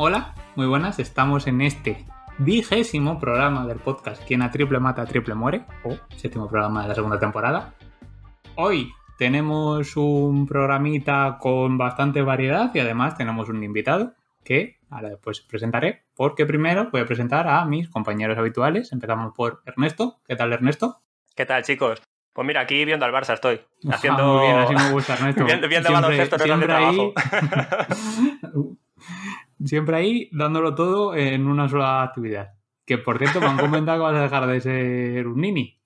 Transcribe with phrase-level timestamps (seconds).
[0.00, 2.04] Hola, muy buenas, estamos en este
[2.38, 6.94] vigésimo programa del podcast Quien a triple mata, triple muere, o séptimo programa de la
[6.94, 7.72] segunda temporada.
[8.54, 14.14] Hoy tenemos un programita con bastante variedad y además tenemos un invitado
[14.44, 18.92] que ahora después presentaré, porque primero voy a presentar a mis compañeros habituales.
[18.92, 20.20] Empezamos por Ernesto.
[20.26, 21.00] ¿Qué tal, Ernesto?
[21.34, 22.00] ¿Qué tal, chicos?
[22.32, 23.60] Pues mira, aquí viendo al Barça estoy.
[23.88, 24.34] Ah, Haciendo...
[24.36, 25.44] muy bien, así me gusta, Ernesto.
[25.44, 27.12] viendo viendo Siempre- siempre ahí- trabajo.
[29.64, 32.52] Siempre ahí dándolo todo en una sola actividad.
[32.86, 35.76] Que por cierto, me han comentado que vas a dejar de ser un nini.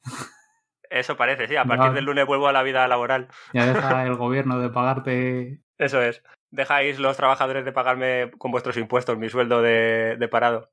[0.93, 1.57] Eso parece, sí.
[1.57, 3.29] A partir del lunes vuelvo a la vida laboral.
[3.55, 5.63] Ya deja el gobierno de pagarte.
[5.79, 6.23] Eso es.
[6.51, 10.71] Dejáis los trabajadores de pagarme con vuestros impuestos mi sueldo de, de parado.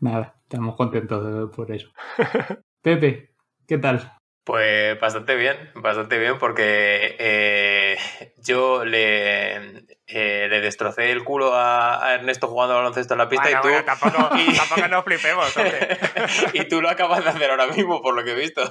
[0.00, 1.90] Nada, estamos contentos por eso.
[2.82, 3.34] Pepe,
[3.66, 4.12] ¿qué tal?
[4.42, 7.96] Pues bastante bien, bastante bien, porque eh,
[8.38, 13.28] yo le, eh, le destrocé el culo a, a Ernesto jugando al baloncesto en la
[13.28, 13.68] pista Bueno, y tú.
[13.68, 15.98] bueno, tampoco, y- tampoco nos flipemos, hombre.
[16.54, 18.62] y tú lo acabas de hacer ahora mismo, por lo que he visto.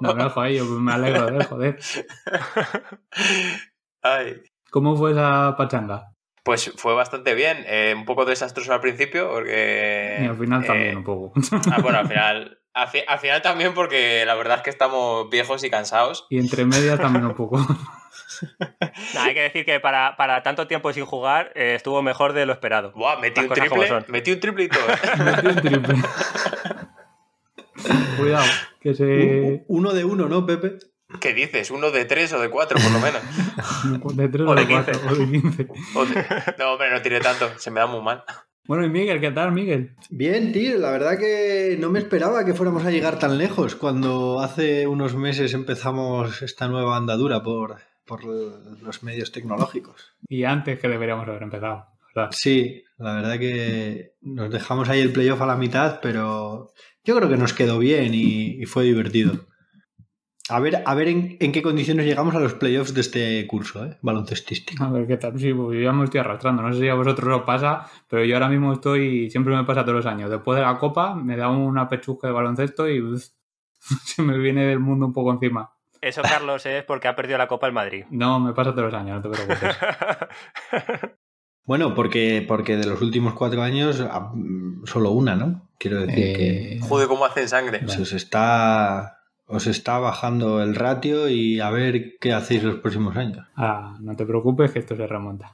[0.00, 1.78] No, no, joder, yo me alegro de joder.
[4.02, 4.42] Ay.
[4.70, 6.12] ¿Cómo fue esa pachanga?
[6.42, 10.20] Pues fue bastante bien, eh, un poco desastroso al principio, porque.
[10.22, 11.32] Y al final eh, también un poco.
[11.70, 12.59] ah, bueno, al final.
[12.72, 16.26] Al, fi- al final también, porque la verdad es que estamos viejos y cansados.
[16.30, 17.58] Y entre medias también un poco.
[19.12, 22.46] Nah, hay que decir que para, para tanto tiempo sin jugar eh, estuvo mejor de
[22.46, 22.90] lo esperado.
[22.92, 24.80] Buah, metí un triple, metí un triple y todo.
[24.88, 24.98] ¿eh?
[25.42, 25.94] Metí un triple.
[28.16, 28.46] Cuidado,
[28.80, 29.64] que se.
[29.68, 30.78] Uno de uno, ¿no, Pepe?
[31.20, 31.70] ¿Qué dices?
[31.70, 33.20] ¿Uno de tres o de cuatro, por lo menos?
[34.16, 35.08] De 3 O de de 4 15.
[35.08, 35.66] o de 15.
[35.96, 38.24] O de- No, hombre, no tiré tanto, se me da muy mal.
[38.66, 39.94] Bueno, y Miguel, ¿qué tal, Miguel?
[40.10, 44.40] Bien, tío, la verdad que no me esperaba que fuéramos a llegar tan lejos cuando
[44.40, 50.12] hace unos meses empezamos esta nueva andadura por, por los medios tecnológicos.
[50.28, 51.86] Y antes que deberíamos haber empezado.
[52.14, 52.30] ¿verdad?
[52.32, 56.72] Sí, la verdad que nos dejamos ahí el playoff a la mitad, pero
[57.04, 59.46] yo creo que nos quedó bien y, y fue divertido.
[60.50, 63.84] A ver, a ver en, en qué condiciones llegamos a los playoffs de este curso,
[63.84, 63.96] ¿eh?
[64.02, 64.84] baloncestístico.
[64.84, 65.38] A ver qué tal.
[65.38, 66.62] Sí, pues yo ya me estoy arrastrando.
[66.62, 69.30] No sé si a vosotros os pasa, pero yo ahora mismo estoy.
[69.30, 70.30] Siempre me pasa todos los años.
[70.30, 73.24] Después de la copa, me da una pechusca de baloncesto y uf,
[74.04, 75.72] se me viene el mundo un poco encima.
[76.00, 78.04] Eso, Carlos, es porque ha perdido la Copa el Madrid.
[78.10, 79.76] No, me pasa todos los años, no te preocupes.
[81.70, 84.32] Bueno, porque, porque de los últimos cuatro años, ah,
[84.86, 85.70] solo una, ¿no?
[85.78, 86.72] Quiero decir que...
[86.74, 87.86] Eh, Joder, cómo hacen sangre.
[87.86, 89.19] Se os está,
[89.52, 93.46] os está bajando el ratio y a ver qué hacéis los próximos años.
[93.56, 95.52] ah, no te preocupes, que esto se remonta.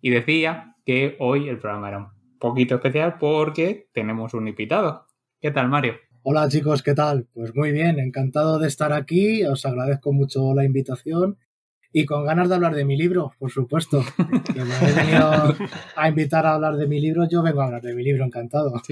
[0.00, 5.06] Y decía que hoy el programa era un poquito especial porque tenemos un invitado.
[5.38, 5.94] ¿Qué tal, Mario?
[6.22, 7.28] Hola chicos, ¿qué tal?
[7.34, 11.38] Pues muy bien, encantado de estar aquí, os agradezco mucho la invitación
[11.96, 14.04] y con ganas de hablar de mi libro, por supuesto.
[14.52, 15.30] Que me he venido
[15.96, 18.82] a invitar a hablar de mi libro, yo vengo a hablar de mi libro, encantado.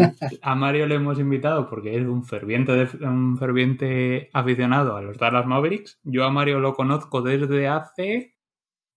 [0.41, 5.45] A Mario le hemos invitado porque es un ferviente, un ferviente aficionado a los Dallas
[5.45, 6.01] Mavericks.
[6.03, 8.34] Yo a Mario lo conozco desde hace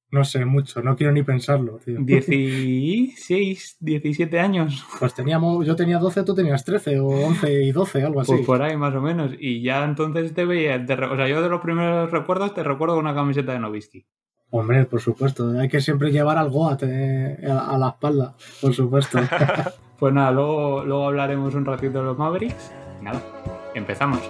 [0.09, 1.97] No sé mucho, no quiero ni pensarlo, tío.
[2.01, 4.85] 16, 17 años.
[4.99, 8.31] Pues teníamos, yo tenía 12, tú tenías 13 o 11 y 12, algo así.
[8.31, 9.31] Pues por ahí más o menos.
[9.39, 12.97] Y ya entonces te veía, te o sea, yo de los primeros recuerdos te recuerdo
[12.97, 14.05] una camiseta de Novisky.
[14.49, 18.73] Hombre, por supuesto, hay que siempre llevar al Goat eh, a, a la espalda, por
[18.73, 19.19] supuesto.
[19.99, 22.71] Pues nada, luego, luego hablaremos un ratito de los Mavericks.
[23.01, 23.19] Nada,
[23.73, 24.21] empezamos.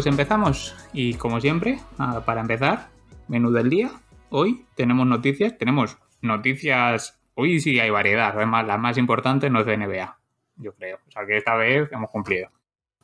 [0.00, 0.74] Pues empezamos.
[0.94, 2.88] Y como siempre, ah, para empezar,
[3.28, 3.90] menú del día.
[4.30, 5.58] Hoy tenemos noticias.
[5.58, 7.20] Tenemos noticias.
[7.34, 8.32] Hoy sí hay variedad.
[8.34, 10.18] Además, la más importante no es de NBA.
[10.56, 11.00] Yo creo.
[11.06, 12.48] O sea que esta vez hemos cumplido.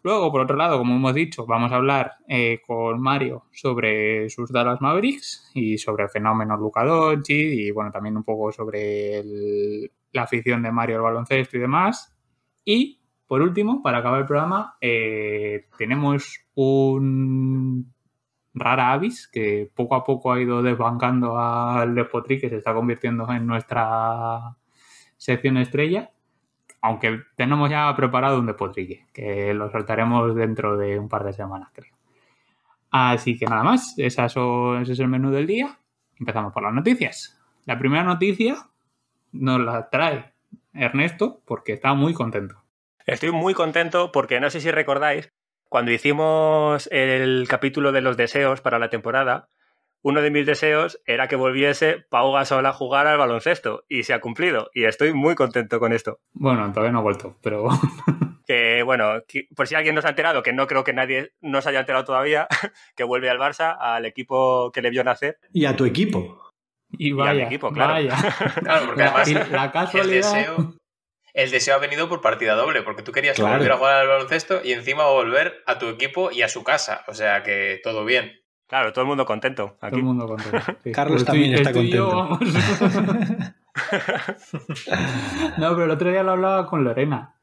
[0.02, 4.50] Luego, por otro lado, como hemos dicho, vamos a hablar eh, con Mario sobre sus
[4.50, 9.22] Dallas Mavericks y sobre el fenómeno Luka Doncic y bueno, también un poco sobre
[10.12, 12.16] la afición de Mario al baloncesto y demás.
[12.64, 17.92] Y por último, para acabar el programa, eh, tenemos un
[18.54, 23.30] rara avis que poco a poco ha ido desbancando al Despotri, que se está convirtiendo
[23.30, 24.56] en nuestra
[25.16, 26.10] sección estrella.
[26.80, 31.70] Aunque tenemos ya preparado un depotrique, que lo soltaremos dentro de un par de semanas,
[31.72, 31.94] creo.
[32.90, 35.78] Así que nada más, ese es el menú del día.
[36.18, 37.38] Empezamos por las noticias.
[37.64, 38.56] La primera noticia
[39.32, 40.32] nos la trae
[40.72, 42.65] Ernesto porque está muy contento.
[43.06, 45.32] Estoy muy contento porque no sé si recordáis,
[45.68, 49.48] cuando hicimos el capítulo de los deseos para la temporada,
[50.02, 54.12] uno de mis deseos era que volviese Pau Gasol a jugar al baloncesto y se
[54.12, 56.18] ha cumplido y estoy muy contento con esto.
[56.32, 57.68] Bueno, todavía no ha vuelto, pero...
[58.46, 59.22] que bueno,
[59.54, 62.48] por si alguien nos ha enterado, que no creo que nadie nos haya enterado todavía,
[62.96, 65.38] que vuelve al Barça, al equipo que le vio nacer.
[65.52, 66.42] Y a tu equipo.
[66.90, 67.92] Y vaya, equipo, claro.
[67.92, 68.16] Vaya.
[68.62, 70.74] Claro, porque además el, deseo,
[71.36, 74.62] el deseo ha venido por partida doble, porque tú querías volver a jugar al baloncesto
[74.64, 77.04] y encima volver a tu equipo y a su casa.
[77.08, 78.40] O sea que todo bien.
[78.66, 79.76] Claro, todo el mundo contento.
[79.78, 80.58] Todo el mundo contento.
[80.94, 82.38] Carlos también está contento.
[85.58, 87.34] no, pero el otro día lo hablaba con Lorena,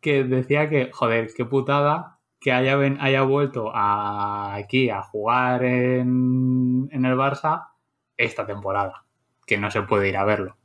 [0.00, 7.04] que decía que, joder, qué putada que haya, haya vuelto aquí a jugar en, en
[7.04, 7.70] el Barça
[8.16, 9.02] esta temporada,
[9.44, 10.56] que no se puede ir a verlo.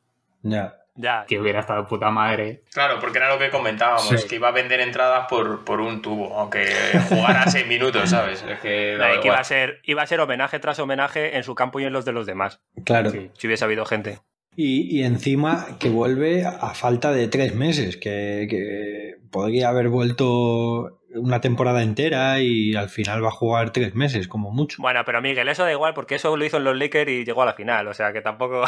[0.44, 0.78] Ya.
[1.01, 1.23] Ya.
[1.25, 2.63] Que hubiera estado puta madre.
[2.73, 6.37] Claro, porque era lo que comentábamos, que iba a vender entradas por, por un tubo,
[6.37, 6.67] aunque
[7.07, 8.43] jugara seis minutos, ¿sabes?
[8.43, 11.85] Es que, iba, a ser, iba a ser homenaje tras homenaje en su campo y
[11.85, 12.59] en los de los demás.
[12.83, 13.11] Claro.
[13.11, 14.19] si hubiese habido gente.
[14.57, 21.41] Y, encima que vuelve a falta de tres meses, que, que podría haber vuelto una
[21.41, 24.81] temporada entera y al final va a jugar tres meses, como mucho.
[24.81, 27.41] Bueno, pero Miguel, eso da igual porque eso lo hizo en los Lakers y llegó
[27.41, 28.63] a la final, o sea que tampoco.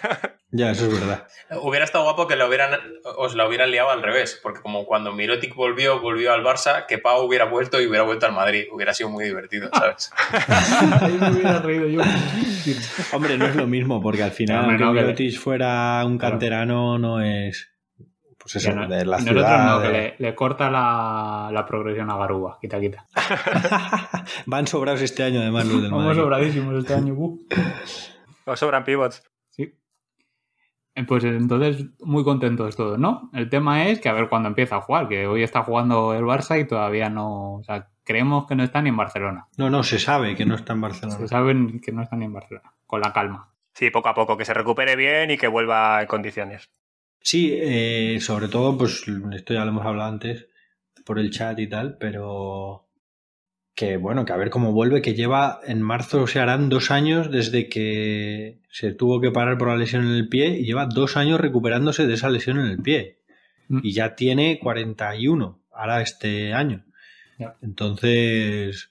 [0.50, 1.26] ya, eso es verdad.
[1.62, 2.78] Hubiera estado guapo que lo hubieran,
[3.16, 6.98] os la hubieran liado al revés, porque como cuando Mirotic volvió, volvió al Barça, que
[6.98, 8.64] Pau hubiera vuelto y hubiera vuelto al Madrid.
[8.72, 10.10] Hubiera sido muy divertido, ¿sabes?
[11.00, 12.02] Ahí me hubiera reído yo.
[13.12, 17.73] Hombre, no es lo mismo, porque al final, aunque Mirotic fuera un canterano, no es
[18.44, 19.76] pues eso, de la ciudad.
[19.76, 23.06] No, que le, corta la, progresión a Garuba, quita, quita.
[24.46, 27.16] Van sobrados este año, además, los del Vamos sobradísimos este año.
[28.46, 29.22] Nos sobran pivots.
[29.48, 29.74] Sí.
[30.94, 33.30] Eh, pues entonces, muy contentos todos, ¿no?
[33.32, 36.24] El tema es que a ver cuándo empieza a jugar, que hoy está jugando el
[36.24, 37.54] Barça y todavía no.
[37.54, 39.48] O sea, creemos que no está ni en Barcelona.
[39.56, 41.16] No, no, se sabe que no está en Barcelona.
[41.16, 43.54] Se sabe que no está ni en Barcelona, con la calma.
[43.72, 46.70] Sí, poco a poco, que se recupere bien y que vuelva en condiciones.
[47.24, 50.46] Sí, eh, sobre todo, pues esto ya lo hemos hablado antes
[51.06, 52.86] por el chat y tal, pero
[53.74, 57.30] que bueno, que a ver cómo vuelve, que lleva en marzo se harán dos años
[57.30, 61.16] desde que se tuvo que parar por la lesión en el pie y lleva dos
[61.16, 63.20] años recuperándose de esa lesión en el pie.
[63.68, 63.80] Mm.
[63.82, 66.84] Y ya tiene 41 ahora este año.
[67.62, 68.90] Entonces,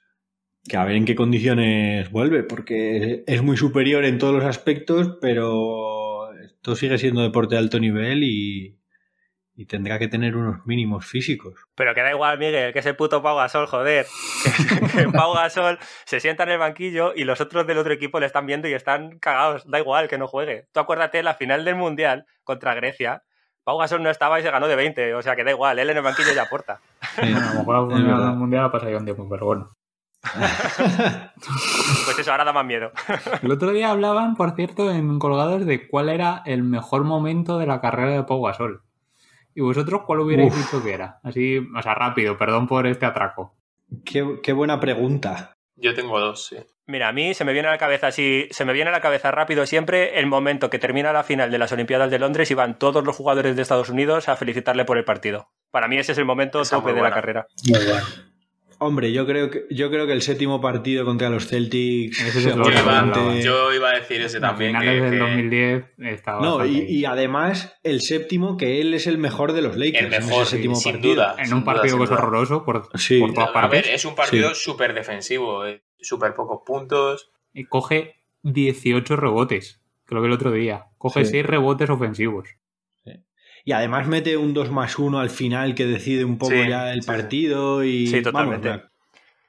[0.67, 5.19] que a ver en qué condiciones vuelve, porque es muy superior en todos los aspectos,
[5.21, 6.02] pero
[6.63, 8.79] todo sigue siendo deporte de alto nivel y,
[9.67, 11.53] tendrá que tener unos mínimos físicos.
[11.75, 14.07] Pero que da igual, Miguel, que ese puto Pau Gasol, joder.
[14.95, 18.25] que, Pau Gasol se sienta en el banquillo y los otros del otro equipo le
[18.25, 19.69] están viendo y están cagados.
[19.69, 20.67] Da igual que no juegue.
[20.71, 23.23] Tú acuérdate, la final del Mundial contra Grecia,
[23.63, 25.13] Pau Gasol no estaba y se ganó de 20.
[25.13, 26.79] O sea que da igual, él en el banquillo ya aporta.
[27.17, 29.75] a lo mejor el Mundial ha pasado un tiempo, pero bueno.
[32.05, 32.91] pues eso, ahora da más miedo.
[33.41, 37.67] El otro día hablaban, por cierto, en Colgados de cuál era el mejor momento de
[37.67, 38.81] la carrera de Pau Gasol.
[39.53, 41.19] ¿Y vosotros cuál hubierais dicho que era?
[41.23, 43.55] Así, o sea, rápido, perdón por este atraco.
[44.03, 45.55] Qué, buena pregunta.
[45.75, 46.57] Yo tengo dos, sí.
[46.85, 49.01] Mira, a mí se me viene a la cabeza, si se me viene a la
[49.01, 52.55] cabeza rápido siempre el momento que termina la final de las Olimpiadas de Londres y
[52.55, 55.49] van todos los jugadores de Estados Unidos a felicitarle por el partido.
[55.71, 57.47] Para mí ese es el momento tope de la carrera.
[57.69, 58.32] Muy bueno.
[58.85, 62.51] Hombre, yo creo que yo creo que el séptimo partido contra los Celtics es yo,
[62.51, 64.71] iba, yo, iba, a decir ese también.
[64.71, 69.61] Finales del 2010 estaba No, y, además el séptimo que él es el mejor de
[69.61, 70.13] los Lakers.
[70.13, 71.13] El mejor, séptimo sin partido.
[71.13, 71.35] duda.
[71.37, 73.23] En un partido que es horroroso por, sí.
[73.33, 73.79] todas partes.
[73.79, 77.31] A ver, es un partido súper defensivo, eh, súper pocos puntos.
[77.53, 80.87] Y coge 18 rebotes, creo que el otro día.
[80.97, 82.49] Coge 6 rebotes ofensivos.
[83.65, 87.01] Y además mete un 2 más 1 al final que decide un poco ya el
[87.01, 87.83] partido.
[87.83, 88.83] Y, sí, totalmente.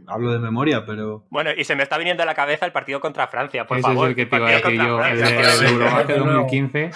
[0.06, 1.26] hablo de memoria, pero.
[1.30, 3.88] Bueno, y se me está viniendo a la cabeza el partido contra Francia, por Ese
[3.88, 4.06] favor.
[4.06, 6.90] Es el que te iba a decir yo, el de Eurobasket 2015.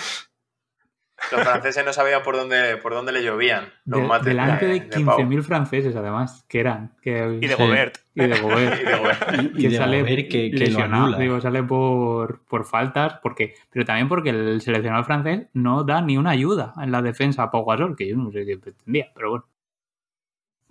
[1.33, 3.73] Los franceses no sabían por dónde, por dónde le llovían.
[3.85, 6.93] Los de, delante de 15.000 franceses, además, que eran.
[7.03, 7.99] Que, y de Gobert.
[8.15, 8.81] Y de Gobert.
[8.81, 9.57] y de Gobert.
[9.57, 15.05] que sale que, lesionado, digo, sale por, por, faltas, porque, pero también porque el seleccionado
[15.05, 18.31] francés no da ni una ayuda en la defensa a Pau Gasol, que yo no
[18.31, 19.45] sé qué pretendía, pero bueno.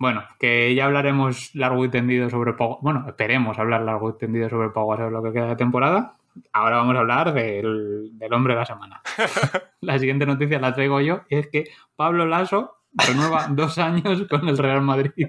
[0.00, 4.48] Bueno, que ya hablaremos largo y tendido sobre Pau, bueno, esperemos hablar largo y tendido
[4.48, 6.17] sobre Pau Gasol lo que queda de temporada
[6.52, 9.02] ahora vamos a hablar del, hombre de la semana.
[9.80, 11.64] la siguiente noticia la traigo yo, y es que
[11.96, 15.28] Pablo Lasso renueva dos años con el Real Madrid.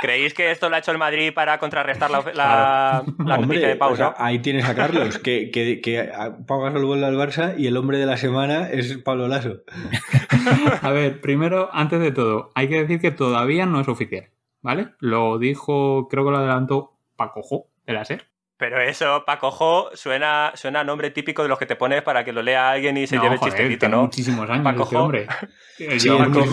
[0.00, 4.14] ¿Creéis que esto lo ha hecho el Madrid para contrarrestar la, la, noticia de pausa?
[4.18, 6.10] ahí tienes a Carlos, que, que, que
[6.46, 9.62] Pau Gasol vuelve al Barça y el hombre de la semana es Pablo Lasso.
[10.82, 14.28] a ver, primero, antes de todo, hay que decir que todavía no es oficial,
[14.60, 14.90] ¿vale?
[14.98, 18.33] Lo dijo, creo que lo adelantó Paco Jo, de la SER.
[18.56, 22.24] Pero eso, Paco Jo, suena, suena a nombre típico de los que te pones para
[22.24, 24.02] que lo lea alguien y se lleve el chistecito, ¿no?
[24.02, 25.26] muchísimos años Paco este hombre.
[25.76, 26.46] Sí, es, muy,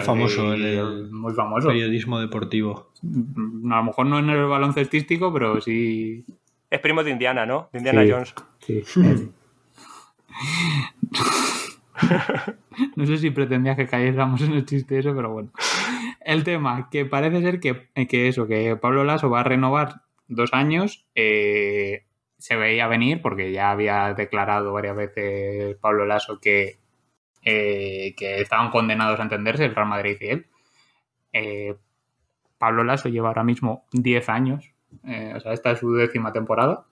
[0.00, 1.66] famoso el, muy famoso.
[1.66, 2.92] periodismo deportivo.
[3.02, 6.24] Mm, a lo mejor no en el baloncestístico, pero sí...
[6.70, 7.68] Es primo de Indiana, ¿no?
[7.72, 8.34] De Indiana Jones.
[8.60, 8.84] Sí.
[12.96, 15.50] no sé si pretendías que cayéramos en el chiste eso, pero bueno.
[16.20, 20.52] El tema, que parece ser que, que eso, que Pablo Lasso va a renovar dos
[20.52, 22.04] años eh,
[22.38, 26.78] se veía venir porque ya había declarado varias veces Pablo Lasso que,
[27.42, 30.46] eh, que estaban condenados a entenderse el Real Madrid y él.
[31.32, 31.74] Eh,
[32.58, 36.86] Pablo Lasso lleva ahora mismo 10 años, o sea, esta es su décima temporada.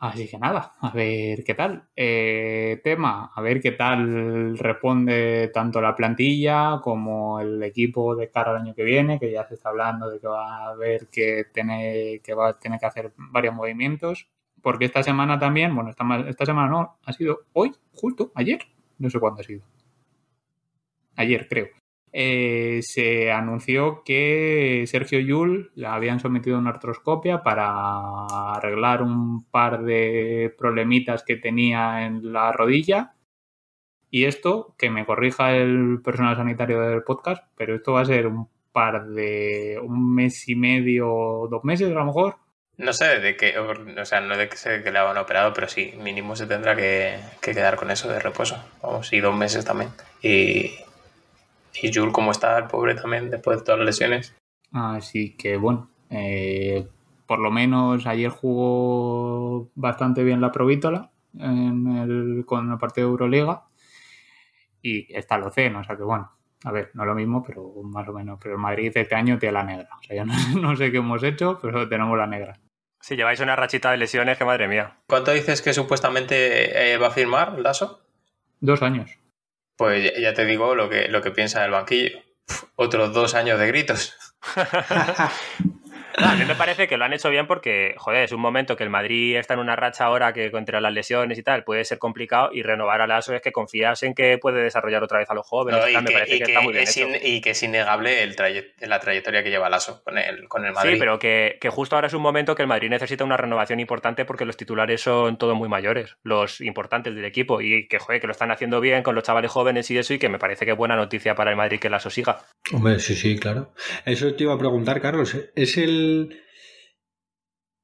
[0.00, 1.84] Así que nada, a ver qué tal.
[1.94, 8.52] Eh, tema, a ver qué tal responde tanto la plantilla como el equipo de cara
[8.52, 11.44] al año que viene, que ya se está hablando de que va a haber que
[11.52, 14.26] tener que va a tener que hacer varios movimientos.
[14.62, 18.60] Porque esta semana también, bueno, esta, esta semana no, ha sido hoy, justo, ayer,
[18.98, 19.62] no sé cuándo ha sido.
[21.16, 21.79] Ayer, creo.
[22.12, 29.44] Eh, se anunció que Sergio Yul le habían sometido a una artroscopia para arreglar un
[29.44, 33.14] par de problemitas que tenía en la rodilla.
[34.10, 38.26] Y esto, que me corrija el personal sanitario del podcast, pero esto va a ser
[38.26, 42.36] un par de un mes y medio, dos meses a lo mejor.
[42.76, 45.68] No sé de qué, o sea, no de que, se, que le hagan operado, pero
[45.68, 48.56] sí, mínimo se tendrá que, que quedar con eso de reposo.
[48.82, 49.90] Vamos, y dos meses también.
[50.22, 50.72] Y,
[51.82, 54.36] y Jules, ¿cómo está el pobre también después de todas las lesiones?
[54.72, 56.86] Así que bueno, eh,
[57.26, 63.12] por lo menos ayer jugó bastante bien la Provítola en el, con el partido de
[63.12, 63.64] Euroliga
[64.82, 66.30] y está lo o sea que bueno,
[66.64, 68.38] a ver, no lo mismo, pero más o menos.
[68.42, 69.88] Pero el Madrid este año tiene la negra.
[69.98, 70.24] O sea, yo
[70.60, 72.58] no, sé qué hemos hecho, pero tenemos la negra.
[73.00, 74.98] Si lleváis una rachita de lesiones, que madre mía.
[75.06, 78.02] ¿Cuánto dices que supuestamente eh, va a firmar Lasso?
[78.60, 79.19] Dos años.
[79.80, 82.18] Pues ya te digo lo que, lo que piensa el banquillo.
[82.76, 84.14] otros dos años de gritos.
[86.24, 88.84] a mí me parece que lo han hecho bien porque, joder, es un momento que
[88.84, 91.98] el Madrid está en una racha ahora que contra las lesiones y tal puede ser
[91.98, 95.34] complicado y renovar a Lasso es que confías en que puede desarrollar otra vez a
[95.34, 95.80] los jóvenes.
[97.22, 98.36] y, que, es innegable el
[98.80, 100.92] la trayectoria que lleva Lasso con el, con el Madrid.
[100.92, 104.24] Sí, pero que, justo ahora es un momento que el Madrid necesita una renovación importante
[104.24, 108.26] porque los titulares son todos muy mayores, los importantes del equipo y que, joder, que
[108.26, 110.72] lo están haciendo bien con los chavales jóvenes y eso y que me parece que
[110.72, 112.40] es buena noticia para el Madrid que Lasso siga.
[112.72, 113.72] Hombre, sí, sí, claro.
[114.04, 115.36] Eso te iba a preguntar, Carlos.
[115.54, 116.09] ¿Es el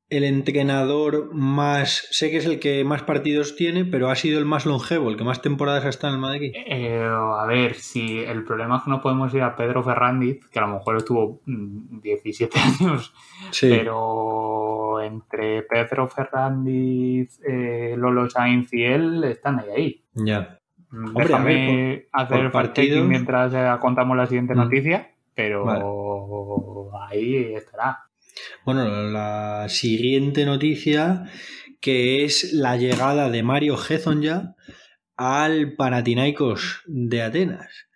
[0.08, 4.44] el, entrenador más, sé que es el que más partidos tiene, pero ha sido el
[4.44, 6.52] más longevo, el que más temporadas ha estado en el Madrid.
[6.54, 10.58] Eh, a ver, si el problema es que no podemos ir a Pedro Ferrandiz, que
[10.58, 13.14] a lo mejor estuvo 17 mm, años,
[13.60, 19.68] pero entre Pedro Ferrandiz, eh, Lolo Sainz y él están ahí.
[19.74, 20.04] ahí.
[20.14, 20.58] Ya.
[20.90, 24.58] Mm, déjame hacer partido mientras eh, contamos la siguiente mm.
[24.58, 28.05] noticia, pero ahí estará.
[28.64, 31.24] Bueno, la siguiente noticia
[31.80, 33.76] que es la llegada de Mario
[34.20, 34.56] ya
[35.16, 37.86] al Panathinaikos de Atenas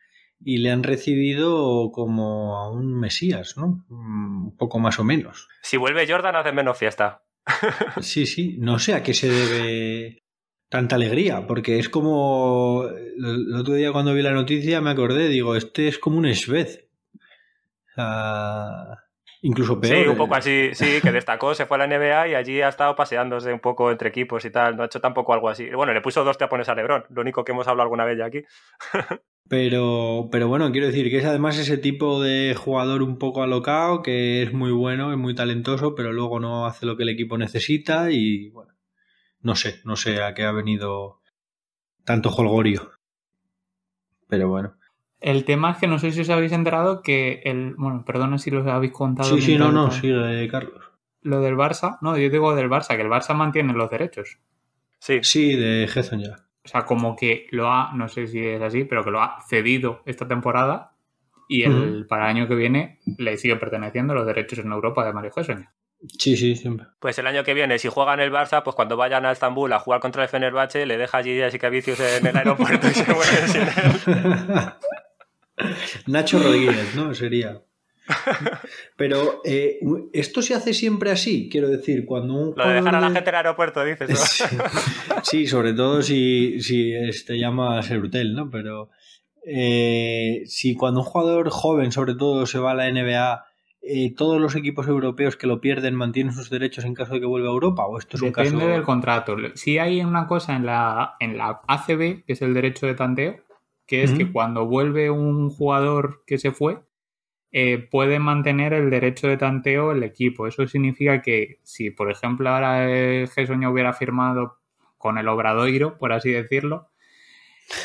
[0.43, 3.85] y le han recibido como a un mesías, ¿no?
[3.91, 5.49] Un poco más o menos.
[5.63, 7.25] Si vuelve Jordan hace menos fiesta.
[8.01, 10.23] sí, sí, no sé a qué se debe
[10.69, 15.57] tanta alegría, porque es como el otro día cuando vi la noticia me acordé, digo,
[15.57, 16.89] este es como un Svez.
[17.15, 19.10] O sea,
[19.43, 20.05] Incluso peor.
[20.05, 22.69] Sí, un poco así, sí, que destacó, se fue a la NBA y allí ha
[22.69, 24.77] estado paseándose un poco entre equipos y tal.
[24.77, 25.71] No ha hecho tampoco algo así.
[25.71, 28.27] Bueno, le puso dos tapones a Lebron, lo único que hemos hablado alguna vez ya
[28.27, 28.43] aquí.
[29.49, 34.03] pero, pero bueno, quiero decir que es además ese tipo de jugador un poco alocado,
[34.03, 37.39] que es muy bueno, es muy talentoso, pero luego no hace lo que el equipo
[37.39, 38.75] necesita y bueno,
[39.41, 41.23] no sé, no sé a qué ha venido
[42.05, 42.93] tanto holgorio.
[44.29, 44.80] Pero bueno.
[45.21, 47.75] El tema es que no sé si os habéis enterado que el.
[47.77, 49.37] Bueno, perdona si los habéis contado.
[49.37, 50.91] Sí, sí, no, no, sí, lo de Carlos.
[51.23, 54.39] Lo del Barça, no, yo digo del Barça, que el Barça mantiene los derechos.
[54.99, 55.21] Sí.
[55.23, 56.37] Sí, de Gerson ya.
[56.65, 59.39] O sea, como que lo ha, no sé si es así, pero que lo ha
[59.49, 60.93] cedido esta temporada
[61.49, 65.13] y el, para el año que viene le siguen perteneciendo los derechos en Europa de
[65.13, 65.69] Mario Gerson.
[66.19, 66.87] Sí, sí, siempre.
[66.99, 69.81] Pues el año que viene, si juegan el Barça, pues cuando vayan a Estambul a
[69.81, 73.49] jugar contra el Fenerbahce, le deja allí a Sicavicius en el aeropuerto y se vuelve
[73.49, 74.73] sin él.
[76.07, 77.15] Nacho Rodríguez, ¿no?
[77.15, 77.63] Sería.
[78.97, 79.79] Pero eh,
[80.13, 83.21] esto se hace siempre así, quiero decir, cuando un Lo de dejar a la gente
[83.21, 84.11] en el aeropuerto, dices.
[84.11, 84.17] ¿no?
[84.17, 84.47] Sí,
[85.23, 86.93] sí, sobre todo si, si
[87.27, 88.51] te llama Serutel, ¿no?
[88.51, 88.91] Pero
[89.47, 93.45] eh, si cuando un jugador joven, sobre todo, se va a la NBA,
[93.83, 97.27] eh, todos los equipos europeos que lo pierden mantienen sus derechos en caso de que
[97.27, 98.67] vuelva a Europa, o esto es un Depende caso.
[98.69, 99.37] del contrato.
[99.55, 103.37] Si hay una cosa en la, en la ACB, que es el derecho de tanteo,
[103.91, 106.79] que es que cuando vuelve un jugador que se fue,
[107.51, 110.47] eh, puede mantener el derecho de tanteo el equipo.
[110.47, 114.59] Eso significa que si, por ejemplo, ahora eh, Gesoña hubiera firmado
[114.97, 116.89] con el Obradoiro, por así decirlo,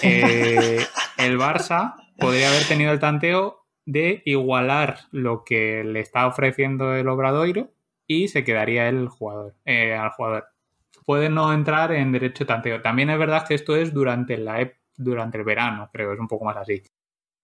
[0.03, 0.77] eh,
[1.17, 7.07] el Barça podría haber tenido el tanteo de igualar lo que le está ofreciendo el
[7.07, 7.71] Obradoiro
[8.05, 10.45] y se quedaría el jugador, eh, al jugador.
[11.07, 12.81] Puede no entrar en derecho de tanteo.
[12.83, 16.27] También es verdad que esto es durante, la, ep- durante el verano, creo, es un
[16.27, 16.81] poco más así.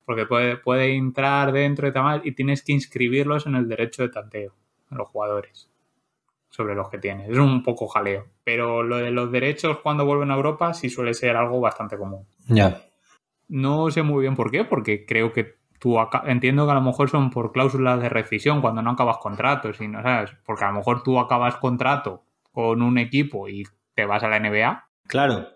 [0.06, 4.10] Porque puede, puede entrar dentro de tal y tienes que inscribirlos en el derecho de
[4.10, 4.54] tanteo,
[4.90, 5.70] a los jugadores,
[6.50, 7.30] sobre los que tienes.
[7.30, 8.26] Es un poco jaleo.
[8.44, 12.26] Pero lo de los derechos cuando vuelven a Europa sí suele ser algo bastante común.
[12.48, 12.82] Ya.
[13.48, 17.10] No sé muy bien por qué, porque creo que tú entiendo que a lo mejor
[17.10, 20.76] son por cláusulas de rescisión cuando no acabas contratos y no sabes, porque a lo
[20.78, 23.64] mejor tú acabas contrato con un equipo y
[23.96, 24.88] te vas a la NBA.
[25.08, 25.48] Claro,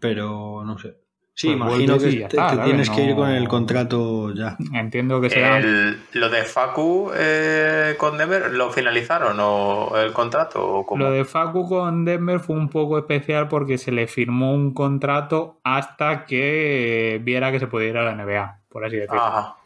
[0.00, 1.01] pero no sé.
[1.34, 4.54] Sí, Pues imagino que te, está, te tienes que ir con el contrato ya.
[4.74, 10.62] Entiendo que sea El- ¿Lo de Facu eh, con Denver lo finalizaron o el contrato
[10.62, 11.02] o cómo?
[11.02, 15.58] Lo de Facu con Denver fue un poco especial porque se le firmó un contrato
[15.64, 19.22] hasta que viera que se podía ir a la NBA, por así decirlo.
[19.22, 19.56] Ajá.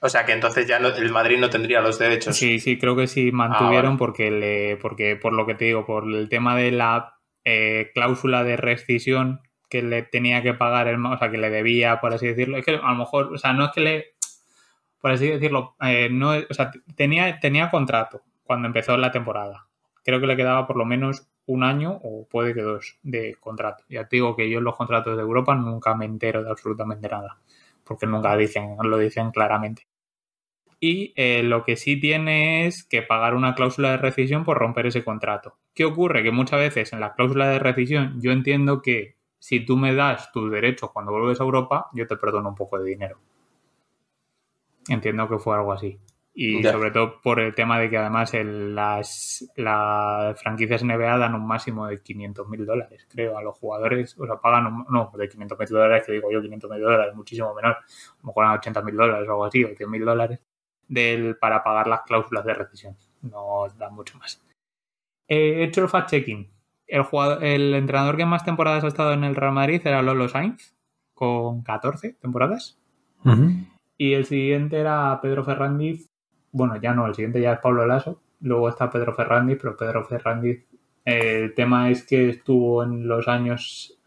[0.00, 2.34] O sea que entonces ya no- el Madrid no tendría los derechos.
[2.36, 3.98] Sí, sí, creo que sí mantuvieron vale.
[3.98, 7.14] porque le, porque por lo que te digo, por el tema de la
[7.44, 12.00] eh, cláusula de rescisión que le tenía que pagar el, o sea, que le debía,
[12.00, 12.58] por así decirlo.
[12.58, 14.06] Es que a lo mejor, o sea, no es que le,
[15.00, 19.68] por así decirlo, eh, no, o sea, tenía, tenía contrato cuando empezó la temporada.
[20.04, 23.84] Creo que le quedaba por lo menos un año o puede que dos de contrato.
[23.88, 27.08] Ya te digo que yo en los contratos de Europa nunca me entero de absolutamente
[27.08, 27.38] nada,
[27.84, 29.86] porque nunca dicen, lo dicen claramente.
[30.80, 34.86] Y eh, lo que sí tiene es que pagar una cláusula de rescisión por romper
[34.86, 35.58] ese contrato.
[35.74, 36.22] ¿Qué ocurre?
[36.22, 40.30] Que muchas veces en la cláusula de rescisión yo entiendo que si tú me das
[40.30, 43.18] tus derechos cuando vuelves a Europa, yo te perdono un poco de dinero.
[44.88, 45.98] Entiendo que fue algo así.
[46.32, 51.34] Y sobre todo por el tema de que además el- las, las franquicias NBA dan
[51.34, 54.16] un máximo de 500 mil dólares, creo, a los jugadores.
[54.18, 57.14] O sea, pagan, un- no, de 500 mil dólares, que digo yo, 500 mil dólares,
[57.14, 57.72] muchísimo menor.
[57.72, 57.84] A
[58.22, 60.40] lo mejor eran 80 mil dólares o algo así, o 100 mil dólares,
[60.88, 62.96] del, para pagar las cláusulas de rescisión.
[63.22, 64.40] No dan mucho más.
[65.28, 66.48] He hecho el fact-checking.
[66.90, 70.28] El, jugador, el entrenador que más temporadas ha estado en el Real Madrid era Lolo
[70.28, 70.74] Sainz,
[71.14, 72.78] con 14 temporadas.
[73.96, 76.08] Y el siguiente era Pedro Ferrandiz.
[76.52, 78.20] Bueno, ya no, el siguiente ya es Pablo Lasso.
[78.40, 80.64] Luego está Pedro Ferrandiz, pero Pedro Ferrandiz.
[81.04, 83.99] eh, el tema es que estuvo en los años.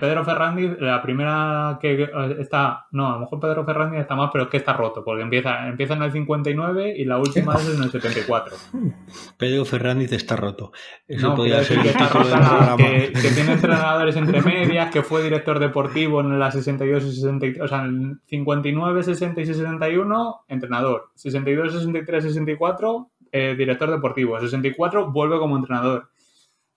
[0.00, 2.86] Pedro Ferrandiz, la primera que está.
[2.92, 5.68] No, a lo mejor Pedro Ferrandiz está más, pero es que está roto, porque empieza,
[5.68, 8.56] empieza en el 59 y la última es en el 74.
[9.36, 10.72] Pedro Fernández está roto.
[11.06, 15.02] Eso No, podría quiero ser que, está rota, que, que tiene entrenadores entre medias, que
[15.02, 20.44] fue director deportivo en la 62 y 63, o sea, en 59, 60 y 61,
[20.48, 21.10] entrenador.
[21.14, 24.40] 62, 63, 64, eh, director deportivo.
[24.40, 26.08] 64, vuelve como entrenador.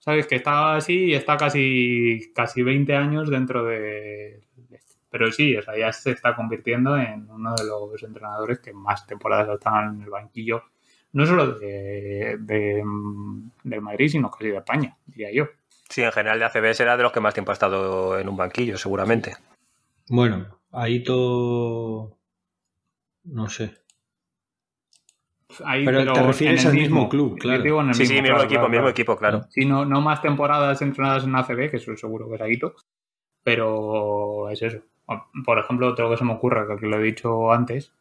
[0.04, 0.26] ¿Sabes?
[0.26, 4.42] Que está así y está casi, casi 20 años dentro de...
[5.08, 9.06] Pero sí, o sea, ya se está convirtiendo en uno de los entrenadores que más
[9.06, 10.64] temporadas están en el banquillo
[11.14, 12.82] no solo de, de,
[13.62, 15.46] del Madrid, sino casi de España, diría yo.
[15.88, 18.36] Sí, en general de ACB será de los que más tiempo ha estado en un
[18.36, 19.36] banquillo, seguramente.
[20.08, 22.18] Bueno, ahí todo.
[23.22, 23.83] No sé.
[25.64, 27.62] Ahí, Pero te refieres en el al mismo club, claro.
[27.62, 29.42] digo en el Sí, sí, mismo claro, equipo, claro, mismo equipo, claro.
[29.50, 32.74] Sí, no, no más temporadas entrenadas en ACB, que eso seguro que es Aguito,
[33.42, 34.78] pero es eso.
[35.44, 37.92] Por ejemplo, otro que se me ocurre, que aquí lo he dicho antes,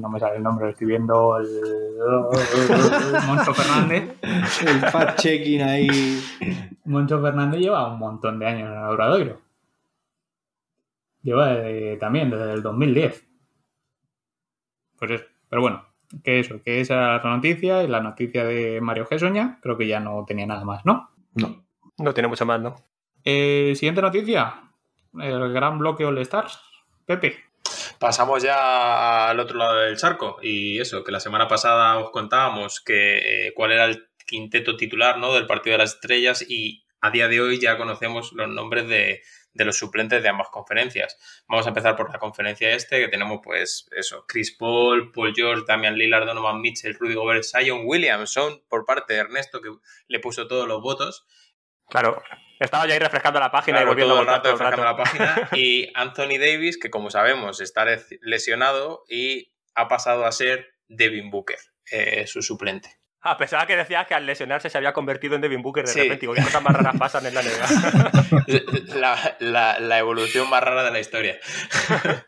[0.00, 1.46] no me sale el nombre, estoy viendo, el,
[3.26, 4.16] Moncho Fernández.
[4.66, 5.88] El fact-checking ahí.
[6.84, 9.40] Moncho Fernández lleva un montón de años en el Obradoiro.
[11.22, 11.56] Lleva
[11.98, 13.26] también desde el 2010.
[14.98, 15.24] Pues eso.
[15.48, 15.84] Pero bueno,
[16.24, 19.86] que eso, que esa era la noticia y la noticia de Mario Gesoña, creo que
[19.86, 21.10] ya no tenía nada más, ¿no?
[21.34, 21.64] No.
[21.98, 22.76] No tiene mucho más, ¿no?
[23.24, 24.72] Eh, siguiente noticia,
[25.18, 26.60] el gran bloque All Stars.
[27.04, 27.36] Pepe.
[27.98, 32.80] Pasamos ya al otro lado del charco y eso, que la semana pasada os contábamos
[32.80, 35.34] que eh, cuál era el quinteto titular ¿no?
[35.34, 39.22] del partido de las estrellas y a día de hoy ya conocemos los nombres de,
[39.52, 41.18] de los suplentes de ambas conferencias.
[41.48, 45.64] Vamos a empezar por la conferencia este, que tenemos pues eso, Chris Paul, Paul George,
[45.66, 49.70] Damian Lillard, Donovan Mitchell, Rudy Gobert, Zion Williamson, por parte de Ernesto, que
[50.08, 51.26] le puso todos los votos.
[51.88, 52.22] Claro,
[52.60, 54.58] estaba ya ahí refrescando la página Claro, y volviendo todo el rato votar todo el
[54.58, 55.48] refrescando la página.
[55.56, 57.84] Y Anthony Davis, que como sabemos está
[58.20, 61.58] lesionado y ha pasado a ser Devin Booker,
[61.90, 62.99] eh, su suplente.
[63.22, 65.98] Ah, pensaba que decías que al lesionarse se había convertido en Devin Booker de Sí.
[66.00, 66.20] repente.
[66.22, 68.94] Digo, ¿qué cosas más raras pasan en la NBA?
[68.96, 71.38] la, la- la evolución más rara de la historia.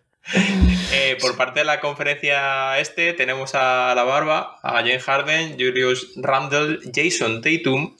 [0.95, 6.13] Eh, por parte de la conferencia este tenemos a la barba, a James Harden, Julius
[6.17, 7.97] Randle, Jason Tatum,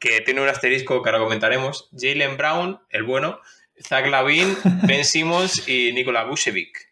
[0.00, 3.40] que tiene un asterisco que ahora comentaremos, Jalen Brown, el bueno,
[3.80, 6.90] Zach Lavin, Ben Simmons y Nikola Vucevic.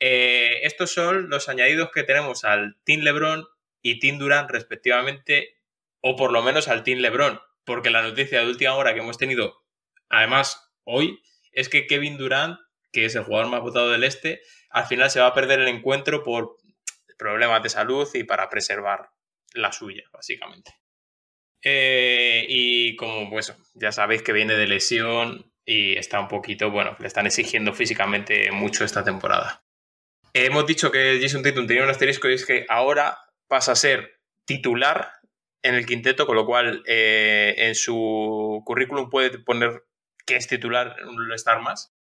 [0.00, 3.46] Eh, estos son los añadidos que tenemos al Team LeBron
[3.82, 5.56] y Team Durant respectivamente,
[6.00, 9.18] o por lo menos al Team LeBron, porque la noticia de última hora que hemos
[9.18, 9.64] tenido,
[10.08, 11.20] además hoy,
[11.52, 12.58] es que Kevin Durant,
[12.92, 14.40] que es el jugador más votado del este,
[14.70, 16.56] al final se va a perder el encuentro por
[17.18, 19.10] problemas de salud y para preservar
[19.54, 20.74] la suya, básicamente.
[21.62, 26.96] Eh, y como pues ya sabéis que viene de lesión y está un poquito, bueno,
[26.98, 29.64] le están exigiendo físicamente mucho esta temporada.
[30.34, 33.18] Hemos dicho que Jason Tatum tenía un asterisco y es que ahora
[33.52, 35.12] pasa a ser titular
[35.60, 39.84] en el quinteto, con lo cual eh, en su currículum puede poner
[40.24, 41.94] que es titular en un All-Star más.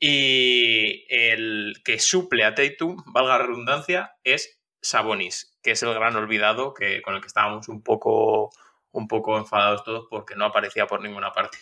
[0.00, 6.16] Y el que suple a Tatum, valga la redundancia, es Sabonis, que es el gran
[6.16, 8.50] olvidado que, con el que estábamos un poco,
[8.90, 11.58] un poco enfadados todos porque no aparecía por ninguna parte.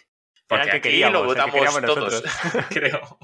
[0.46, 2.24] Porque que aquí queríamos, lo que votamos todos,
[2.70, 3.18] creo.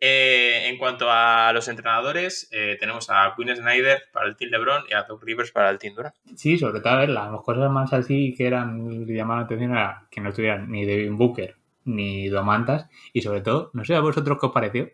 [0.00, 4.84] Eh, en cuanto a los entrenadores, eh, tenemos a Quinn Snyder para el Team LeBron
[4.88, 6.14] y a Doug Rivers para el Team Durant.
[6.36, 9.72] Sí, sobre todo, a ver, las cosas más así que eran, que llamaban la atención
[9.72, 14.00] era que no estuvieran ni Devin Booker ni Domantas y sobre todo, no sé a
[14.00, 14.90] vosotros qué os pareció,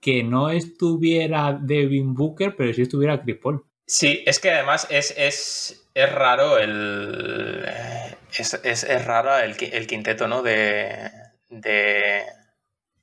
[0.00, 3.64] que no estuviera Devin Booker, pero sí estuviera Chris Paul.
[3.86, 7.64] Sí, es que además es, es, es raro el.
[7.66, 10.42] eh, Es, es, es raro el, el quinteto, ¿no?
[10.42, 11.10] De,
[11.48, 12.22] de,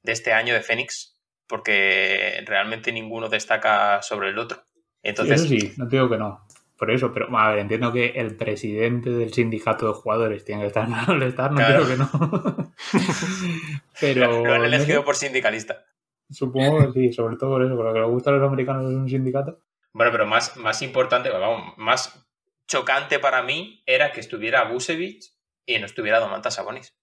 [0.08, 1.16] de este año de Fénix,
[1.48, 4.64] porque realmente ninguno destaca sobre el otro.
[5.04, 6.46] Entonces, Eso sí, no digo que no.
[6.78, 10.68] Por eso, pero a ver, entiendo que el presidente del sindicato de jugadores tiene que
[10.68, 11.86] estar en el All-Star, no Claro.
[11.86, 12.74] digo que no.
[14.00, 14.44] pero.
[14.46, 15.86] lo han no elegido sé, por sindicalista.
[16.30, 18.90] Supongo que sí, sobre todo por eso, por lo que les gusta a los americanos
[18.92, 19.60] es un sindicato.
[19.94, 22.28] Bueno, pero más, más importante, vamos, más
[22.68, 25.34] chocante para mí era que estuviera Busevich
[25.66, 26.94] y no estuviera Domantas Sabonis.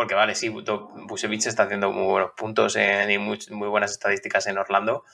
[0.00, 4.46] Porque vale, sí, Busevich está haciendo muy buenos puntos en- y muy, muy buenas estadísticas
[4.46, 5.04] en Orlando,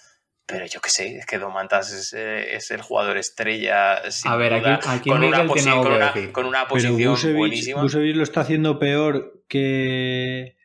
[0.46, 4.08] pero yo qué sé, es que Domantas es, eh, es el jugador estrella.
[4.12, 6.30] sin A ver, aquí- duda, aquí con, una con, que una, decir.
[6.30, 7.82] con una posición Busevich, buenísima.
[7.82, 10.56] Busevich lo está haciendo peor que,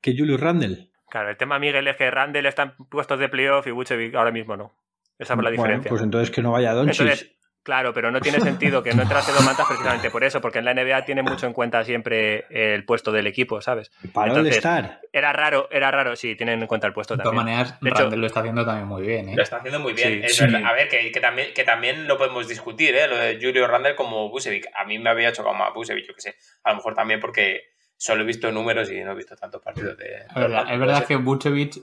[0.00, 0.88] que Julius Randle.
[1.10, 4.30] Claro, el tema, Miguel, es que Randall está en puestos de playoff y Vucevic ahora
[4.30, 4.72] mismo no.
[5.18, 5.88] Esa es la Bueno, diferencia.
[5.90, 7.30] pues entonces que no vaya Doncic.
[7.70, 10.74] Claro, pero no tiene sentido que no entrase Domantas precisamente por eso, porque en la
[10.74, 13.92] NBA tiene mucho en cuenta siempre el puesto del equipo, ¿sabes?
[14.12, 15.00] Para entonces, estar.
[15.12, 17.54] Era raro, era raro, sí, tienen en cuenta el puesto De todas también.
[17.56, 19.36] maneras, De hecho- Randall lo está haciendo también muy bien, ¿eh?
[19.36, 20.08] Lo está haciendo muy bien.
[20.08, 20.20] Sí.
[20.24, 20.44] es Sí.
[20.46, 20.62] verdad.
[20.64, 23.06] A ver, que, que también, que también lo podemos discutir, ¿eh?
[23.06, 24.66] Lo de Julio Randle como Busevic.
[24.74, 26.34] A mí me había chocado más Busevic, yo qué sé.
[26.64, 29.96] A lo mejor también porque solo he visto números y no he visto tantos partidos
[29.96, 30.06] de.
[30.28, 31.76] Es verdad, es verdad que Vucevic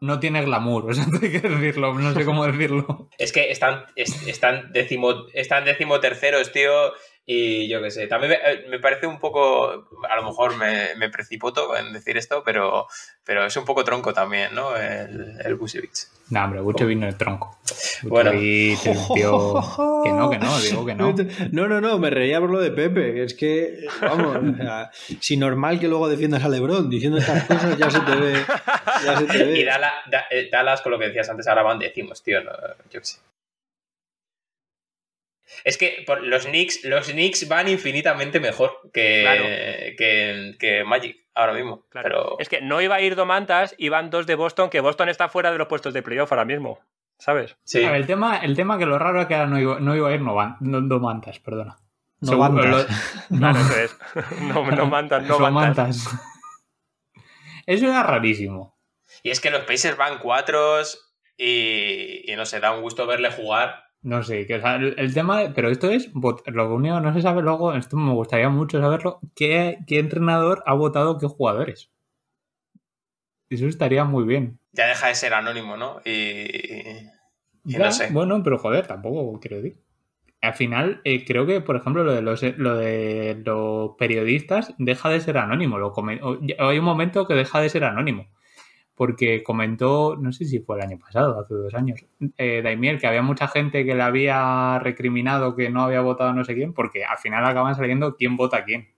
[0.00, 3.08] no tiene glamour, o sea, no hay que decirlo, no sé cómo decirlo.
[3.18, 6.92] Es que están, es- están, décimo, están décimo terceros, tío.
[7.30, 8.06] Y yo qué sé.
[8.06, 9.86] También me, eh, me parece un poco.
[10.08, 12.86] A lo mejor me, me precipoto en decir esto, pero,
[13.22, 14.74] pero es un poco tronco también, ¿no?
[14.74, 15.90] El, el Busevic.
[16.30, 17.58] No, hombre, Vucevic no es tronco.
[18.04, 18.30] Bueno.
[18.30, 19.60] Un tío...
[20.04, 21.14] Que no, que no, digo que no.
[21.52, 23.12] No, no, no, me reía por lo de Pepe.
[23.12, 27.44] que Es que, vamos, o sea, si normal que luego defiendas a Lebron diciendo estas
[27.44, 28.38] cosas, ya se te ve.
[29.04, 29.58] Ya se te ve.
[29.58, 29.92] Y Da-
[30.30, 32.42] eh, Dallas, con lo que decías antes, ahora van décimos, tío.
[32.42, 32.52] no,
[32.90, 33.18] yo qué sé.
[35.64, 39.44] Es que por- los Knicks, los Knicks van infinitamente mejor que, Claro.
[39.44, 41.86] que, que Magic ahora mismo.
[41.88, 42.08] Claro.
[42.08, 45.28] Pero Es que no iba a ir Domantas, iban dos de Boston, que Boston está
[45.28, 46.80] fuera de los puestos de playoff ahora mismo,
[47.18, 47.56] ¿sabes?
[47.64, 47.84] sí.
[47.84, 49.94] A ver, el tema, el tema que lo raro es que ahora no iba, no
[49.96, 51.76] iba a ir Novan, no, Domantas, perdona.
[52.20, 52.70] No Seguro, Mantas.
[53.30, 53.96] lo- no, Claro, eso es.
[54.42, 55.38] No, no mantan, no.
[57.66, 58.76] Eso era rarísimo.
[59.22, 63.30] Y es que los Pacers van cuatros y, y no sé, da un gusto verle
[63.30, 63.84] jugar.
[64.02, 67.20] No sé, que, o sea, el, el tema, pero esto es, lo único no se
[67.22, 71.90] sabe luego, esto me gustaría mucho saberlo, ¿qué, qué entrenador ha votado qué jugadores?
[73.50, 74.58] Eso estaría muy bien.
[74.72, 76.00] Ya deja de ser anónimo, ¿no?
[76.04, 77.08] Y, y
[77.64, 78.08] Ya, no sé.
[78.12, 79.80] Bueno, pero joder, tampoco quiero decir.
[80.40, 85.08] al final, eh, creo que, por ejemplo, lo de los, lo de los periodistas deja
[85.08, 85.78] de ser anónimo.
[85.78, 88.28] Lo come- o- hay un momento que deja de ser anónimo.
[88.98, 92.04] Porque comentó, no sé si fue el año pasado, hace dos años,
[92.36, 96.32] eh, Daimiel, que había mucha gente que le había recriminado que no había votado a
[96.32, 98.88] no sé quién, porque al final acaban saliendo quién vota a quién.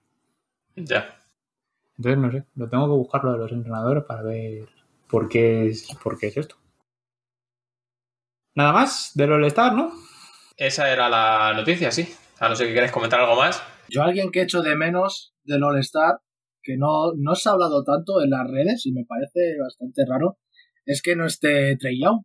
[0.75, 1.19] Ya.
[1.97, 4.67] Entonces, no sé, lo tengo que buscar lo de los entrenadores para ver
[5.07, 6.55] por qué es, por qué es esto.
[8.55, 9.91] Nada más del All-Star, ¿no?
[10.57, 12.11] Esa era la noticia, sí.
[12.39, 13.61] A no ser que quieras comentar algo más.
[13.87, 16.21] Yo alguien que echo de menos del All-Star,
[16.63, 20.37] que no, no se ha hablado tanto en las redes y me parece bastante raro,
[20.85, 22.23] es que no esté Trey Young.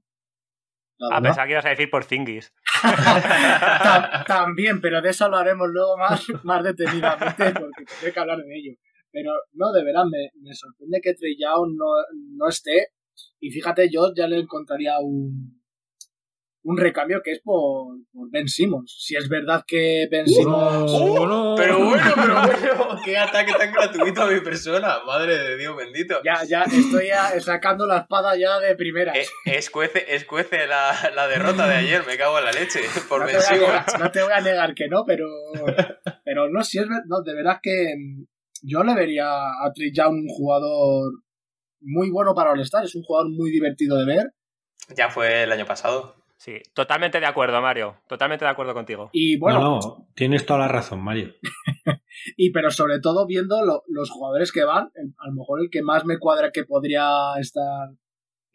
[0.99, 1.23] A verdad.
[1.29, 2.53] pensar que ibas a decir por Zingis.
[2.83, 8.57] Ta- También, pero de eso hablaremos luego más, más detenidamente porque tendré que hablar de
[8.57, 8.73] ello.
[9.13, 11.87] Pero no, de verdad, me, me sorprende que Trey Young no,
[12.37, 12.89] no esté.
[13.41, 15.56] Y fíjate, yo ya le encontraría un,
[16.69, 18.97] un recambio que es por, por Ben Simmons.
[18.99, 20.93] Si es verdad que Ben Simmons...
[20.93, 21.55] No, no.
[21.57, 22.35] Pero bueno, pero
[22.77, 24.97] bueno, qué ataque tan gratuito a mi persona.
[25.07, 26.17] Madre de Dios bendito.
[26.25, 29.13] Ya, ya estoy ya sacando la espada ya de primera.
[29.17, 32.81] Eh, escuece escuece la, la derrota de ayer, me cago en la leche.
[33.09, 33.61] Por no, Ben Simmons.
[33.69, 35.27] negar, no te voy a negar que no, pero,
[36.25, 37.95] pero no, si es ver- no, de verdad que
[38.63, 41.13] yo le vería a Trey Young un jugador
[41.81, 44.33] muy bueno para All-Star, es un jugador muy divertido de ver
[44.97, 46.17] Ya fue el año pasado.
[46.39, 47.97] Sí, totalmente de acuerdo, Mario.
[48.09, 49.09] Totalmente de acuerdo contigo.
[49.13, 51.35] y bueno, No, no, tienes toda la razón, Mario.
[52.37, 55.71] y pero sobre todo viendo lo- los jugadores que van, el- a lo mejor el
[55.71, 57.09] que más me cuadra que podría
[57.41, 57.89] estar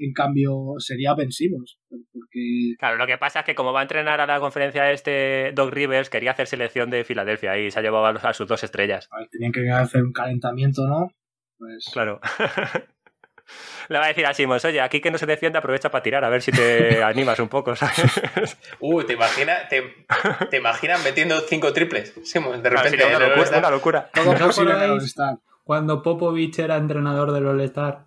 [0.03, 1.79] en cambio sería Ben Simmons,
[2.11, 5.51] porque Claro, lo que pasa es que como va a entrenar a la conferencia este
[5.53, 9.07] Doc Rivers, quería hacer selección de Filadelfia y se ha llevado a, sus dos estrellas.
[9.11, 11.11] a ver, tenían que hacer un calentamiento, ¿no?
[11.59, 12.19] Pues Claro.
[13.89, 16.23] Le va a decir a Simons, oye, aquí que no se defiende, aprovecha para tirar,
[16.23, 18.21] a ver si te animas un poco, ¿sabes?
[18.79, 20.05] Uh, ¿te imaginas te,
[20.49, 22.13] te imaginas metiendo cinco triples?
[22.23, 22.89] Simons, de repente.
[22.91, 23.57] sería una locura.
[23.57, 24.09] Una locura.
[24.13, 25.01] todo ¿Os posible en el acordáis?
[25.01, 25.37] All-Star.
[25.63, 28.05] Cuando Popovich era entrenador del All-Star,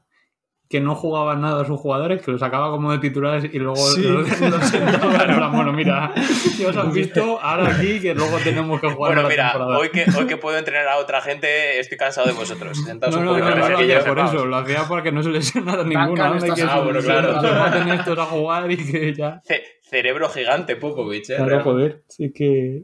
[0.75, 3.77] que no jugaban nada a sus jugadores, que los sacaba como de titulares y luego
[3.77, 4.03] Sí.
[4.03, 6.13] los, los sentaba en plan, bueno, mira,
[6.59, 9.79] ya os han visto, ahora aquí que luego tenemos que jugar Bueno, la mira, temporada.
[9.79, 12.77] hoy que, hoy que puedo entrenar a otra gente, estoy cansado de vosotros.
[12.85, 15.29] Sentaos No, un no, no, no, no por eso, lo hacía para que no se
[15.31, 16.35] lesionara ninguno.
[16.35, 17.41] Estás que Ah, bueno, claro.
[17.41, 19.41] se maten estos a jugar y que ya.
[19.45, 21.37] Ce- cerebro gigante, Popovich, ¿eh?
[21.37, 22.83] Claro, joder, sí que.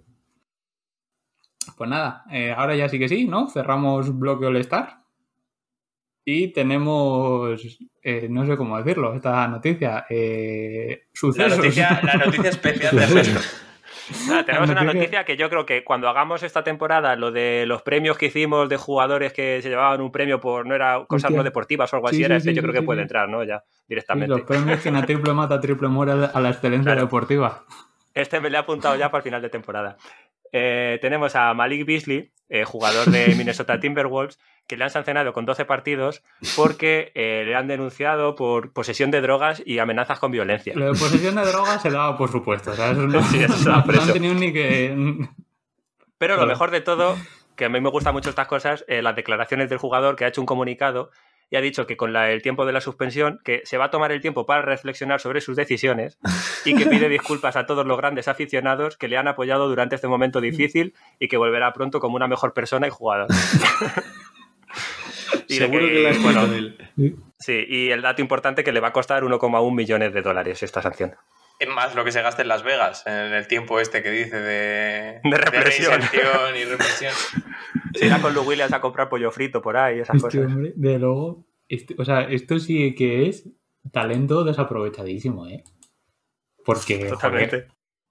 [1.76, 3.48] Pues nada, eh, ahora ya sí que sí, ¿no?
[3.48, 4.99] Cerramos bloque All-Star.
[6.24, 7.60] Y tenemos,
[8.02, 10.04] eh, no sé cómo decirlo, esta noticia.
[10.10, 11.56] Eh, La sucesos.
[11.58, 13.40] noticia, la noticia especial de Ernesto.
[14.28, 17.82] Nada, tenemos una noticia- que yo creo que cuando hagamos esta temporada, lo de los
[17.82, 21.36] premios que hicimos de jugadores que se llevaban un premio por no era cosas Hostia.
[21.36, 22.86] no deportivas o algo así, Sí, era sí, este, sí, yo sí, creo que sí,
[22.86, 23.44] puede entrar, ¿no?
[23.44, 24.28] Ya, Sí, directamente.
[24.28, 27.02] los premios que en a triple mata, triple muere a la excelencia Claro.
[27.02, 27.64] deportiva.
[28.12, 29.96] Este me lo he apuntado ya para el final de temporada.
[30.52, 35.46] Eh, tenemos a Malik Beasley, eh, jugador de Minnesota Timberwolves, que le han sancionado con
[35.46, 36.22] 12 partidos
[36.54, 40.74] porque eh, le han denunciado por posesión de drogas y amenazas con violencia.
[40.76, 42.72] Lo de posesión de drogas se daba por supuesto.
[42.72, 44.94] Eso no, Sí, eso no, no han tenido ni que.
[46.18, 47.16] Pero lo mejor de todo,
[47.56, 50.28] que a mí me gustan mucho estas cosas, eh, las declaraciones del jugador que ha
[50.28, 51.10] hecho un comunicado
[51.52, 53.90] y ha dicho que con la- el tiempo de la suspensión, que se va a
[53.90, 56.16] tomar el tiempo para reflexionar sobre sus decisiones
[56.64, 60.06] y que pide disculpas a todos los grandes aficionados que le han apoyado durante este
[60.06, 63.26] momento difícil y que volverá pronto como una mejor persona y jugador.
[65.48, 67.16] Y de Seguro que, has bueno, escrito él.
[67.38, 70.80] Sí, y el dato importante que le va a costar 1,1 millones de dólares esta
[70.82, 71.14] sanción.
[71.58, 74.36] Es más lo que se gasta en Las Vegas, en el tiempo este que dice
[74.40, 75.92] de, De represión.
[76.00, 77.12] reinserción y represión.
[77.94, 80.52] Se irá con Lou Williams a comprar pollo frito por ahí, esas Este cosas.
[80.52, 81.46] hombre, de luego.
[81.68, 83.48] este- o sea, esto sí que es
[83.92, 85.64] talento desaprovechadísimo, ¿eh?
[86.64, 86.96] Porque.
[86.96, 87.66] joder, Totalmente.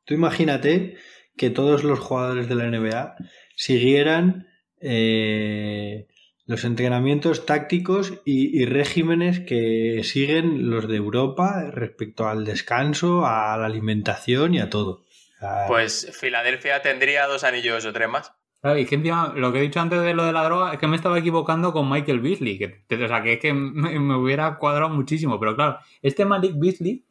[0.05, 0.97] Tú imagínate
[1.37, 3.15] que todos los jugadores de la NBA
[3.55, 4.47] siguieran
[4.81, 6.07] eh,
[6.49, 13.55] los entrenamientos tácticos y, y regímenes que siguen los de Europa respecto al descanso, a
[13.55, 15.03] la alimentación y a todo.
[15.03, 18.33] O sea, Pues Filadelfia tendría dos anillos o tres más.
[18.61, 20.79] Claro, y que encima, lo que he dicho antes de lo de la droga, es
[20.79, 24.15] que me estaba equivocando con Michael Beasley, que, o sea, que es que me, me
[24.15, 27.05] hubiera cuadrado muchísimo, pero claro, este Malik Beasley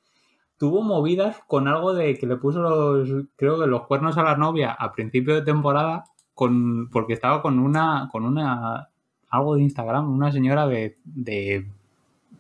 [0.56, 4.36] tuvo movidas con algo de que le puso los, creo que los cuernos a la
[4.36, 8.88] novia a principio de temporada, con, porque estaba con una, con una,
[9.30, 11.66] algo de Instagram, una señora de, de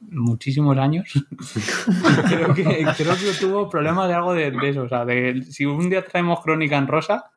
[0.00, 1.12] muchísimos años.
[2.28, 5.66] creo, que, creo que tuvo problemas de algo de, de eso, o sea, de, si
[5.66, 7.30] un día traemos crónica en rosa,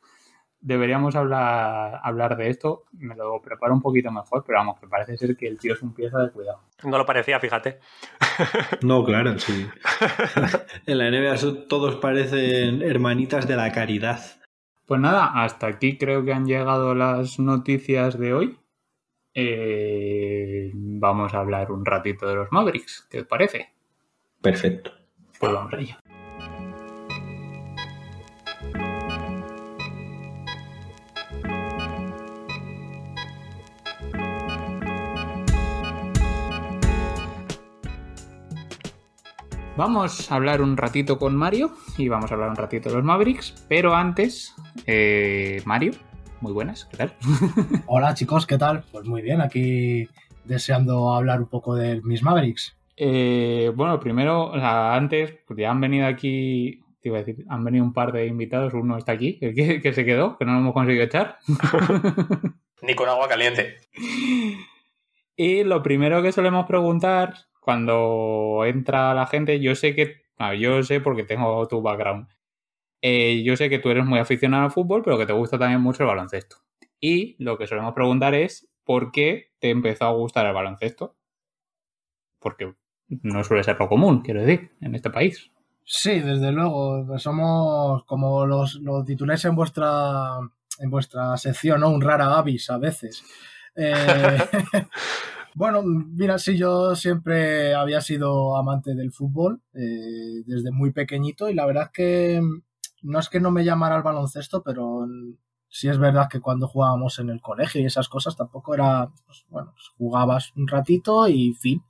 [0.61, 2.83] deberíamos hablar, hablar de esto.
[2.93, 5.81] Me lo preparo un poquito mejor, pero vamos, que parece ser que el tío es
[5.81, 6.61] un pieza de cuidado.
[6.83, 7.79] No lo parecía, fíjate.
[8.81, 9.67] No, claro, sí.
[10.85, 14.19] en la NBA todos parecen hermanitas de la caridad.
[14.85, 18.57] Pues nada, hasta aquí creo que han llegado las noticias de hoy.
[19.33, 23.69] Eh, vamos a hablar un ratito de los Mavericks, ¿qué os parece?
[24.41, 24.91] Perfecto.
[25.39, 25.99] Pues vamos allá.
[39.77, 43.03] Vamos a hablar un ratito con Mario y vamos a hablar un ratito de los
[43.03, 44.53] Mavericks, pero antes,
[44.85, 45.93] eh, Mario,
[46.41, 47.13] muy buenas, ¿qué tal?
[47.87, 48.83] Hola chicos, ¿qué tal?
[48.91, 50.07] Pues muy bien, aquí
[50.43, 52.75] deseando hablar un poco de mis Mavericks.
[52.97, 57.45] Eh, bueno, primero, o sea, antes, pues ya han venido aquí, te iba a decir,
[57.47, 60.45] han venido un par de invitados, uno está aquí, el que, que se quedó, que
[60.45, 61.37] no lo hemos conseguido echar.
[62.81, 63.77] Ni con agua caliente.
[65.35, 70.23] Y lo primero que solemos preguntar cuando entra la gente, yo sé que,
[70.59, 72.27] yo sé porque tengo tu background,
[73.01, 75.81] Eh, yo sé que tú eres muy aficionado al fútbol, pero que te gusta también
[75.81, 76.57] mucho el baloncesto.
[76.99, 81.15] Y lo que solemos preguntar es, ¿por qué te empezó a gustar el baloncesto?
[82.39, 82.73] Porque
[83.07, 85.51] no suele ser lo común, quiero decir, en este país.
[85.83, 90.39] Sí, desde luego, somos como los, lo tituláis en vuestra
[90.81, 91.89] en vuestra sección, ¿no?
[91.89, 93.23] Un rara avis a veces.
[93.75, 93.93] Eh,
[95.55, 101.53] bueno, mira, sí, yo siempre había sido amante del fútbol eh, desde muy pequeñito y
[101.53, 102.41] la verdad es que
[103.01, 105.05] no es que no me llamara al baloncesto, pero
[105.67, 109.45] sí es verdad que cuando jugábamos en el colegio y esas cosas tampoco era, pues,
[109.49, 111.83] bueno, pues jugabas un ratito y fin.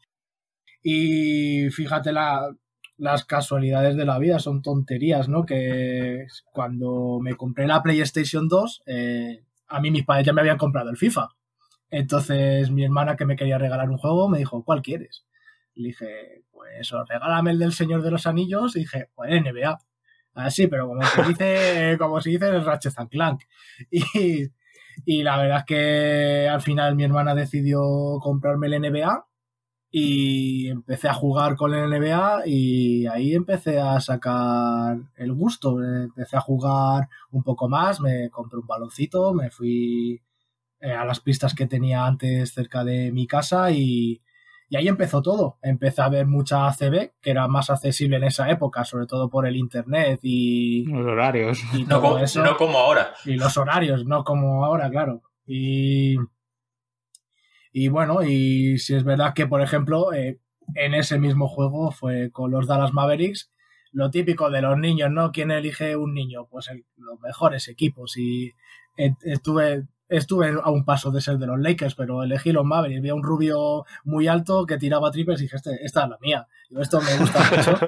[0.83, 2.55] Y fíjate la,
[2.97, 5.45] las casualidades de la vida, son tonterías, ¿no?
[5.45, 10.57] Que cuando me compré la PlayStation 2, eh, a mí mis padres ya me habían
[10.57, 11.29] comprado el FIFA.
[11.89, 15.25] Entonces mi hermana que me quería regalar un juego me dijo, ¿cuál quieres?
[15.73, 18.75] Le dije, pues regálame el del Señor de los Anillos.
[18.75, 19.79] Y dije, pues NBA.
[20.33, 23.41] Así, pero como se dice, como se dice el Ratchet and Clank.
[23.91, 24.47] Y,
[25.05, 27.81] y la verdad es que al final mi hermana decidió
[28.21, 29.25] comprarme el NBA
[29.91, 35.83] y empecé a jugar con el NBA y ahí empecé a sacar el gusto.
[35.83, 40.21] Empecé a jugar un poco más, me compré un baloncito, me fui
[40.79, 44.21] eh, a las pistas que tenía antes cerca de mi casa y,
[44.71, 45.57] y ahí empezó todo.
[45.61, 49.45] Empecé a ver mucha ACB, que era más accesible en esa época, sobre todo por
[49.45, 51.59] el internet y, Los horarios.
[51.73, 52.41] y No, todo como, eso.
[52.41, 53.13] no como ahora.
[53.25, 55.23] Y los horarios, no como ahora, claro.
[55.45, 56.15] Y,
[57.73, 60.39] y bueno, y si es verdad que, por ejemplo, eh,
[60.75, 63.51] en ese mismo juego fue con los Dallas Mavericks,
[63.91, 65.31] lo típico de los niños, ¿no?
[65.33, 66.47] ¿Quién elige un niño?
[66.49, 68.15] Pues el- los mejores equipos.
[68.17, 68.51] Y
[68.97, 73.01] eh, estuve, estuve a un paso de ser de los Lakers, pero elegí los Mavericks.
[73.01, 76.17] Vi a un rubio muy alto que tiraba triples y dije, este, esta es la
[76.21, 76.47] mía.
[76.79, 77.79] Esto me gusta mucho.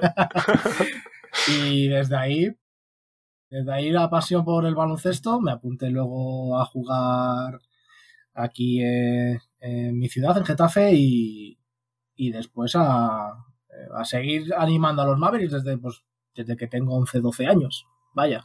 [1.52, 2.56] y desde ahí
[3.50, 7.60] desde ahí la pasión por el baloncesto, me apunté luego a jugar
[8.34, 11.56] aquí eh, en mi ciudad, en Getafe, y,
[12.16, 13.28] y después a,
[13.94, 16.02] a seguir animando a los Mavericks desde, pues,
[16.34, 17.86] desde que tengo 11, 12 años.
[18.12, 18.44] Vaya.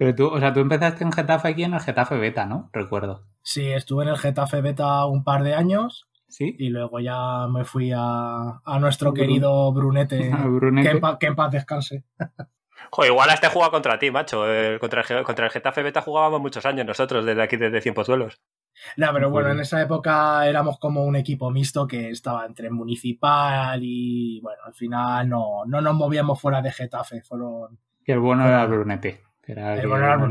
[0.00, 2.70] Pero tú, o sea, tú empezaste en Getafe aquí en el Getafe Beta, ¿no?
[2.72, 3.26] Recuerdo.
[3.42, 6.56] Sí, estuve en el Getafe Beta un par de años ¿Sí?
[6.58, 10.88] y luego ya me fui a, a nuestro querido Brunete, A Brunete.
[10.88, 12.04] que en, pa- que en paz descanse.
[12.92, 14.50] Joder, igual hasta he jugado contra ti, macho.
[14.50, 18.40] Eh, contra, el, contra el Getafe Beta jugábamos muchos años nosotros, desde aquí, desde Cienpozuelos.
[18.96, 23.78] No, pero bueno, en esa época éramos como un equipo mixto que estaba entre municipal
[23.82, 28.46] y bueno, al final no, no nos movíamos fuera de Getafe, fueron Que el bueno
[28.46, 29.20] era el Brunete.
[29.50, 30.28] Era el bueno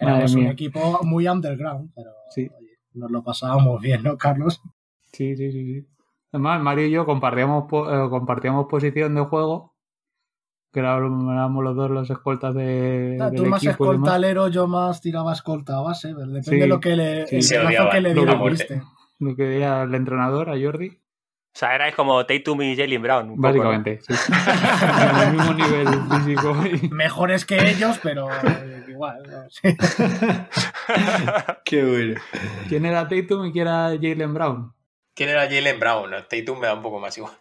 [0.00, 2.50] éramos un equipo muy underground, pero Sí.
[2.58, 4.60] oye, nos lo pasábamos bien, ¿no, Carlos?
[5.12, 5.86] Sí, sí, sí, sí.
[6.32, 9.72] Además, Mario y yo compartíamos, eh, compartíamos posición de juego.
[10.72, 15.32] Que éramos los dos los escoltas de, del Tú más equipo escoltalero, yo más tiraba
[15.32, 17.54] escolta a base, depende Sí, de lo que le, sí.
[17.54, 18.82] el que le lo diera que.
[19.20, 21.00] Lo que decía el entrenador, a Jordi.
[21.54, 23.30] O sea, erais como Tatum y Jalen Brown.
[23.30, 23.48] un poco, ¿no?
[23.70, 24.12] Básicamente, sí.
[25.22, 25.88] el mismo nivel
[26.24, 26.56] físico.
[26.66, 28.28] y- Mejores que ellos, pero
[28.88, 29.22] igual.
[29.30, 29.44] ¿no?
[29.50, 29.76] Sí.
[31.64, 32.20] Qué bueno.
[32.68, 34.72] ¿Quién era Tatum y quién era Jalen Brown?
[35.14, 36.10] ¿Quién era Jalen Brown?
[36.28, 37.32] Tatum me da un poco más igual.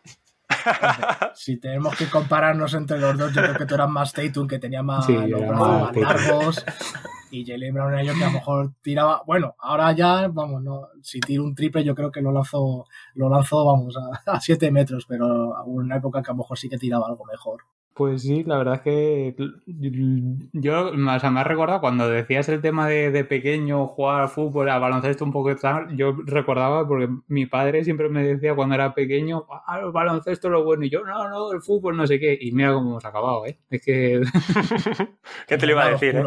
[1.34, 4.59] Si tenemos que compararnos entre los dos, yo creo que tú eras más Tatum, que
[4.59, 6.66] tenía más Sí, los brazos más largos.
[7.34, 9.23] Y Jalen Brown era yo que a lo mejor tiraba.
[9.25, 10.89] Bueno, ahora ya, vamos, no.
[11.01, 14.69] Si tiro un triple, yo creo que lo lanzo, lo lanzo, vamos, a, a 7
[14.69, 15.25] metros, pero
[15.65, 17.63] hubo una época que a lo mejor sí que tiraba algo mejor.
[17.96, 19.36] Pues sí, la verdad es que
[20.54, 24.30] yo, o sea, me ha recordado cuando decías el tema de, de pequeño jugar al
[24.30, 28.74] fútbol, al baloncesto un poco tal, yo recordaba porque mi padre siempre me decía cuando
[28.74, 32.08] era pequeño, ah, el baloncesto es lo bueno, y yo, no, no, el fútbol no
[32.08, 33.60] sé qué, y mira cómo hemos acabado, ¿eh?
[33.70, 34.22] Es que...
[35.48, 36.16] ¿Qué te lo iba a decir?
[36.16, 36.24] eh?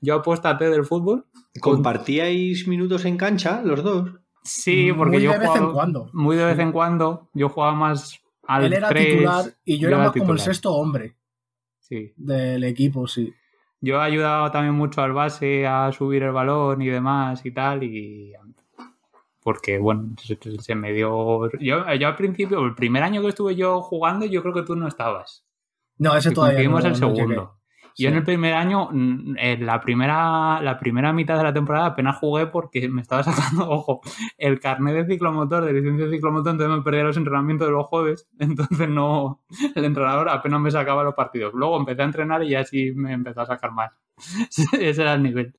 [0.00, 1.26] yo apóstate del fútbol.
[1.60, 4.10] ¿Compartíais minutos en cancha los dos?
[4.42, 6.06] Sí, porque Muy yo de vez en jugaba- cuando.
[6.12, 8.19] Muy de vez en cuando, yo jugaba más
[8.56, 11.16] al Él era 3, titular y yo, era más como el sexto hombre
[11.78, 12.12] Sí.
[12.16, 13.32] del equipo, sí.
[13.80, 18.32] Yo ayudaba también mucho al base a subir el balón y demás y tal, y
[19.42, 21.50] porque bueno, se, se me dio...
[21.58, 24.76] Yo, yo al principio, el primer año que estuve yo jugando, yo creo que tú
[24.76, 25.46] no estabas.
[25.96, 26.96] No, ese Que todavía no, el no llegué.
[27.16, 27.59] segundo.
[28.00, 32.16] Yo en el primer año, en la primera, la primera mitad de la temporada apenas
[32.16, 34.00] jugué porque me estaba sacando, ojo,
[34.38, 37.86] el carnet de ciclomotor, de licencia de ciclomotor, entonces me perdía los entrenamientos de los
[37.86, 39.42] jueves, entonces no,
[39.74, 41.52] el entrenador apenas me sacaba los partidos.
[41.54, 43.92] Luego empecé a entrenar y ya sí me empezó a sacar más.
[44.72, 45.54] Ese era el nivel.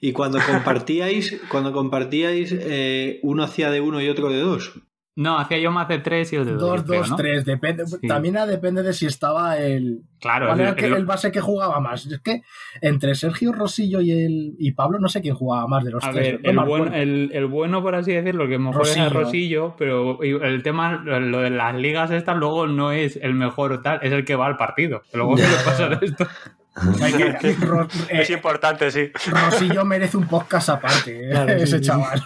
[0.00, 4.82] Y cuando compartíais, cuando compartíais, eh, uno hacía de uno y otro de dos.
[5.14, 6.60] No, hacía yo más de tres y el de dos.
[6.62, 7.16] Dos, yo creo, dos, ¿no?
[7.16, 7.86] tres, depende.
[7.86, 8.06] Sí.
[8.08, 10.00] También depende de si estaba el.
[10.18, 12.06] Claro, ¿Cuál era el- el, que- el- base que jugaba más?
[12.06, 12.40] Es que
[12.80, 16.12] entre Sergio Rosillo y el y Pablo no sé quién jugaba más de los A
[16.12, 16.40] tres.
[16.40, 16.94] ver, el acuerdo.
[16.94, 19.74] el, el bueno, por así decirlo, que mejor es Rosillo.
[19.76, 23.98] Pero el tema, lo de las ligas estas, luego no es el mejor o tal,
[24.02, 25.02] es el que va al partido.
[25.12, 26.26] Luego suele pasar esto.
[27.02, 29.10] Hay que- Ro- eh, Es importante, sí.
[29.30, 31.84] Rosillo merece un podcast aparte, eh, Claro, ese sí.
[31.84, 32.22] chaval.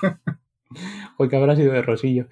[1.17, 2.27] Que habrá sido de Rosillo.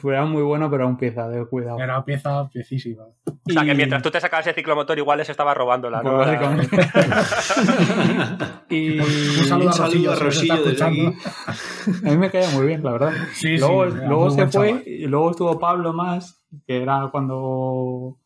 [0.00, 1.78] Fuera muy bueno, pero aún pieza de cuidado.
[1.78, 3.04] Era pieza piecísima.
[3.04, 6.18] O sea, que mientras tú te sacabas el ciclomotor, igual les estaba robándola, Pues ¿no?
[6.18, 6.76] básicamente.
[8.70, 11.12] y Un saludo a Rosillo, a si nos está Rosillo desde escuchando.
[11.46, 12.10] a aquí.
[12.10, 13.12] mí me caía muy bien, la verdad.
[13.34, 14.82] Sí, luego sí, se fue, chaval.
[14.86, 18.16] y luego estuvo Pablo más, que era cuando.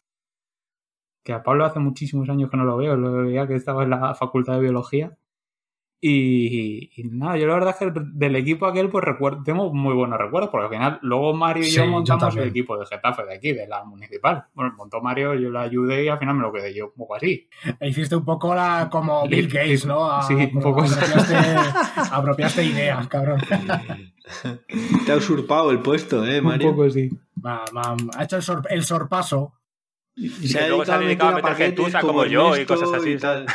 [1.25, 3.91] Que a Pablo hace muchísimos años que no lo veo, lo veía que estaba en
[3.91, 5.17] la facultad de biología.
[6.09, 9.93] Y, y nada, yo la verdad es que del equipo aquel, pues recuerdo, tengo muy
[9.93, 12.87] buenos recuerdos, porque al final, luego Mario y Sí, yo yo montamos el equipo de
[12.87, 14.45] Getafe de aquí, de la municipal.
[14.55, 17.17] Bueno, montó Mario, yo le ayudé y al final me lo quedé yo un poco
[17.17, 17.49] así.
[17.81, 20.09] E hiciste un poco la, como Bill Gates, ¿no?
[20.09, 20.95] A- Sí, un poco así.
[20.95, 21.35] apropiaste,
[22.13, 23.41] apropiaste ideas, cabrón.
[25.07, 26.71] Te ha usurpado el puesto, ¿eh, Un Mario?
[26.71, 27.11] poco así.
[27.45, 29.55] Va, va, ha hecho el, sor- el sorpaso.
[30.15, 33.47] Y luego se ha dedicado a meter como yo y cosas así, y tal.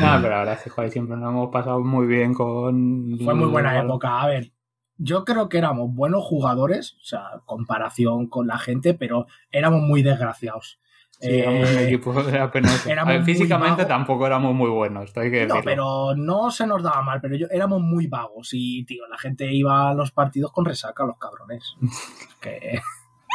[0.00, 3.18] Nada, pero la verdad es que joder, siempre nos hemos pasado muy bien con.
[3.22, 4.20] Fue muy buena época.
[4.22, 4.52] A ver,
[4.96, 10.02] yo creo que éramos buenos jugadores, o sea, comparación con la gente, pero éramos muy
[10.02, 10.78] desgraciados.
[11.20, 12.88] Sí, Eh, éramos un equipo era penoso.
[12.90, 13.88] éramos A ver, muy físicamente vagos.
[13.88, 15.62] tampoco éramos muy buenos, esto hay que No, decirlo.
[15.64, 19.52] pero no se nos daba mal, pero yo éramos muy vagos y, tío, la gente
[19.52, 21.76] iba a los partidos con resaca, los cabrones.
[22.40, 22.80] Que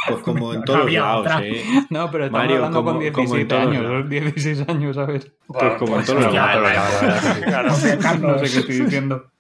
[0.08, 1.46] Pues como en todos lados, otra.
[1.46, 1.64] ¿eh?
[1.90, 4.96] No, pero estamos Mario, hablando como- con como 17 en todos años, los 16 años,
[4.96, 5.32] ¿sabes?
[5.48, 6.34] Pues como en todos pues, lados.
[6.34, 7.98] ya, Como en todos lados, sí.
[7.98, 8.20] Claro.
[8.20, 9.32] No sé qué estoy diciendo.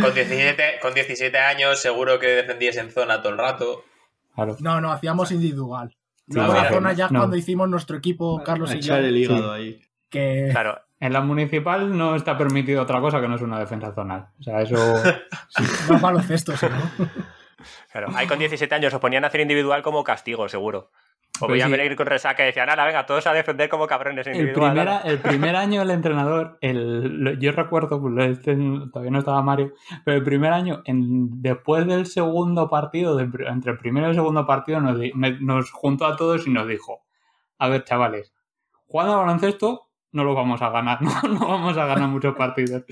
[0.00, 3.84] Con 17, con 17 años seguro que defendías en zona todo el rato.
[4.34, 4.56] Claro.
[4.60, 5.90] No, no, hacíamos individual.
[6.28, 7.18] Sí, no, la zona ya no.
[7.20, 9.80] cuando hicimos nuestro equipo, Carlos A y yo, echar el hígado ahí.
[10.08, 10.78] que Claro.
[11.00, 14.26] En la municipal no está permitido otra cosa que no es una defensa zonal.
[14.38, 14.76] O sea, eso.
[15.88, 17.08] no es baloncesto, sí, ¿no?
[17.90, 20.90] Claro, ahí con 17 años os ponían a hacer individual como castigo, seguro.
[21.40, 21.70] O Pues sí.
[21.70, 24.72] venir con resaca y decían, ahora venga, todos a defender como cabrones El, individual.
[24.72, 25.08] primera- ala".
[25.10, 28.56] el primer año el entrenador, el, lo- yo recuerdo, pues, este,
[28.92, 29.72] todavía no estaba Mario,
[30.04, 34.46] pero el primer año, en, después del segundo partido, entre el primero y el segundo
[34.46, 37.04] partido, nos, me- nos juntó a todos y nos dijo,
[37.58, 38.32] a ver chavales,
[38.86, 42.82] jugando a baloncesto no lo vamos a ganar, no, no vamos a ganar muchos partidos,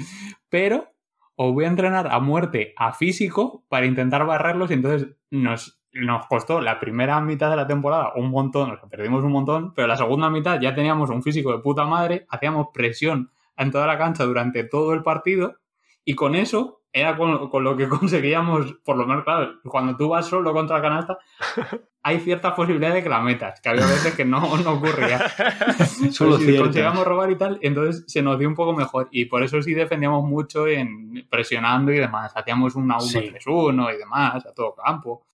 [0.48, 0.92] pero
[1.36, 6.26] os voy a entrenar a muerte a físico para intentar barrerlos y entonces nos, nos
[6.26, 9.86] costó la primera mitad de la temporada un montón, o sea, perdimos un montón, pero
[9.86, 13.98] la segunda mitad ya teníamos un físico de puta madre, hacíamos presión en toda la
[13.98, 15.56] cancha durante todo el partido
[16.04, 20.08] y con eso era con, con lo que conseguíamos, por lo menos, claro, cuando tú
[20.08, 21.18] vas solo contra la canasta,
[22.02, 25.28] hay ciertas posibilidades de que la metas, que había veces que no, no ocurría.
[26.10, 29.08] Solo si conseguíamos robar y tal, entonces se nos dio un poco mejor.
[29.10, 32.32] Y por eso sí defendíamos mucho en presionando y demás.
[32.34, 35.25] Hacíamos una 1-3-1 y demás a todo campo.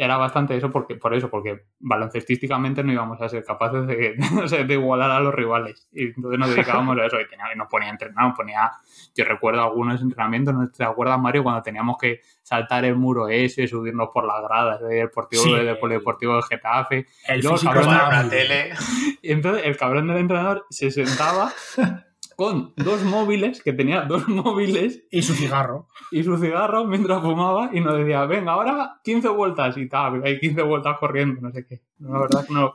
[0.00, 3.86] Era bastante eso porque, por eso, porque baloncestísticamente no íbamos a ser capaces
[4.68, 5.88] de, igualar a los rivales.
[5.92, 7.20] Y entonces nos dedicábamos a eso.
[7.20, 8.70] Y tenía- nos ponía a entrenar, nos ponía.
[9.14, 11.42] Yo recuerdo algunos entrenamientos, ¿no te acuerdas, Mario?
[11.42, 15.52] Cuando teníamos que saltar el muro ese, subirnos por las gradas del deportivo, Sí.
[15.54, 17.06] del polideportivo de Getafe.
[17.26, 18.30] El físico cabrón, bien.
[18.30, 18.70] tele.
[19.20, 21.50] Y entonces el cabrón del entrenador se sentaba
[22.38, 25.88] con dos móviles, que tenía dos móviles Y su cigarro.
[26.12, 30.38] y su cigarro mientras fumaba y nos decía, venga, ahora 15 vueltas y tal, hay
[30.38, 31.82] 15 vueltas corriendo, no sé qué.
[31.98, 32.74] La verdad es que no...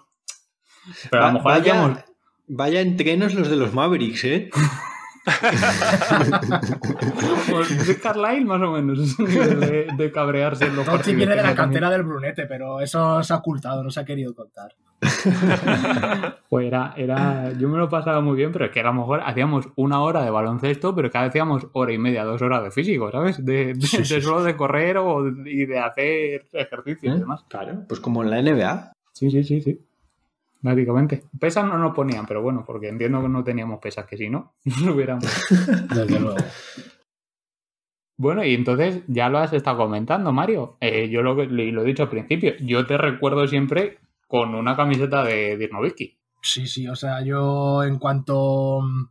[1.10, 2.06] Pero a lo mejor vaya,
[2.48, 4.50] vaya entrenos los de los Mavericks, ¿eh?
[7.50, 11.18] Pues de Carlisle más o menos, nivel de, de cabrearse en los Totti partidos.
[11.18, 14.34] viene de la cantera del Brunete, pero eso se ha ocultado, no se ha querido
[14.34, 14.74] contar.
[16.50, 19.22] Pues era, era, yo me lo pasaba muy bien, pero es que a lo mejor
[19.26, 22.70] hacíamos una hora de baloncesto, pero cada vez hacíamos hora y media, dos horas de
[22.70, 23.44] físico, ¿sabes?
[23.44, 24.22] De, de- Sí, sí, de sí.
[24.22, 27.44] solo de correr o, y de hacer ejercicio y demás.
[27.50, 28.94] Claro, pues como en la NBA.
[29.14, 29.80] Sí, sí, sí, sí.
[30.64, 31.26] Básicamente.
[31.40, 34.56] Pesas no nos ponían, pero bueno, porque entiendo que no teníamos pesas, que si no,
[34.84, 35.26] no hubiéramos.
[35.94, 36.38] Desde luego.
[38.18, 40.78] Bueno, y entonces ya lo has estado comentando, Mario.
[40.80, 45.24] Eh, yo lo, lo he dicho al principio, yo te recuerdo siempre con una camiseta
[45.24, 46.18] de Dirnovitsky.
[46.42, 49.08] Sí, sí, o sea, yo en cuanto mm,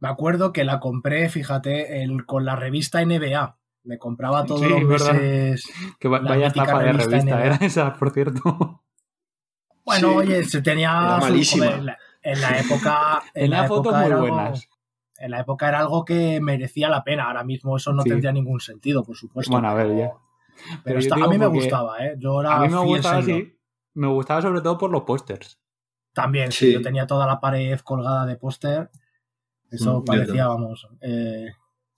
[0.00, 3.58] me acuerdo que la compré, fíjate, el, con la revista NBA.
[3.84, 5.70] Me compraba todos Sí, los meses.
[6.00, 7.44] Que vaya estafa de revista revista, NBA.
[7.44, 8.80] era esa, por cierto.
[9.84, 10.16] Bueno, Sí.
[10.16, 11.16] oye, se tenía.
[11.20, 11.66] Su- malísima.
[11.66, 13.22] joder, en, la, época.
[13.34, 14.68] En la época muy era algo- buenas.
[15.18, 17.24] en la época era algo que merecía la pena.
[17.26, 18.08] Ahora mismo eso no Sí.
[18.10, 19.52] tendría ningún sentido, por supuesto.
[19.52, 20.12] Bueno, a ver, ya.
[20.84, 22.14] Pero, a mí me gustaba, ¿eh?
[22.18, 23.56] Yo era A mí me gustaba así.
[23.94, 25.58] Me gustaba sobre todo por los pósters.
[26.12, 26.66] También, sí.
[26.66, 26.72] Sí.
[26.72, 28.90] Yo tenía toda la pared colgada de póster.
[29.70, 31.48] Eso Mm, parecía, vamos, eh,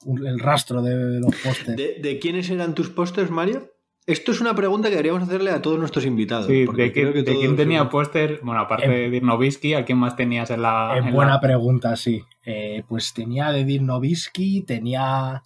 [0.05, 1.77] un- el rastro de los pósters.
[1.77, 3.71] ¿De, de quiénes eran tus pósters, Mario?
[4.07, 6.47] Esto es una pregunta que deberíamos hacerle a todos nuestros invitados.
[6.47, 9.11] Sí, porque de, qué- creo que de todos- quién tenía póster, bueno, aparte En- de
[9.11, 10.97] Dirnovitsky, ¿a quién más tenías en la.
[10.99, 12.23] Es en buena la- pregunta, sí.
[12.45, 15.43] Eh, pues tenía de Dirk Nowitzki, tenía...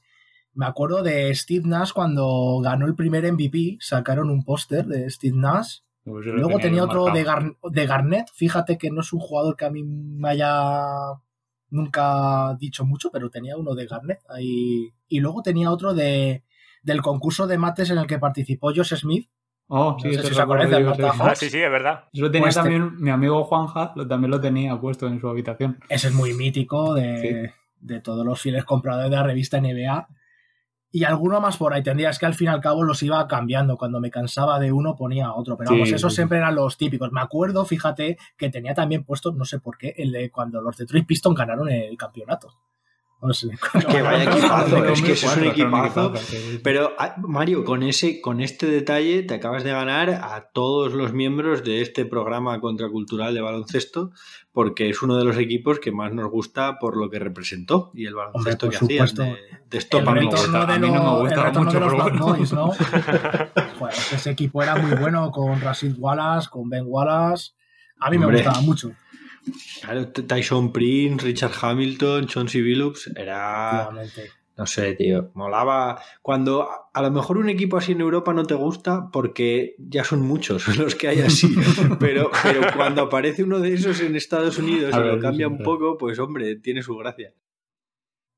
[0.53, 5.37] Me acuerdo de Steve Nash cuando ganó el primer MVP, sacaron un póster de Steve
[5.37, 5.79] Nash.
[6.05, 7.25] Pues Luego tenía otro de.
[7.25, 8.27] Gar- de Garnett.
[8.35, 10.83] Fíjate que no es un jugador que a mí me haya
[11.71, 14.21] nunca dicho mucho, pero tenía uno de Garnett.
[14.29, 14.93] Ahí.
[15.09, 16.43] Y luego tenía otro de,
[16.83, 19.29] del concurso de mates en el que participó Josh Smith.
[19.73, 21.03] Oh, No sí, sé si se yo, sí.
[21.03, 21.21] Hawks.
[21.21, 22.05] Ah, sí, sí, es verdad.
[22.13, 25.21] Eso lo tenía Pues te- también mi amigo Juanja, lo, también lo tenía puesto en
[25.21, 25.79] su habitación.
[25.89, 30.09] Ese es muy mítico de, de todos los fieles compradores de la revista NBA.
[30.93, 33.25] Y alguno más por ahí tendría, es que al fin y al cabo los iba
[33.29, 33.77] cambiando.
[33.77, 35.57] Cuando me cansaba de uno ponía otro.
[35.57, 36.17] Pero Sí, vamos, esos sí.
[36.17, 37.13] siempre eran los típicos.
[37.13, 40.77] Me acuerdo, fíjate, que tenía también puesto, no sé por qué, el de cuando los
[40.77, 42.49] Detroit Pistons ganaron el campeonato.
[43.23, 43.49] No sé.
[43.91, 46.61] Que vaya equipazo, es que eso es un 2004, equipazo.
[46.63, 51.13] Pero, ah, Mario, con, ese, con este detalle te acabas de ganar a todos los
[51.13, 54.13] miembros de este programa contracultural de baloncesto,
[54.53, 58.07] porque es uno de los equipos que más nos gusta por lo que representó y
[58.07, 59.23] el baloncesto que hacían supuesto.
[59.23, 62.19] de, de stop a mí no me gustaba mucho, de los Bad.
[62.19, 62.73] Boys, ¿no?
[63.91, 67.53] Es ese equipo era muy bueno con Rashid Wallace, con Ben Wallace.
[67.99, 68.93] A mí me gustaba mucho.
[69.83, 73.89] Claro, Tyson Prince, Richard Hamilton, Chauncey Billups, era...
[74.57, 76.03] No sé, tío, molaba.
[76.21, 80.21] Cuando a- lo mejor un equipo así en Europa no te gusta porque ya son
[80.21, 81.55] muchos los que hay así,
[82.01, 85.97] pero, pero cuando aparece uno de esos en Estados Unidos y lo cambia un poco,
[85.97, 87.33] pues hombre, tiene su gracia.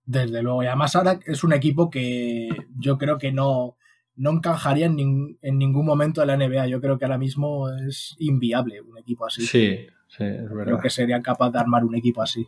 [0.04, 0.62] Desde luego.
[0.62, 2.48] Y además ahora es un equipo que
[2.78, 3.76] yo creo que no,
[4.16, 6.66] no encajaría en, nin- en ningún momento de la NBA.
[6.68, 9.46] Yo creo que ahora mismo es inviable un equipo así.
[9.46, 9.86] Sí,
[10.16, 12.46] sí, es creo que serían capaces de armar un equipo así.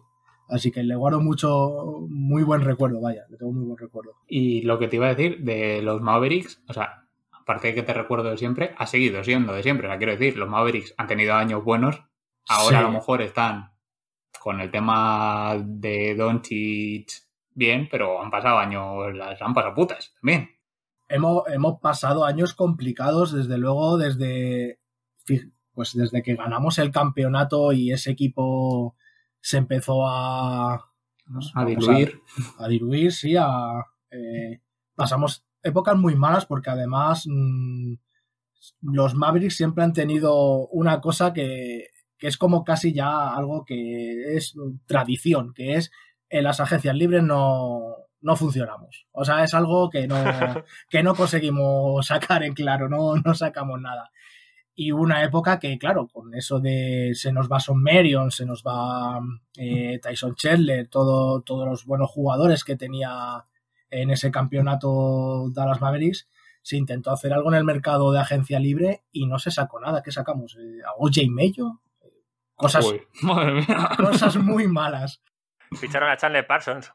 [0.48, 4.12] Así que le guardo mucho, muy buen recuerdo, vaya, le tengo muy buen recuerdo.
[4.28, 7.82] Y lo que te iba a decir de los Mavericks, o sea, aparte de que
[7.82, 9.86] te recuerdo de siempre, ha seguido siendo de siempre.
[9.86, 12.02] O sea, quiero decir, los Mavericks han tenido años buenos.
[12.46, 12.84] Ahora Sí.
[12.84, 13.70] a lo mejor están
[14.38, 17.08] con el tema de Doncic
[17.54, 20.50] bien, pero han pasado años, las han pasado putas también.
[21.08, 24.80] Hemos, hemos pasado años complicados, desde luego, desde,
[25.75, 28.97] pues desde que ganamos el campeonato y ese equipo
[29.41, 30.75] se empezó a,
[31.55, 32.20] A diluir.
[32.59, 34.61] a diluir, sí, a, eh,
[34.95, 37.95] pasamos épocas muy malas porque además mm,
[38.83, 44.37] los Mavericks siempre han tenido una cosa que, que es como casi ya algo que
[44.37, 44.55] es
[44.87, 45.91] tradición, que es
[46.31, 49.07] en las agencias libres no, no funcionamos.
[49.12, 50.16] O sea, es algo que no,
[50.91, 54.11] que no conseguimos sacar en claro, no, no sacamos nada.
[54.77, 58.45] Y hubo una época que, claro, con eso de se nos va Son Marion, se
[58.45, 59.20] nos va
[59.57, 63.45] eh, Tyson Chandler, todo, todos los buenos jugadores que tenía
[63.91, 66.29] en ese campeonato Dallas Mavericks,
[66.62, 70.03] se intentó hacer algo en el mercado de agencia libre y no se sacó nada.
[70.03, 70.57] ¿Qué sacamos?
[70.59, 71.81] Eh, ¿A OJ Mayo?
[72.57, 73.91] Cosas, Uy, madre mía.
[73.97, 75.22] cosas muy malas.
[75.72, 76.93] Ficharon a Chandler Parsons.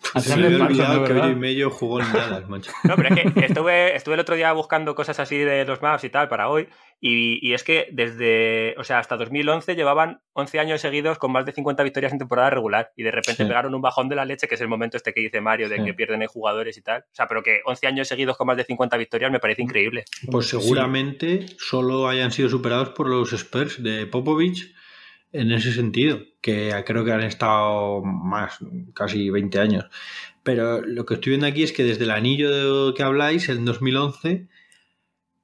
[0.20, 1.12] Se me había olvidado ¿no, que?
[1.12, 2.72] Oye Mello jugó en Dallas, macho.
[2.84, 6.04] No, pero es que estuve, estuve el otro día buscando cosas así de los maps
[6.04, 6.68] y tal para hoy.
[7.02, 11.46] Y, y es que desde, o sea, hasta 2011 llevaban 11 años seguidos con más
[11.46, 12.92] de 50 victorias en temporada regular.
[12.96, 13.48] Y de repente Sí.
[13.48, 15.76] pegaron un bajón de la leche, que es el momento este que dice Mario, de
[15.78, 15.84] Sí.
[15.84, 17.00] que pierden en jugadores y tal.
[17.02, 20.04] O sea, pero que 11 años seguidos con más de 50 victorias me parece increíble.
[20.30, 20.60] Pues Sí.
[20.60, 24.74] seguramente solo hayan sido superados por los Spurs de Popovich
[25.32, 28.58] en ese sentido, que creo que han estado más,
[28.94, 29.84] casi 20 años.
[30.42, 34.48] Pero lo que estoy viendo aquí es que desde el anillo que habláis, en 2011,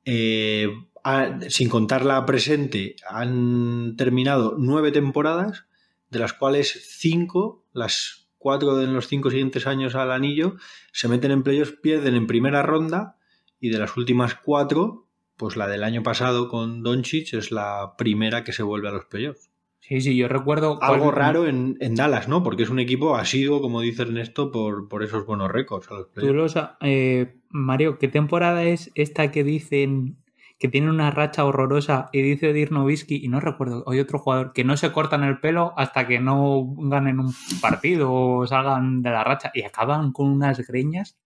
[0.05, 0.69] eh,
[1.05, 5.67] ha- sin contar la presente, han terminado nueve temporadas,
[6.11, 10.57] de las cuales cinco, las cuatro de los cinco siguientes años al anillo,
[10.93, 13.17] se meten en playoffs, pierden en primera ronda
[13.61, 18.45] y de las últimas cuatro, pues la del año pasado con Doncic es la primera
[18.45, 19.51] que se vuelve a los playoffs.
[19.89, 20.83] Sí, sí, yo recuerdo.
[20.83, 22.43] Algo cuál- raro en, en Dallas, ¿no?
[22.43, 26.47] Porque es un equipo asiduo, como dice Ernesto, por, por esos buenos récords Tú lo
[26.81, 30.17] eh, Mario, ¿qué temporada es esta que dicen
[30.59, 34.65] que tiene una racha horrorosa y dice Nowitzki, y no recuerdo, hay otro jugador, que
[34.65, 39.23] no se cortan el pelo hasta que no ganen un partido o salgan de la
[39.23, 41.19] racha y acaban con unas greñas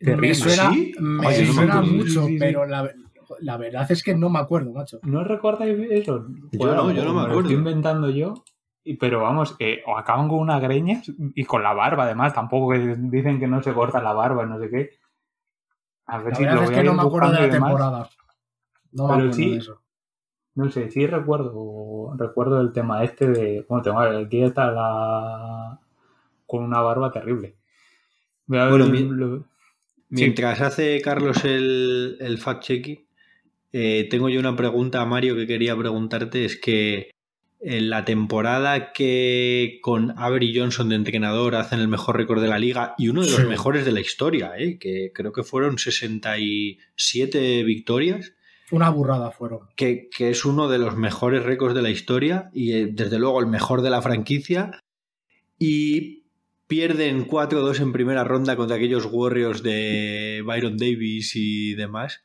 [0.00, 0.94] Me suena, ¿Sí?
[0.98, 2.38] me Oye, no me suena mucho, Sí, sí, sí.
[2.38, 2.90] pero la,
[3.40, 4.98] la verdad es que no me acuerdo, macho.
[5.02, 6.26] ¿No recordáis eso?
[6.52, 7.40] Yo no, yo no me lo acuerdo.
[7.40, 8.44] estoy inventando yo.
[8.98, 12.32] Pero vamos, eh, o acaban con unas greñas y con la barba, además.
[12.32, 14.90] Tampoco que dicen que no se corta la barba, no sé qué.
[16.06, 17.46] A ver La si lo verdad es voy que a no me acuerdo de la
[17.46, 17.68] y demás.
[17.70, 18.08] temporada.
[18.92, 19.50] No me Pero acuerdo sí.
[19.50, 19.82] de eso.
[20.54, 23.66] No sé, sí recuerdo, recuerdo el tema este de.
[23.68, 25.78] Bueno, tengo aquí está la.
[26.46, 27.56] con una barba terrible.
[28.46, 29.44] Voy a ver Bueno, el- mi- lo-
[30.10, 33.06] Mientras hace Carlos el, el fact-checking,
[33.72, 36.44] eh, tengo yo una pregunta a Mario que quería preguntarte.
[36.44, 37.10] Es que
[37.60, 42.58] en la temporada que con Avery Johnson de entrenador hacen el mejor récord de la
[42.60, 43.46] liga y uno de los Sí.
[43.46, 48.32] mejores de la historia, eh, que creo que fueron 67 victorias,
[48.70, 49.60] Una burrada fueron.
[49.76, 53.40] que, que es uno de los mejores récords de la historia y eh, desde luego
[53.40, 54.80] el mejor de la franquicia.
[55.58, 56.24] Y
[56.68, 62.22] pierden 4-2 en primera ronda contra aquellos Warriors de Byron Davis y demás.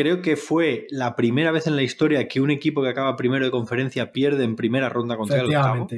[0.00, 3.44] Creo que fue la primera vez en la historia que un equipo que acaba primero
[3.44, 5.88] de conferencia pierde en primera ronda contra el octavo.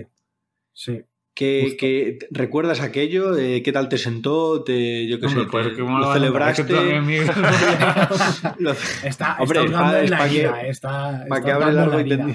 [0.72, 1.02] Sí.
[1.34, 3.36] ¿Qué, qué- ¿Recuerdas aquello?
[3.36, 4.64] Eh, ¿Qué tal te sentó?
[4.64, 6.62] Te, yo qué sé, pues, te- ¿cómo lo que celebraste.
[9.04, 10.60] Está, Hombre, está hurgando es en la que- vida.
[10.62, 12.28] Está, para está que largo tendido.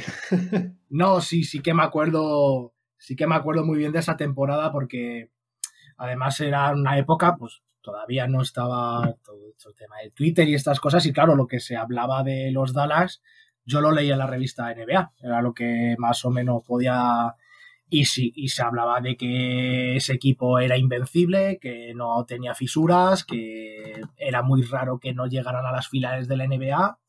[0.89, 4.72] No, sí, sí que me acuerdo, sí que me acuerdo muy bien de esa temporada
[4.72, 5.30] porque
[5.97, 10.79] además era una época, pues todavía no estaba todo este tema de Twitter y estas
[10.79, 13.21] cosas y claro, lo que se hablaba de los Dallas,
[13.63, 17.36] yo lo leía en la revista NBA, era lo que más o menos podía
[17.88, 23.23] y sí, y se hablaba de que ese equipo era invencible, que no tenía fisuras,
[23.23, 26.99] que era muy raro que no llegaran a las finales de la NBA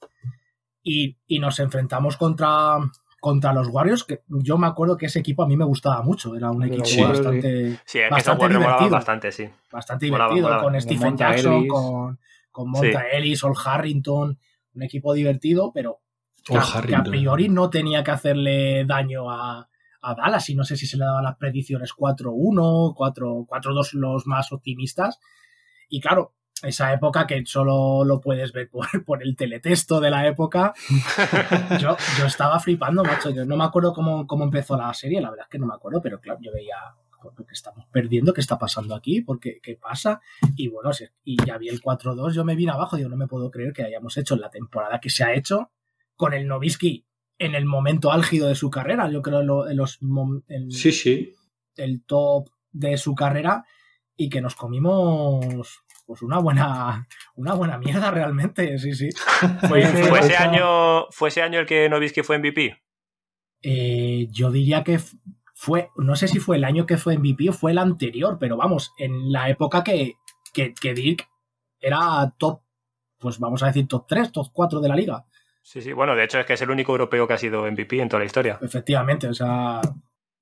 [0.83, 2.77] y, y nos enfrentamos contra,
[3.21, 6.35] contra los Warriors, que yo me acuerdo que ese equipo a mí me gustaba mucho,
[6.37, 7.03] era un equipo Sí.
[7.03, 8.91] Bastante, Sí, es que esos Bastante divertido.
[8.91, 9.49] bastante, sí.
[9.73, 10.63] bastante Molaba, divertido, molaba.
[10.63, 11.69] con Con Stephen Monta Jackson, Ellis.
[11.73, 12.19] con,
[12.53, 14.39] con Monta Ellis, Ol Harrington,
[14.75, 16.01] un equipo divertido, pero
[16.45, 19.69] que, a- que a priori no tenía que hacerle daño a,
[20.03, 24.27] a Dallas y no sé si se le daban las predicciones 4-1, 4 4-2 los
[24.27, 25.19] más optimistas.
[25.89, 30.27] Y claro, esa época que solo lo puedes ver por, por el teletexto de la
[30.27, 30.73] época,
[31.81, 33.31] yo, yo estaba flipando, macho.
[33.31, 35.75] Yo no me acuerdo cómo, cómo empezó la serie, la verdad es que no me
[35.75, 36.77] acuerdo, pero claro, yo veía
[37.11, 40.21] "Joder, que estamos perdiendo, qué está pasando aquí, porque qué pasa.
[40.57, 40.91] Y bueno,
[41.25, 43.83] y ya vi el 4-2, yo me vine abajo, digo, no me puedo creer que
[43.85, 45.71] hayamos hecho la temporada que se ha hecho
[46.17, 47.05] con el Novisky
[47.39, 49.99] en el momento álgido de su carrera, yo creo lo- en los
[50.49, 51.35] en Sí, sí.
[51.77, 53.65] el top de su carrera
[54.17, 59.09] y que nos comimos pues una buena una buena mierda realmente, sí, sí.
[59.69, 62.81] Fue, ese año, ¿Fue ese año el que Novisky fue MVP?
[63.63, 65.01] Eh, yo diría que
[65.55, 68.57] fue, no sé si fue el año que fue MVP o fue el anterior, pero
[68.57, 70.15] vamos, en la época que,
[70.53, 71.29] que, que Dirk
[71.81, 72.61] era top,
[73.19, 75.25] pues vamos a decir top 3, top 4 de la liga.
[75.63, 75.93] Sí, sí.
[75.93, 78.21] Bueno, de hecho es que es el único europeo que ha sido MVP en toda
[78.21, 78.59] la historia.
[78.63, 79.81] Efectivamente, o sea,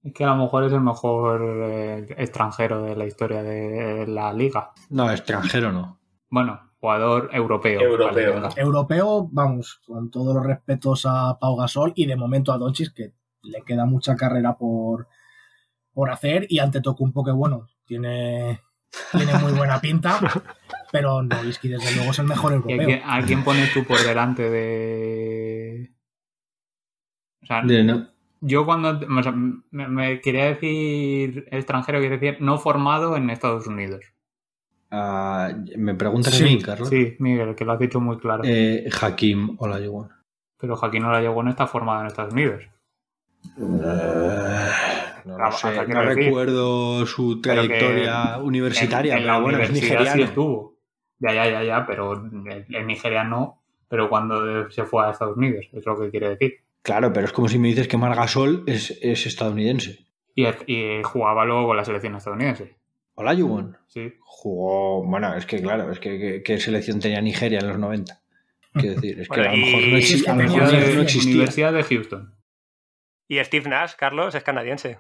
[0.05, 4.33] Es que a lo mejor es el mejor eh, extranjero de la historia de la
[4.35, 4.71] liga.
[4.91, 5.99] No, extranjero no.
[6.29, 7.81] Bueno, jugador europeo.
[7.81, 8.41] Europeo.
[8.41, 12.93] Vale, europeo, vamos, con todos los respetos a Pau Gasol y de momento a Doncic,
[12.93, 15.09] que le queda mucha carrera por,
[15.95, 18.61] por hacer, y ante Tocumpo, que bueno, tiene,
[19.11, 20.19] tiene muy buena pinta,
[20.93, 22.87] pero Nowitzki desde luego es el mejor ¿Y a europeo.
[22.87, 25.95] quién, a quién pones tú por delante de.
[27.43, 28.07] O sea, De, no-
[28.47, 33.67] yo cuando o sea, me, me quería decir extranjero, quiere decir no formado en Estados
[33.67, 34.05] Unidos.
[34.91, 36.89] Ah, ¿Me preguntas Sí, a mí, Carlos?
[36.89, 38.43] Sí, Miguel, que lo has dicho muy claro.
[38.45, 40.09] Eh, Hakim Olajuwon.
[40.61, 42.63] Pero Joaquín Olajuwon está formado en Estados Unidos.
[43.59, 44.69] Eh,
[45.27, 50.13] no sé, recuerdo su Pero trayectoria universitaria, En- en pero la bueno, es nigeriano.
[50.13, 50.75] sí estuvo.
[51.19, 53.63] Ya, ya, ya, ya, pero en, en Nigeria no.
[53.89, 56.64] Pero cuando se fue a Estados Unidos, es lo que quiere decir.
[56.85, 60.07] Claro, pero es como si me dices que Margasol es, es estadounidense.
[60.37, 62.77] Y, y jugaba luego con la selección estadounidense.
[63.17, 64.13] Olajuwon Sí.
[64.21, 68.21] jugó, bueno, es que claro, es que ¿qué- selección tenía Nigeria en los 90?
[68.75, 70.35] Quiero decir, es que Bueno, a lo mejor y- no, y exi- es que a
[70.35, 71.31] lo mejor no de, existía.
[71.33, 72.35] Universidad de Houston.
[73.29, 74.99] Y Steve Nash, Carlos, es canadiense.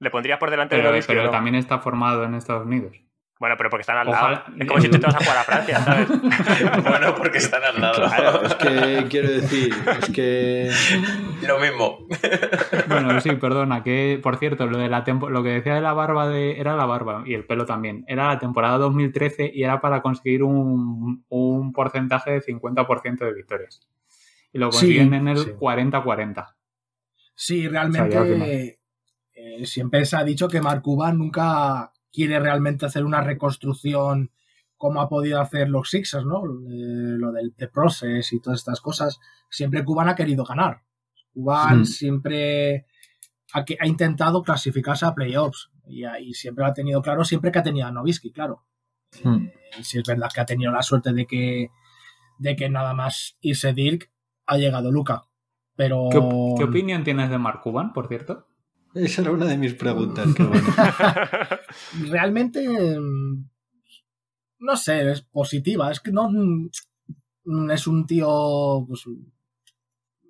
[0.00, 1.30] ¿Le pondrías por delante de Pero, o pero no?
[1.30, 2.96] también está formado en Estados Unidos.
[3.40, 4.44] Bueno, pero porque están al Ojalá- lado.
[4.58, 6.08] Es como si tú te vas a jugar a Francia, ¿sabes?
[6.82, 8.02] bueno, porque están al lado.
[8.08, 9.72] Claro, es que quiero decir,
[10.02, 10.70] es que
[11.46, 11.98] Lo mismo.
[12.88, 15.92] Bueno, sí, perdona, que por cierto, lo de la tempo- lo que decía de la
[15.92, 18.04] barba de era la barba y el pelo también.
[18.08, 23.80] Era la temporada 2013 y era para conseguir un, un porcentaje de 50% de victorias.
[24.52, 25.50] Y lo Sí, consiguen en el sí.
[25.60, 26.54] 40-40.
[27.36, 28.80] Sí, O sea, realmente
[29.32, 34.30] eh, siempre se ha dicho que Mark Cuban nunca quiere realmente hacer una reconstrucción
[34.76, 36.44] como ha podido hacer los Sixers, ¿no?
[36.44, 39.18] Eh, lo del The Process y todas estas cosas.
[39.50, 40.82] Siempre Cuban ha querido ganar.
[41.34, 42.86] Cuban siempre
[43.52, 47.62] ha, intentado clasificarse a playoffs y, ahí siempre lo ha tenido claro, siempre que ha
[47.62, 48.64] tenido a Novisky, claro.
[49.24, 49.46] hmm,
[49.76, 51.70] Eh, si es verdad que ha tenido la suerte de que,
[52.38, 54.10] de que nada más irse Dirk
[54.46, 55.24] ha llegado Luca.
[55.76, 56.18] Pero ¿Qué,
[56.58, 58.47] qué opinión tienes de Mark Cuban, por cierto?
[58.94, 60.26] Esa era una de mis preguntas.
[60.36, 60.66] qué bueno.
[62.10, 62.66] realmente
[62.98, 63.48] mm,
[64.60, 65.90] no sé, es positiva.
[65.90, 69.04] Es que no mm, es un tío, pues,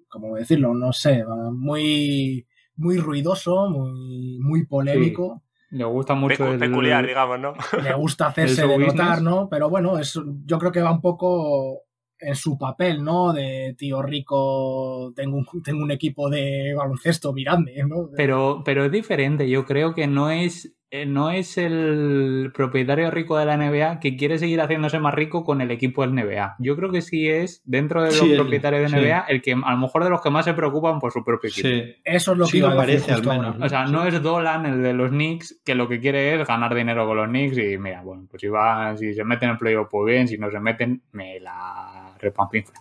[0.09, 0.74] ¿cómo decirlo?
[0.74, 2.46] No sé, muy,
[2.76, 5.42] muy ruidoso, muy, muy polémico.
[5.70, 7.52] Le gusta mucho Pecu- el, Peculiar, digamos, ¿no?
[7.82, 9.20] Le gusta hacerse de notar.
[9.20, 9.48] ¿no?
[9.50, 11.82] Pero bueno, es, yo creo que va un poco
[12.20, 13.32] en su papel, ¿no?
[13.32, 18.10] De tío rico, tengo un, tengo un equipo de baloncesto, miradme, ¿no?
[18.16, 19.48] Pero, pero es diferente.
[19.48, 20.74] Yo creo que no es,
[21.07, 25.61] no es el propietario rico de la NBA que quiere seguir haciéndose más rico con
[25.61, 26.57] el equipo del NBA.
[26.59, 29.05] Yo creo que sí es, dentro de los Sí, propietarios de sí.
[29.05, 31.51] NBA, el que a lo mejor de los que más se preocupan por su propio
[31.51, 31.68] equipo.
[31.68, 31.95] Sí.
[32.05, 33.57] Eso es lo Sí que iba lo a decir parece, al menos.
[33.61, 36.74] O sea, no es Dolan el de los Knicks que lo que quiere es ganar
[36.74, 39.59] dinero con los Knicks y mira, bueno, pues si van, si se meten en el
[39.59, 42.80] playoff, pues bien, si no se meten, me la repampinfla.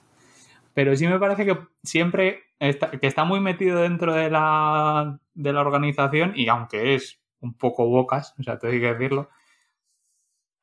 [0.74, 5.51] Pero sí me parece que siempre está, que está muy metido dentro de la, de
[5.51, 9.29] la organización y aunque es un poco bocas, o sea, tengo que decirlo,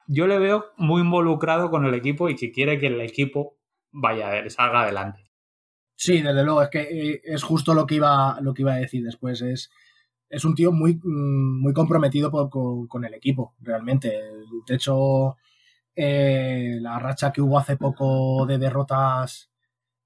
[0.07, 3.57] yo le veo muy involucrado con el equipo y que quiere que el equipo
[3.91, 5.31] vaya, salga adelante.
[5.97, 8.79] Sí, desde luego, es que eh, es justo lo que iba, lo que iba a
[8.79, 9.41] decir después.
[9.43, 9.70] Es,
[10.29, 14.20] es un tío muy, mm, muy comprometido con, con el equipo, realmente.
[14.66, 15.37] De hecho,
[15.97, 19.51] eh, la racha que hubo hace poco de derrotas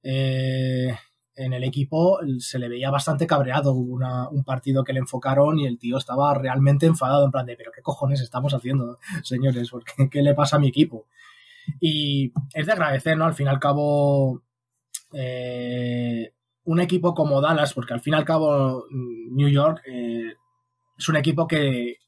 [0.03, 0.97] eh,
[1.39, 3.73] en el equipo se le veía bastante cabreado.
[3.73, 7.73] Un partido que le enfocaron y el tío estaba realmente enfadado, en plan de, pero
[7.73, 9.71] ¿qué cojones estamos haciendo, señores?
[9.71, 11.07] ¿Por qué, ¿Qué le pasa a mi equipo?
[11.81, 13.25] Y es de agradecer, ¿no?
[13.25, 14.43] Al fin y al cabo,
[15.13, 16.33] eh,
[16.65, 20.35] un equipo como Dallas, porque al fin y al cabo mm, New York eh,
[20.97, 21.99] es un equipo que,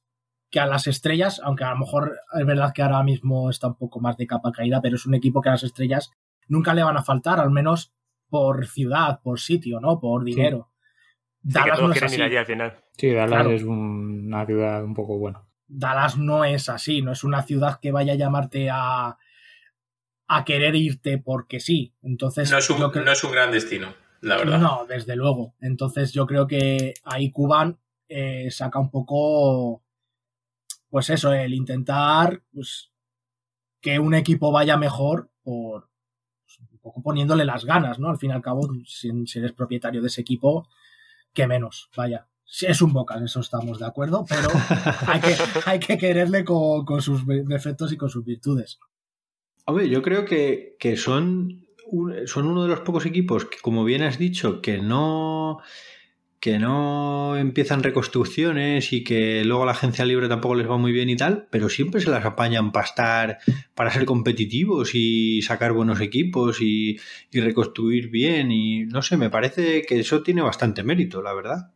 [0.51, 3.77] que a las estrellas, aunque a lo mejor es verdad que ahora mismo está un
[3.77, 6.11] poco más de capa caída, pero es un equipo que a las estrellas
[6.49, 7.93] nunca le van a faltar, al menos
[8.31, 10.01] por ciudad, por sitio, ¿no?
[10.01, 10.71] Por dinero.
[11.43, 12.17] Sí, que Dallas todos no es quieren así.
[12.17, 12.85] ir allí al final.
[12.97, 13.51] Sí, Dallas Claro.
[13.51, 15.43] es un- una ciudad un poco buena.
[15.67, 19.17] Dallas no es así, no es una ciudad que vaya a llamarte a,
[20.29, 21.95] a querer irte porque sí.
[22.03, 24.59] Entonces, No es, un, no es un gran destino, la verdad.
[24.59, 25.55] No, desde luego.
[25.61, 27.79] Entonces yo creo que ahí Cuban
[28.09, 29.83] eh, saca un poco,
[30.89, 32.91] pues eso, el intentar pues,
[33.81, 35.89] que un equipo vaya mejor por
[36.81, 38.09] poco poniéndole las ganas, ¿no?
[38.09, 40.67] Al fin y al cabo, si, si eres propietario de ese equipo,
[41.33, 42.27] que menos, vaya.
[42.45, 44.49] Sí, Es un Bocas, eso estamos de acuerdo, pero
[45.07, 48.81] hay que, hay que quererle con, con sus defectos y con sus virtudes.
[49.67, 53.85] Hombre, yo creo que, que son, un- son uno de los pocos equipos que, como
[53.85, 55.61] bien has dicho, que no
[56.41, 61.11] que no empiezan reconstrucciones y que luego la agencia libre tampoco les va muy bien
[61.11, 63.39] y tal, pero siempre se las apañan para estar,
[63.75, 66.99] para ser competitivos y sacar buenos equipos y,
[67.31, 71.75] y reconstruir bien y no sé, me parece que eso tiene bastante mérito, la verdad.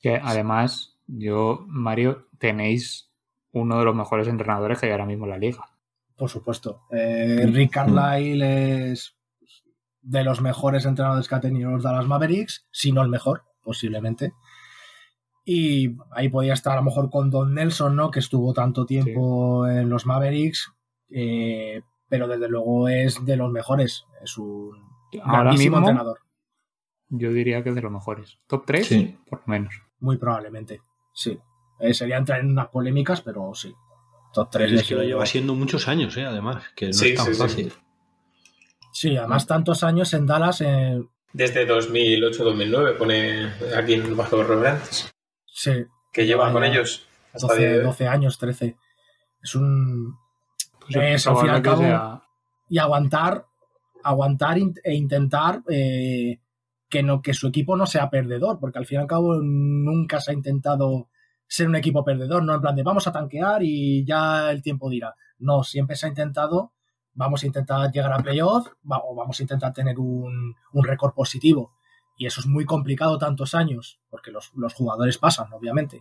[0.00, 3.10] Que además, yo, Mario, tenéis
[3.52, 5.70] uno de los mejores entrenadores que hay ahora mismo en la liga.
[6.16, 6.82] Por supuesto.
[6.90, 9.16] Eh, Rick Carlisle es
[10.02, 13.44] de los mejores entrenadores que ha tenido los Dallas Mavericks, si no el mejor.
[13.62, 14.32] Posiblemente.
[15.44, 18.10] Y ahí podía estar a lo mejor con Don Nelson, ¿no?
[18.10, 20.72] Que estuvo tanto tiempo en los Mavericks,
[21.10, 24.06] eh, pero desde luego es de los mejores.
[24.22, 24.80] Es un
[25.24, 26.20] Ahora mismo, entrenador,
[27.08, 28.38] yo diría que es de los mejores.
[28.46, 29.18] Top 3, Sí.
[29.28, 29.74] por lo menos.
[29.98, 30.80] muy probablemente.
[31.12, 31.38] Sí.
[31.80, 33.74] Eh, sería entrar en unas polémicas, pero sí.
[34.32, 36.24] Top 3 Pero es que lo lleva siendo muchos años, ¿eh?
[36.24, 37.38] además, que no Sí, es tan sí, sí.
[37.40, 37.72] fácil.
[38.92, 41.02] Sí, además tantos años en Dallas, eh,
[41.32, 45.10] Desde 2008-2009 pone aquí en el Bajo Relevantes.
[45.46, 46.52] sí, Que lleva Vaya.
[46.52, 47.84] con ellos hasta 12, día de hoy.
[47.84, 48.76] 12 años, 13.
[49.42, 50.16] Es un...
[50.80, 52.22] Pues Es, al fin y al cabo, sea-
[52.68, 53.46] y aguantar,
[54.02, 56.40] aguantar e intentar eh,
[56.88, 60.20] que, no, que su equipo no sea perdedor, porque al fin y al cabo nunca
[60.20, 61.08] se ha intentado
[61.46, 64.88] ser un equipo perdedor, no en plan de vamos a tanquear y ya el tiempo
[64.90, 65.14] dirá.
[65.38, 66.72] No, siempre se ha intentado,
[67.14, 71.12] vamos a intentar llegar a playoff va- o vamos a intentar tener un, un récord
[71.14, 71.72] positivo.
[72.16, 76.00] Y eso es muy complicado tantos años, porque los, los jugadores pasan, obviamente.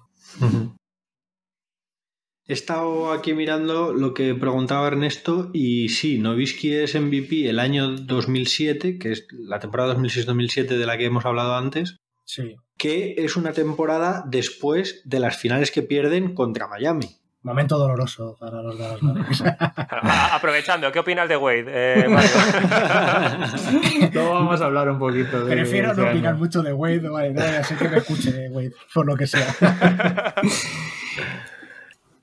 [2.48, 7.96] He estado aquí mirando lo que preguntaba Ernesto y sí, Novisky es MVP el año
[7.96, 12.56] 2007, que es la temporada 2006-2007 de la que hemos hablado antes, Sí.
[12.78, 17.08] que es una temporada después de las finales que pierden contra Miami.
[17.44, 19.42] Momento doloroso para los Dallas Mavericks.
[19.44, 22.30] A- Aprovechando, ¿qué opinas de Wade, eh, Mario?
[24.14, 25.52] Luego vamos a hablar un poquito de.
[25.56, 26.12] Prefiero no año.
[26.12, 29.16] opinar mucho de Wade, vale, no vaya a ser que me escuche Wade, por lo
[29.16, 29.48] que sea.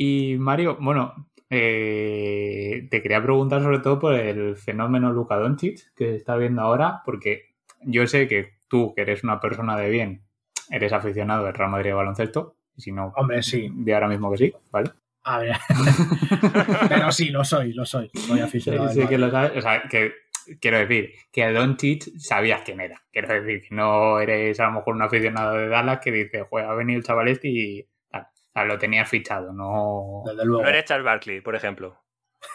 [0.01, 6.11] Y Mario, bueno, eh, te quería preguntar sobre todo por el fenómeno Luka Doncic que
[6.11, 10.23] se está viendo ahora, porque yo sé que tú, que eres una persona de bien,
[10.71, 13.69] eres aficionado del Real Madrid de baloncesto, y si no, Hombre, sí.
[13.75, 14.91] de ahora mismo que sí, ¿vale?
[15.31, 15.57] A ver.
[16.89, 18.11] Pero sí, lo soy, lo soy.
[18.15, 18.89] Soy aficionado.
[18.89, 19.19] sí que Madrid.
[19.19, 20.13] lo sabes, o sea, que
[20.61, 23.03] quiero decir que a Doncic sabías quién era.
[23.13, 26.71] Quiero decir que no eres a lo mejor un aficionado de Dallas que dice, juega,
[26.71, 28.23] ha venido el chaval este y tal.
[28.23, 30.23] O sea, lo tenías fichado, no...
[30.27, 30.63] Desde luego.
[30.63, 31.99] No eres Charles Barkley, por ejemplo.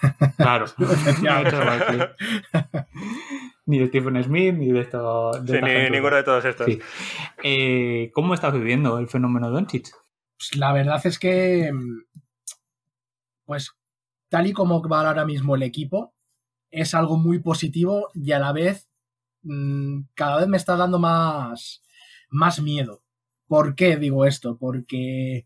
[0.37, 0.65] Claro.
[1.21, 1.43] No,
[3.65, 5.31] ni de Stephen Smith, ni de esto.
[5.41, 6.65] de Sí, esta ni- ninguno de todos estos.
[6.65, 6.79] Sí.
[7.43, 9.87] Eh, ¿Cómo estás viviendo el fenómeno Doncic?
[10.37, 12.12] Pues la verdad es que, mm,
[13.45, 13.71] pues,
[14.29, 16.13] tal y como va ahora mismo el equipo,
[16.71, 18.89] es algo muy positivo y a la vez
[19.43, 21.81] mm, cada vez me está dando más,
[22.29, 23.03] más miedo.
[23.47, 24.57] ¿Por qué digo esto?
[24.57, 25.45] Porque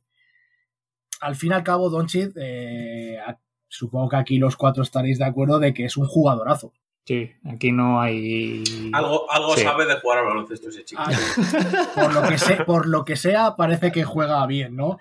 [1.19, 3.17] al fin y al cabo, Doncic, eh,
[3.67, 6.71] supongo que aquí los cuatro estaréis de acuerdo de que es un jugadorazo.
[7.05, 8.63] Sí, aquí no hay.
[8.93, 9.63] Algo, algo Sí.
[9.63, 11.01] sabe de jugar al baloncesto ese chico.
[11.05, 11.11] Ah,
[11.95, 14.99] por, lo que sé- por lo que sea, parece que juega bien, ¿no?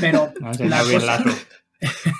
[0.00, 1.22] Pero No la cosa-.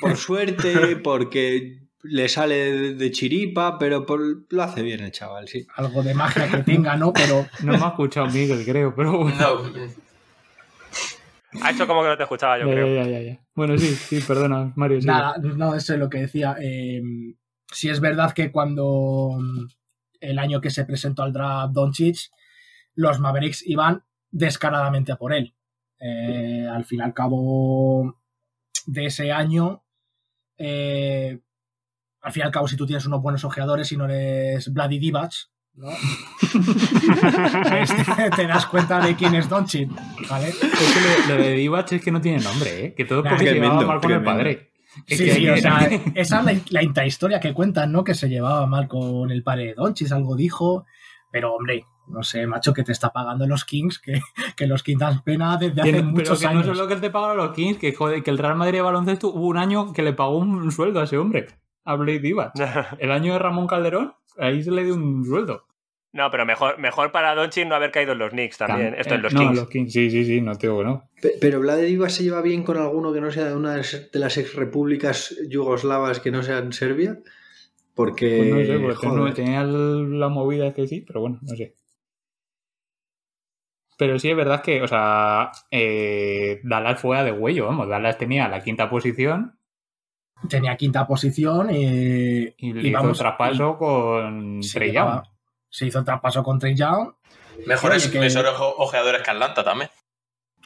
[0.01, 5.67] Por suerte, porque le sale de, chiripa, pero por- lo hace bien el chaval, sí.
[5.77, 7.13] algo de magia que tenga, ¿no?
[7.13, 9.37] Pero No me ha escuchado Miguel, creo, pero bueno.
[9.39, 9.95] No,
[11.63, 12.95] Ha hecho como que no te escuchaba, yo Ya, creo.
[12.95, 13.41] ya, ya, ya.
[13.55, 14.99] Bueno, sí, sí, perdona, Mario.
[15.03, 16.57] nada, no, eso es lo que decía.
[16.61, 17.01] Eh,
[17.73, 19.67] sí es verdad que cuando mm,
[20.21, 22.17] el año que se presentó al draft Doncic,
[22.97, 25.55] los Mavericks iban descaradamente a por él.
[26.01, 28.21] Eh, al fin y al cabo
[28.87, 29.83] de ese año,
[30.59, 31.39] eh,
[32.23, 34.99] al fin y al cabo, si tú tienes unos buenos ojeadores y no eres Vladi
[34.99, 35.33] Divac,
[35.75, 35.89] ¿no?
[36.53, 39.91] Pues te, te das cuenta de quién es Doncic,
[40.29, 40.49] ¿vale?
[40.49, 42.95] Es que lo, lo de Divac es que no tiene nombre, ¿eh?
[42.95, 44.73] Que todo es Nah, porque se llevaba mal con el padre.
[45.07, 45.79] Es Sí, que- sí, o sea,
[46.15, 48.05] esa es la, la intrahistoria que cuentan, ¿no?
[48.05, 50.87] Que se llevaba mal con el padre de Donchis, algo dijo.
[51.33, 54.21] Pero, hombre, no sé, macho, que te está pagando los Kings, que,
[54.57, 56.67] que los Kings dan pena desde Que hace no- pero muchos que años.
[56.67, 59.29] no solo que te pagan los Kings, que joder, que el Real Madrid de baloncesto
[59.29, 61.47] hubo un año que le pagó un sueldo a ese hombre,
[61.85, 62.53] a Blade Divac.
[62.99, 65.67] El año de Ramón Calderón, ahí se le dio un sueldo.
[66.13, 68.95] No, pero mejor, mejor para Doncic no haber caído en los Knicks también.
[68.97, 69.57] Esto Eh, en los no, Kings.
[69.57, 71.09] los Kings, sí, sí, sí, no te digo no.
[71.21, 73.85] Pe- Pero Vlade Divac se lleva bien con alguno que no sea de una de
[74.21, 77.19] las ex repúblicas yugoslavas que no sean Serbia.
[77.97, 78.37] Porque.
[78.39, 79.23] Pues no sé, porque joder.
[79.25, 81.75] no- tenía la movida que sí, pero bueno, no sé.
[83.97, 87.89] Pero sí es verdad que, o sea, eh, Dallas fue a de huello, vamos.
[87.89, 89.59] Dallas tenía la quinta posición
[90.49, 95.23] Tenía quinta posición eh, y le y hizo vamos, un traspaso con se Trey Young.
[95.71, 97.13] Se hizo el traspaso con Trey Young.
[97.67, 99.91] mejores, que- mejores ojeadores que Atlanta también.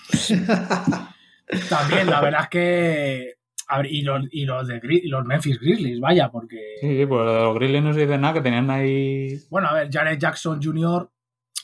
[1.68, 3.34] También, la verdad es que.
[3.68, 6.76] a ver, y, los, y, los de, y los Memphis Grizzlies, vaya, porque.
[6.80, 9.38] Sí, sí, pues los Grizzlies no se dice nada, que tenían ahí...
[9.50, 11.10] Bueno, a ver, Jared Jackson Jr.,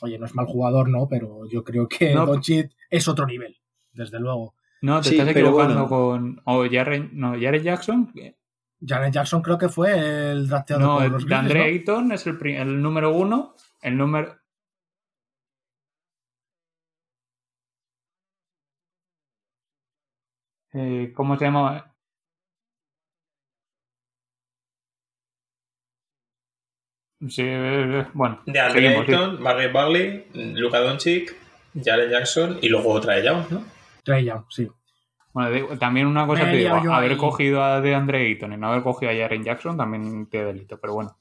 [0.01, 1.07] oye, no es mal jugador, ¿no?
[1.07, 2.41] Pero yo creo que no.
[2.89, 3.57] Es otro nivel,
[3.91, 4.55] desde luego.
[4.81, 8.13] No, te estás equivocando con o Jared, Jackson.
[8.85, 11.65] Jared Jackson creo que fue el drafteado no, por los Andre ¿no?
[11.65, 14.35] Ayton es el, el número uno, el número
[20.73, 21.94] eh, ¿cómo se llama?
[27.29, 28.41] Sí, eh, bueno.
[28.45, 29.11] De Andre sí.
[29.11, 31.35] Ayton, Margaret Bagley, Luka Doncic,
[31.83, 33.63] Jalen Jackson y luego Trae Young, ¿no?
[34.03, 34.67] Trey Young, sí.
[35.33, 37.17] Bueno, también una cosa Me te digo, haber ahí.
[37.17, 40.93] cogido a DeAndre Ayton y no haber cogido a Jaren Jackson también te delito, pero
[40.93, 41.17] bueno.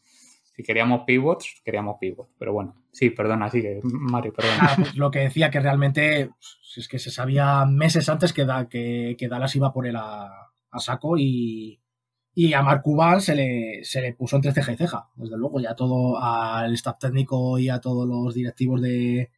[0.56, 2.30] Si queríamos pivots, queríamos pivots.
[2.38, 4.70] Pero bueno, sí, perdona, sigue, Mario, perdona.
[4.76, 6.30] Pues lo que decía que realmente
[6.76, 10.28] es que se sabía meses antes que, da- que, que Dallas iba por él a,
[10.70, 11.80] a saco y,
[12.34, 15.60] y a Mark Cuban se le, se le puso entre ceja y ceja, desde luego,
[15.60, 19.30] ya todo al staff técnico y a todos los directivos de,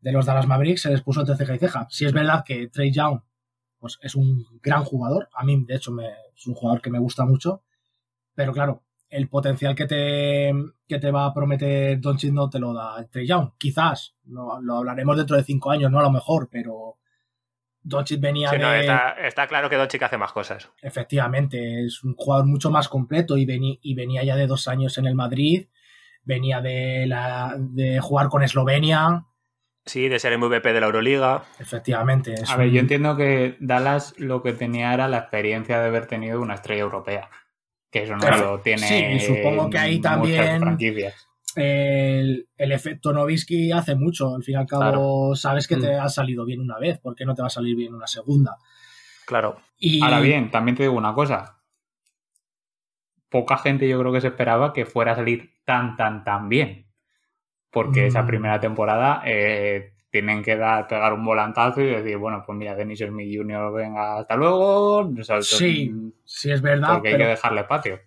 [0.00, 1.86] de los Dallas Mavericks se les puso entre ceja y ceja.
[1.90, 3.20] Si es verdad que Trey Young
[3.78, 6.98] pues, es un gran jugador, a mí de hecho me, es un jugador que me
[6.98, 7.62] gusta mucho,
[8.34, 10.52] pero claro, el potencial que te,
[10.86, 13.52] que te va a prometer Doncic no te lo da Trey Young.
[13.58, 16.98] Quizás, lo hablaremos dentro de cinco años, no a lo mejor, pero
[17.88, 18.80] Doncic venía Sí, de...
[18.80, 20.70] está, está claro que Doncic hace más cosas.
[20.82, 24.98] Efectivamente, es un jugador mucho más completo y, veni- y venía ya de dos años
[24.98, 25.68] en el Madrid,
[26.22, 29.24] venía de, la, de jugar con Eslovenia,
[29.86, 31.44] Sí, de ser MVP de la Euroliga.
[31.58, 32.34] efectivamente.
[32.34, 36.04] es A ver, yo entiendo que Dallas lo que tenía era la experiencia de haber
[36.06, 37.30] tenido una estrella europea.
[37.90, 38.50] Que eso no Claro.
[38.56, 39.18] lo tiene.
[39.18, 41.27] Sí, supongo que ahí también- franquicias.
[41.56, 44.34] El, el efecto Novisky hace mucho.
[44.36, 45.34] Al fin y al cabo, Claro.
[45.34, 46.00] sabes que te Mm.
[46.00, 48.56] ha salido bien una vez, ¿por qué no te va a salir bien una segunda?
[49.26, 49.56] Claro.
[49.78, 51.56] Y Ahora bien, también te digo una cosa.
[53.28, 56.86] Poca gente yo creo que se esperaba que fuera a salir tan, tan, tan bien.
[57.70, 58.26] Porque esa Mm.
[58.26, 63.00] primera temporada eh, tienen que dar, pegar un volantazo y decir, bueno, pues mira, Dennis
[63.00, 65.10] Smith Jr., venga, hasta luego.
[65.42, 65.92] Sí,
[66.24, 68.00] sí es verdad, Porque hay que dejarle espacio.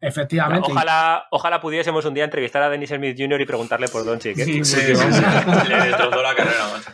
[0.00, 0.68] Efectivamente.
[0.70, 3.40] Ojalá, ojalá pudiésemos un día entrevistar a Dennis Smith Jr.
[3.40, 4.02] y preguntarle por.
[4.08, 4.18] ¿eh?
[4.20, 5.68] Sí, Sí, sí, vamos- sí.
[5.68, 6.90] Le destrozó la carrera, macho.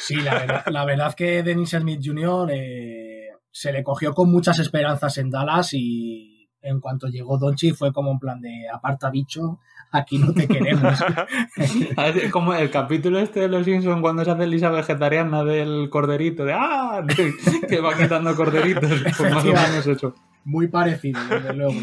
[0.00, 2.50] Sí, la verdad, la verdad que Dennis Smith Jr.
[2.52, 7.92] eh, se le cogió con muchas esperanzas en Dallas y en cuanto llegó Donchi fue
[7.92, 9.58] como en plan de aparta bicho,
[9.90, 10.96] aquí no te queremos.
[12.30, 16.54] Como el capítulo este de los Simpsons cuando se hace Lisa vegetariana del corderito, de
[16.54, 17.04] ¡ah!
[17.68, 18.90] que va quitando corderitos.
[19.16, 20.14] Pues más o menos eso.
[20.44, 21.74] Muy parecido, desde luego.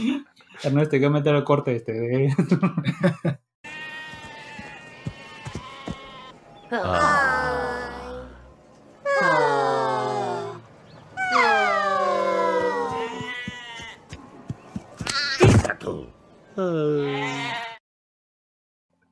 [0.64, 2.34] Ernesto, hay que meter el corte este.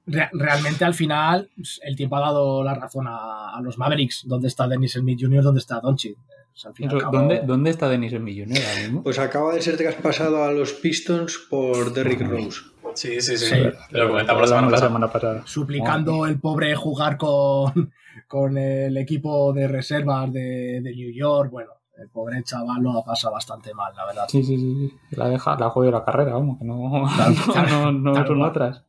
[0.06, 4.24] Re- realmente al final pues, el tiempo ha dado la razón a, los Mavericks.
[4.26, 5.44] ¿Dónde está Dennis Smith Jr.?
[5.44, 6.16] ¿Dónde está Donchi?
[6.58, 9.04] Pues, al fin ¿dónde, ¿Dónde está Denis el millonero ahora mismo?
[9.04, 12.62] Pues acaba de ser traspasado a los Pistons por Derrick Rose.
[12.96, 13.46] Sí, sí, sí.
[13.46, 13.56] Sí.
[13.92, 14.88] Lo comentamos la semana la pasada.
[14.90, 15.42] semana pasada.
[15.46, 17.92] suplicando el pobre jugar con,
[18.28, 21.52] con el equipo de reservas de, de New York.
[21.52, 24.26] Bueno, el pobre chaval lo ha pasado bastante mal, la verdad.
[24.28, 24.94] Sí, sí, sí.
[25.12, 27.36] La, deja, la ha jodido la carrera, vamos, que no, Tal-
[27.70, 28.50] no, no, no tal son cual.
[28.50, 28.84] otras.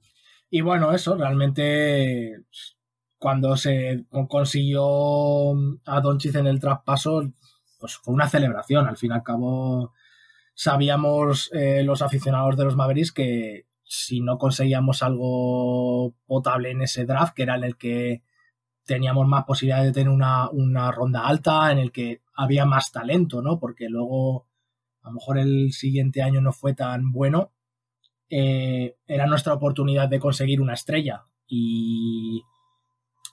[0.49, 2.45] Y bueno, eso, realmente
[3.19, 5.53] cuando se consiguió
[5.87, 7.29] a Doncic en el traspaso,
[7.79, 8.87] pues fue una celebración.
[8.87, 9.93] Al fin y al cabo,
[10.55, 17.07] sabíamos eh, los aficionados de los Mavericks que si no conseguíamos algo potable en ese
[17.07, 18.23] draft, que era en el que
[18.85, 23.41] teníamos más posibilidad de tener una, una ronda alta, en el que había más talento,
[23.41, 23.59] ¿no?
[23.59, 24.47] Porque luego,
[25.03, 27.53] a lo mejor el siguiente año no fue tan bueno,
[28.29, 32.43] eh, era nuestra oportunidad de conseguir una estrella y,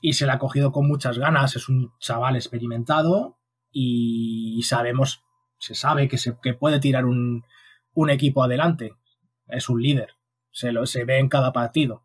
[0.01, 1.55] y se la ha cogido con muchas ganas.
[1.55, 3.34] Es un chaval experimentado
[3.77, 5.21] y sabemos,
[5.59, 7.43] se sabe que, se, que puede tirar un,
[7.93, 8.93] un equipo adelante.
[9.47, 10.11] Es un líder,
[10.51, 12.03] se, lo, se ve en cada partido.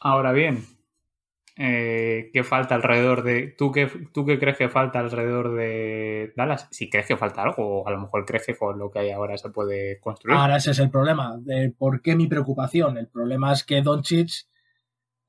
[0.00, 0.64] Ahora bien,
[1.56, 3.54] eh, ¿qué falta alrededor de.
[3.56, 6.66] ¿tú qué, ¿Tú qué crees que falta alrededor de Dallas?
[6.72, 9.10] Si crees que falta algo, o a lo mejor crees que con lo que hay
[9.12, 10.36] ahora se puede construir.
[10.36, 11.36] Ahora ese es el problema.
[11.38, 12.98] De ¿Por qué mi preocupación?
[12.98, 14.30] El problema es que Doncic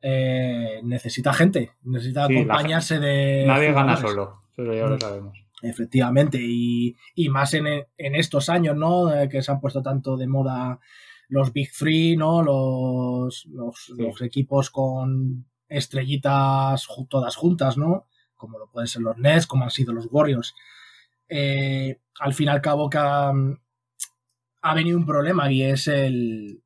[0.02, 3.44] eh, necesita gente, necesita Sí, acompañarse de.
[3.46, 5.00] Nadie gana solo, eso ya lo Mm.
[5.00, 5.43] sabemos.
[5.64, 7.66] Efectivamente, y, y más en,
[7.98, 9.14] en estos años, ¿no?
[9.14, 10.78] Eh, que se han puesto tanto de moda
[11.30, 12.44] los Big Three, ¿no?
[12.44, 18.08] Los, los, los equipos con estrellitas todas juntas, ¿no?
[18.36, 20.54] Como lo pueden ser los Nets, como han sido los Warriors.
[21.30, 23.32] Eh, al fin y al cabo que ha,
[24.62, 26.62] ha venido un problema y es el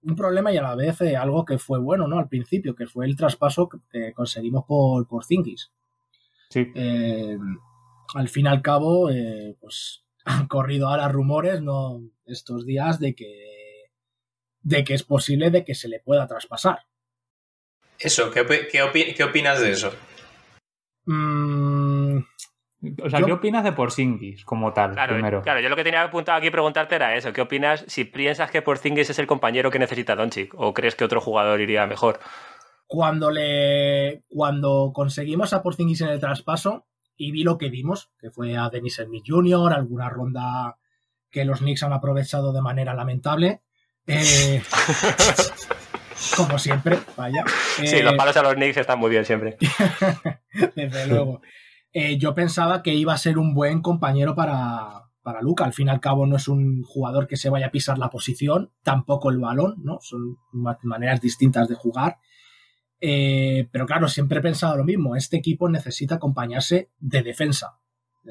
[0.00, 2.18] un problema y a la vez eh, algo que fue bueno, ¿no?
[2.18, 5.70] Al principio, que fue el traspaso que, que conseguimos por, por Zingis
[6.48, 6.72] Sí.
[8.14, 12.00] Al fin y al cabo, eh, pues han corrido ahora rumores ¿no?
[12.26, 13.90] estos días de que,
[14.62, 16.80] de que es posible de que se le pueda traspasar.
[17.98, 19.92] Eso, ¿qué, opi- qué, opi- qué opinas de eso?
[21.06, 22.18] Mm,
[23.02, 25.42] O sea, Yo- ¿qué opinas de Porzingis como tal, Claro, primero?
[25.42, 27.32] claro, yo lo que tenía apuntado aquí preguntarte era eso.
[27.32, 30.54] ¿Qué opinas si piensas que Porzingis es el compañero que necesita Doncic?
[30.56, 32.20] ¿O crees que otro jugador iría mejor?
[32.86, 36.86] Cuando le cuando conseguimos a Porzingis en el traspaso
[37.18, 40.78] y vi lo que vimos, que fue a Dennis Smith Jr., alguna ronda
[41.30, 43.60] que los Knicks han aprovechado de manera lamentable.
[44.06, 44.62] eh,
[46.36, 47.44] como siempre, vaya.
[47.76, 49.56] Sí, Eh, los palos a los Knicks están muy bien siempre.
[50.74, 51.40] desde luego.
[51.92, 55.64] Eh, yo pensaba que iba a ser un buen compañero para, para Luca.
[55.64, 58.10] Al fin y al cabo no es un jugador que se vaya a pisar la
[58.10, 59.98] posición, tampoco el balón, ¿no?
[60.00, 62.18] Son ma- maneras distintas de jugar.
[63.00, 65.14] Eh, pero claro, siempre he pensado lo mismo.
[65.16, 67.78] Este equipo necesita acompañarse de defensa.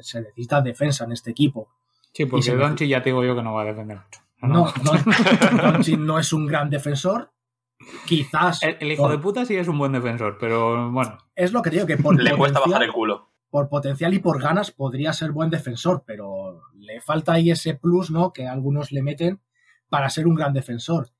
[0.00, 1.70] Se necesita defensa en este equipo.
[2.12, 4.20] Sí, y porque Doncic ya te digo yo que no va a defender mucho.
[4.42, 5.04] No, Don-
[5.72, 7.32] Doncic no es un gran defensor.
[8.06, 8.62] Quizás.
[8.62, 11.18] El, el hijo por- de puta sí es un buen defensor, pero bueno.
[11.34, 13.30] Es lo que digo, que por Le cuesta potencial- bajar el culo.
[13.50, 18.10] por potencial y por ganas podría ser buen defensor, pero le falta ahí ese plus,
[18.10, 18.32] ¿no?
[18.32, 19.40] Que algunos le meten
[19.88, 21.10] para ser un gran defensor.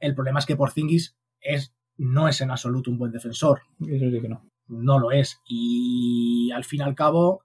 [0.00, 4.20] El problema es que Porzingis es, no es en absoluto un buen defensor, Eso sí
[4.20, 4.50] que no.
[4.68, 5.40] no lo es.
[5.46, 7.42] Y al fin y al cabo,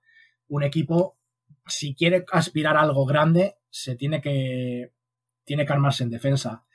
[0.47, 1.17] un equipo,
[1.65, 4.91] si quiere aspirar a algo grande, se tiene que,
[5.45, 6.65] tiene que armarse en defensa.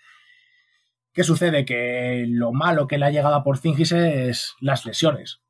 [1.13, 1.65] ¿Qué sucede?
[1.65, 5.41] Que lo malo que le ha llegado a Porzingis es las lesiones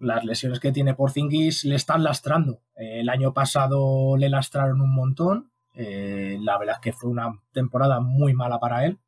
[0.00, 2.62] las lesiones que tiene Porzingis le están lastrando.
[2.74, 5.52] El año pasado le lastraron un montón.
[5.74, 8.98] Eh, la verdad es que fue una temporada muy mala para él.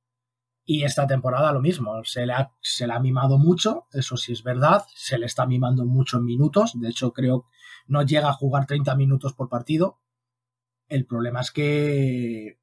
[0.73, 2.05] Y esta temporada lo mismo.
[2.05, 4.85] Se le, ha, se le ha mimado mucho, eso sí es verdad.
[4.95, 6.81] Se le está mimando mucho en minutos.
[6.81, 7.47] De hecho, creo
[7.89, 9.99] no llega a jugar 30 minutos por partido.
[10.87, 12.61] El problema es que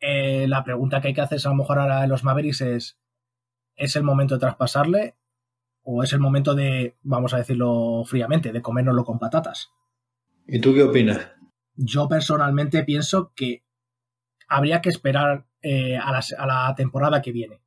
[0.00, 3.00] eh, la pregunta que hay que hacer a lo mejor ahora de los Mavericks es
[3.76, 5.16] ¿es el momento de traspasarle
[5.82, 9.70] o es el momento de, vamos a decirlo fríamente, de comérnoslo con patatas.
[10.46, 11.30] ¿Y tú qué opinas?
[11.76, 13.64] Yo personalmente pienso que
[14.48, 17.60] habría que esperar eh, a, la, a, la, temporada que viene.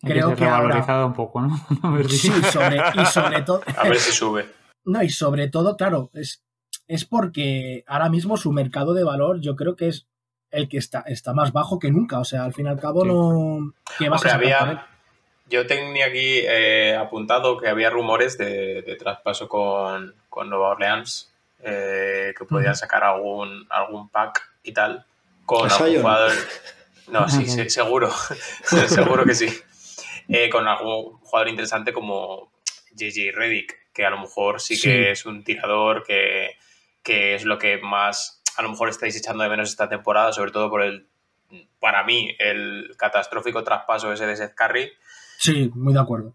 [0.00, 1.06] Creo que, que revalorizado ahora...
[1.06, 1.56] un poco, ¿no?
[1.82, 2.28] A ver si...
[2.28, 3.62] Sí, sobre, y sobre todo.
[3.76, 4.46] A ver si sube.
[4.84, 6.42] No, y sobre todo, claro, es,
[6.88, 10.08] es porque ahora mismo su mercado de valor yo creo que es
[10.50, 12.18] el que está, está más bajo que nunca.
[12.18, 13.08] O sea, al fin y al cabo, sí.
[13.08, 13.72] no.
[13.98, 14.86] ¿Qué vas Hombre, a había,
[15.48, 21.32] Yo tenía aquí eh, apuntado que había rumores de, de traspaso con, con, Nueva Orleans,
[21.62, 25.06] eh, que podían sacar algún, algún pack y tal.
[25.46, 26.32] Con algún jugador.
[27.08, 28.10] No, sí, sí seguro.
[28.88, 29.48] seguro que sí.
[30.28, 32.52] Eh, con algún jugador interesante como
[32.94, 34.82] JJ Reddick, que a lo mejor sí, sí.
[34.82, 36.56] que es un tirador que,
[37.02, 40.50] que es lo que más a lo mejor estáis echando de menos esta temporada, sobre
[40.50, 41.08] todo por el,
[41.80, 44.92] para mí, el catastrófico traspaso ese de Seth Curry.
[45.38, 46.34] Sí, muy de acuerdo.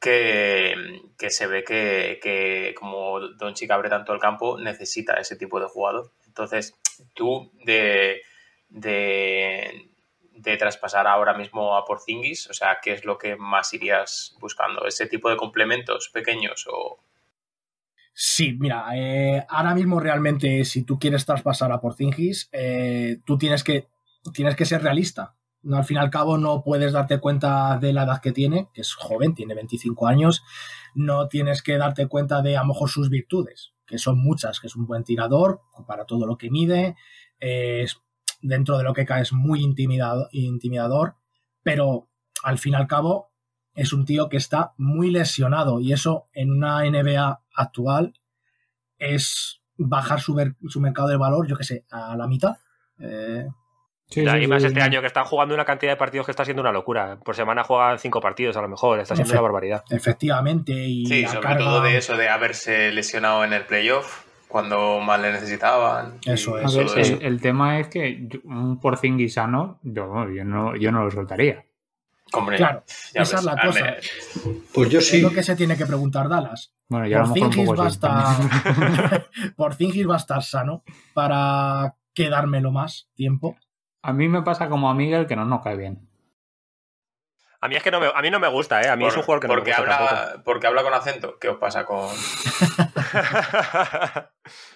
[0.00, 0.74] Que,
[1.16, 5.60] que se ve que, que como Don Chica abre tanto el campo, necesita ese tipo
[5.60, 6.10] de jugador.
[6.26, 6.74] Entonces,
[7.14, 8.22] tú de,
[8.68, 9.90] de,
[10.42, 14.86] de traspasar ahora mismo a Porzingis, o sea, ¿qué es lo que más irías buscando?
[14.86, 16.98] ¿Ese tipo de complementos pequeños o...?
[18.14, 23.64] Sí, mira, eh, ahora mismo realmente si tú quieres traspasar a Porzingis, eh, tú tienes
[23.64, 23.88] que,
[24.34, 25.34] tienes que ser realista.
[25.62, 28.68] No, al fin y al cabo no puedes darte cuenta de la edad que tiene,
[28.74, 30.42] que es joven, tiene 25 años,
[30.94, 34.66] no tienes que darte cuenta de a lo mejor sus virtudes, que son muchas, que
[34.66, 36.96] es un buen tirador para todo lo que mide,
[37.38, 38.02] eh, es,
[38.42, 41.14] dentro de lo que cae es muy intimidado, intimidador,
[41.62, 42.08] pero
[42.42, 43.32] al fin y al cabo
[43.74, 48.14] es un tío que está muy lesionado y eso en una NBA actual
[48.98, 52.56] es bajar su, su mercado de valor, yo que sé, a la mitad.
[52.98, 53.46] Eh,
[54.12, 54.86] Sí, sí, y más sí, este sí.
[54.86, 57.18] año que están jugando una cantidad de partidos que está siendo una locura.
[57.24, 59.84] Por semana juegan cinco partidos a lo mejor, está siendo Efe una barbaridad.
[59.88, 60.72] Efectivamente.
[60.72, 61.64] Y sí, sobre carga...
[61.64, 66.18] todo de eso de haberse lesionado en el playoff cuando más le necesitaban.
[66.26, 66.76] Eso es.
[66.76, 71.10] Ver, el, el, tema es que un Porzingis sano, yo, yo, no, yo no lo
[71.10, 71.64] soltaría.
[72.34, 73.94] Hombre, claro, esa ves, es la cosa.
[74.72, 75.16] Pues yo sí.
[75.16, 76.74] Es lo que se tiene que preguntar Dallas.
[76.88, 79.26] Bueno, ya Porzingis va a estar.
[79.56, 80.82] Porzingis va a estar sano
[81.14, 83.56] para quedármelo más tiempo.
[84.02, 86.08] A mí me pasa como a Miguel que no nos cae bien.
[87.62, 88.88] A mí es que no me, a mí no me gusta, ¿eh?
[88.88, 90.44] A mí Por, es un jugador que no porque me gusta habla, tampoco.
[90.44, 91.38] Porque habla con acento.
[91.38, 92.10] ¿Qué os pasa con...?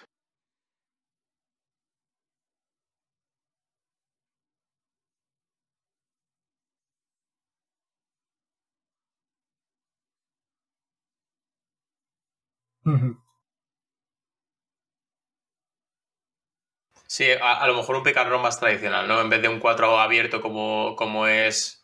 [17.07, 19.19] Sí, a, a, lo mejor un roll más tradicional, ¿no?
[19.21, 21.76] En vez de un 4 abierto como, como es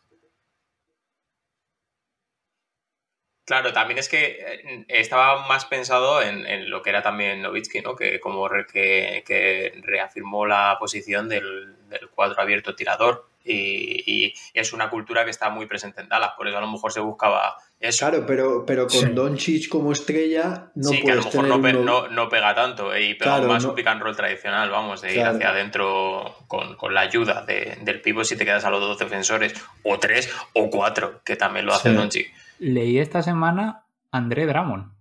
[3.45, 7.95] Claro, también es que eh, estaba más pensado en, lo que era también Novitsky, ¿no?
[7.95, 11.75] Que como que, reafirmó la posición del,
[12.15, 16.57] cuadro abierto tirador y, es una cultura que está muy presente en Dallas, por eso
[16.57, 18.07] a lo mejor se buscaba eso.
[18.07, 22.29] Claro, pero, pero con Don Doncic como estrella no Sí, que a lo mejor no,
[22.29, 26.33] pega tanto y pega más un pick and roll tradicional, vamos, de ir hacia adentro
[26.47, 29.53] con, la ayuda del pivo si te quedas a los dos defensores,
[29.83, 32.42] o tres o cuatro, que también lo hace Don Doncic.
[32.59, 34.93] Leí esta semana André Drummond.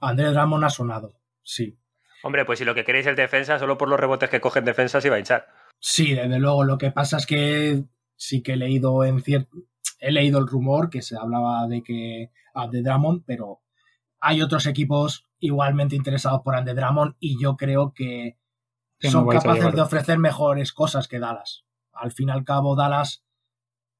[0.00, 1.78] André Drummond ha sonado, sí.
[2.22, 5.00] Hombre, pues si lo que queréis es defensa, solo por los rebotes que cogen defensa
[5.00, 5.46] se va a hinchar.
[5.78, 6.64] Sí, desde luego.
[6.64, 7.84] Lo que pasa es que
[8.16, 9.56] sí que he leído en cierto.
[9.98, 13.62] He leído el rumor que se hablaba de que André Drummond, pero
[14.20, 18.38] hay otros equipos igualmente interesados por André Drummond y yo creo que
[18.98, 21.64] son capaces de ofrecer mejores cosas que Dallas.
[21.92, 23.24] Al fin y al cabo, Dallas,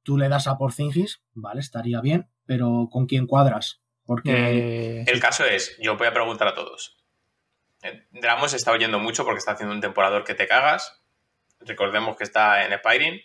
[0.03, 3.81] tú le das a Porzingis, vale, estaría bien, pero ¿con quién cuadras?
[4.05, 4.33] Porque...
[4.33, 6.99] Eh, el caso es, yo voy a preguntar a todos.
[7.81, 11.01] Eh, Dramos está oyendo mucho porque está haciendo un temporador que te cagas.
[11.61, 13.21] Recordemos que está en Spiring.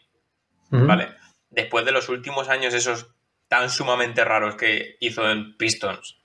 [0.69, 1.15] ¿Vale?
[1.49, 3.15] Después de los últimos años esos
[3.47, 6.21] tan sumamente raros que hizo en Pistons,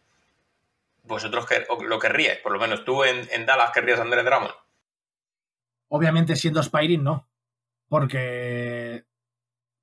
[1.05, 1.47] vosotros
[1.83, 4.55] lo querríais, por lo menos tú en, Dallas querrías a Andrés Drummond.
[5.89, 7.27] Obviamente siendo Spiring no,
[7.89, 9.07] porque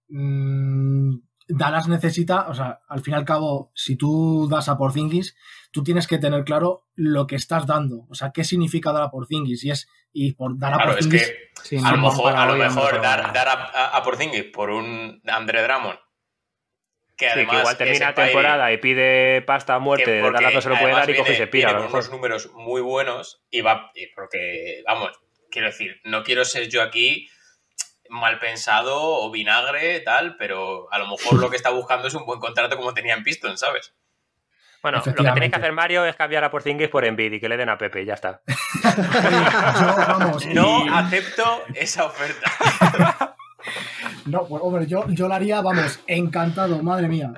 [0.09, 1.15] mm,
[1.47, 5.35] Dallas necesita, o sea, al fin y al cabo, si tú das a Porzingis,
[5.71, 9.11] tú tienes que tener claro lo que estás dando, o sea, qué significa dar a
[9.11, 11.51] Porzingis y es y por dar a claro, Es que
[11.83, 12.33] a, lo mejor,
[13.01, 15.99] dar, a, Porzingis por un André Drummond
[17.15, 20.77] que además igual termina temporada y pide pasta a muerte, de Dallas no se lo
[20.77, 21.69] puede dar y coge y se pira.
[21.69, 25.19] Tiene unos números muy buenos y va, porque, vamos,
[25.49, 27.27] quiero decir, no quiero ser yo aquí
[28.09, 32.25] mal pensado o vinagre, tal, pero a lo mejor lo que está buscando es un
[32.25, 33.93] buen contrato como tenía en Piston, ¿sabes?
[34.81, 37.49] Bueno, lo que tiene que hacer Mario es cambiar a Porzingis por Envid y que
[37.49, 38.41] le den a Pepe, ya está.
[40.53, 42.49] no acepto esa oferta.
[44.27, 47.33] no, pues hombre, yo, yo lo haría, vamos, encantado, madre mía.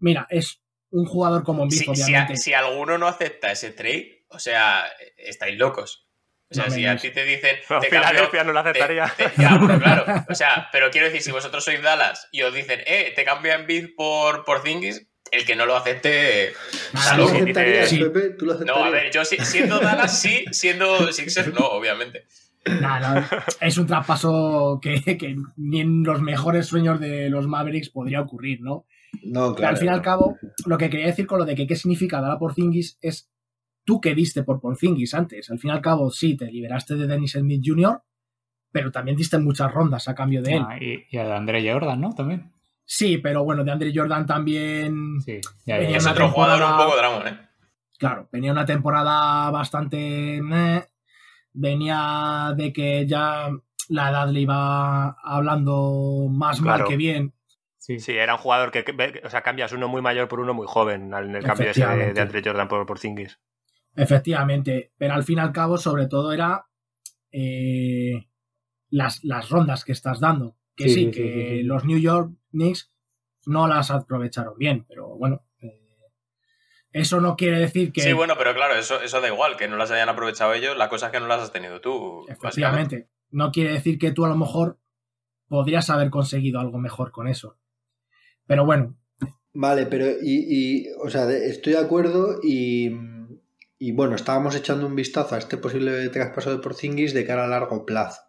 [0.00, 2.36] Mira, es un jugador como Envid, obviamente.
[2.36, 4.84] Si, si alguno no acepta ese trade, o sea,
[5.16, 6.01] estáis locos.
[6.52, 7.56] O sea, si a ti te dicen.
[7.80, 9.12] te Filadelfia no lo aceptaría.
[9.36, 10.24] claro.
[10.28, 13.52] O sea, pero quiero decir, si vosotros sois Dallas y os dicen, eh, te cambio
[13.54, 16.52] en bid por, por Zingis, el que no lo acepte.
[16.92, 18.30] ¿Tú lo aceptarías, Pepe?
[18.30, 18.84] ¿Tú lo aceptarías?
[18.84, 22.26] No, a ver, yo siendo Dallas sí, siendo Sixers no, obviamente.
[23.60, 28.60] es un traspaso que, que, ni en los mejores sueños de los Mavericks podría ocurrir,
[28.60, 28.86] ¿no?
[29.24, 29.74] No, claro.
[29.74, 32.20] al fin y al cabo, lo que quería decir con lo de que qué significa
[32.20, 33.31] dar a Porzingis es
[33.84, 35.50] tú que diste por Porzingis antes.
[35.50, 38.02] Al fin y al cabo, sí, te liberaste de Dennis Smith Jr.,
[38.70, 40.64] pero también diste muchas rondas a cambio de él.
[40.66, 42.14] Ah, y, a de Andre Jordan, ¿no?
[42.14, 42.52] También.
[42.84, 45.20] Sí, pero bueno, de Andre Jordan también.
[45.20, 47.38] Sí, ya, es otro jugador un poco dragón, ¿eh?
[47.98, 50.40] Claro, venía una temporada bastante.
[51.52, 53.50] venía de que ya
[53.88, 57.34] la edad le iba hablando más mal que bien.
[57.78, 57.98] Sí.
[57.98, 58.84] sí, era un jugador que,
[59.24, 62.20] o sea, cambias uno muy mayor por uno muy joven en el cambio de, de
[62.20, 63.40] Andre Jordan por, por Zingis.
[63.94, 66.66] Efectivamente, pero al fin y al cabo, sobre todo era
[67.30, 68.28] eh,
[68.90, 70.56] las, las, rondas que estás dando.
[70.74, 72.90] Que sí, que los New York Knicks
[73.46, 75.82] no las aprovecharon bien, pero bueno, eh,
[76.92, 78.00] eso no quiere decir que...
[78.00, 80.88] Sí, bueno, pero claro, eso, eso da igual, que no las hayan aprovechado ellos, la
[80.88, 82.24] cosa es que no las has tenido tú.
[82.26, 84.78] Efectivamente, no quiere decir que tú a lo mejor
[85.46, 87.58] podrías haber conseguido algo mejor con eso.
[88.46, 88.96] Pero bueno.
[89.52, 92.90] Vale, pero y, y o sea, estoy de acuerdo y
[93.82, 97.48] y bueno, estábamos echando un vistazo a este posible traspaso de Porzingis de cara a
[97.48, 98.20] largo plazo.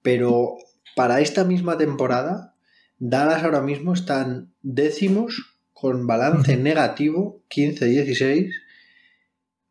[0.00, 0.56] Pero
[0.96, 2.54] para esta misma temporada,
[2.98, 8.54] Dallas ahora mismo están décimos con balance negativo, 15-16.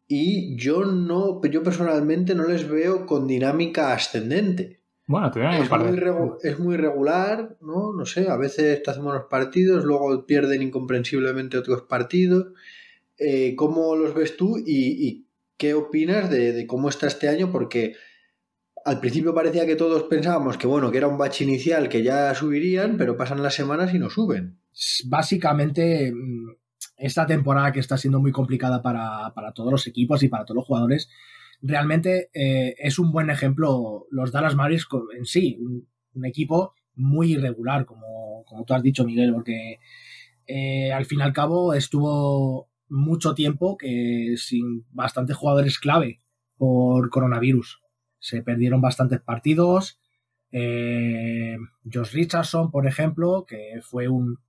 [0.08, 4.80] Y yo no, yo personalmente no les veo con dinámica ascendente.
[5.08, 6.00] Bueno, es, muy
[6.44, 7.94] es muy regular, ¿no?
[7.94, 12.50] No sé, a veces te hacen buenos partidos, luego pierden incomprensiblemente otros partidos.
[13.20, 15.28] Eh, ¿cómo los ves tú y,
[15.58, 17.52] qué opinas de, cómo está este año?
[17.52, 17.96] Porque
[18.86, 22.34] al principio parecía que todos pensábamos que bueno, que era un bache inicial que ya
[22.34, 24.60] subirían, pero pasan las semanas y no suben.
[25.06, 26.56] Básicamente, mm,
[26.98, 30.66] esta temporada que está siendo muy complicada para, todos los equipos y para todos los
[30.66, 31.10] jugadores,
[31.62, 34.88] realmente eh, es un buen ejemplo los Dallas Mavericks
[35.18, 35.88] en sí, un,
[36.26, 39.80] equipo muy irregular, como, como, tú has dicho, Miguel, porque
[40.48, 46.22] eh, al fin y al cabo estuvo mucho tiempo que sin bastantes jugadores clave
[46.58, 47.82] por coronavirus.
[48.20, 50.00] Se perdieron bastantes partidos.
[50.52, 51.58] Eh,
[51.92, 54.40] Josh Richardson, por ejemplo, que fue un,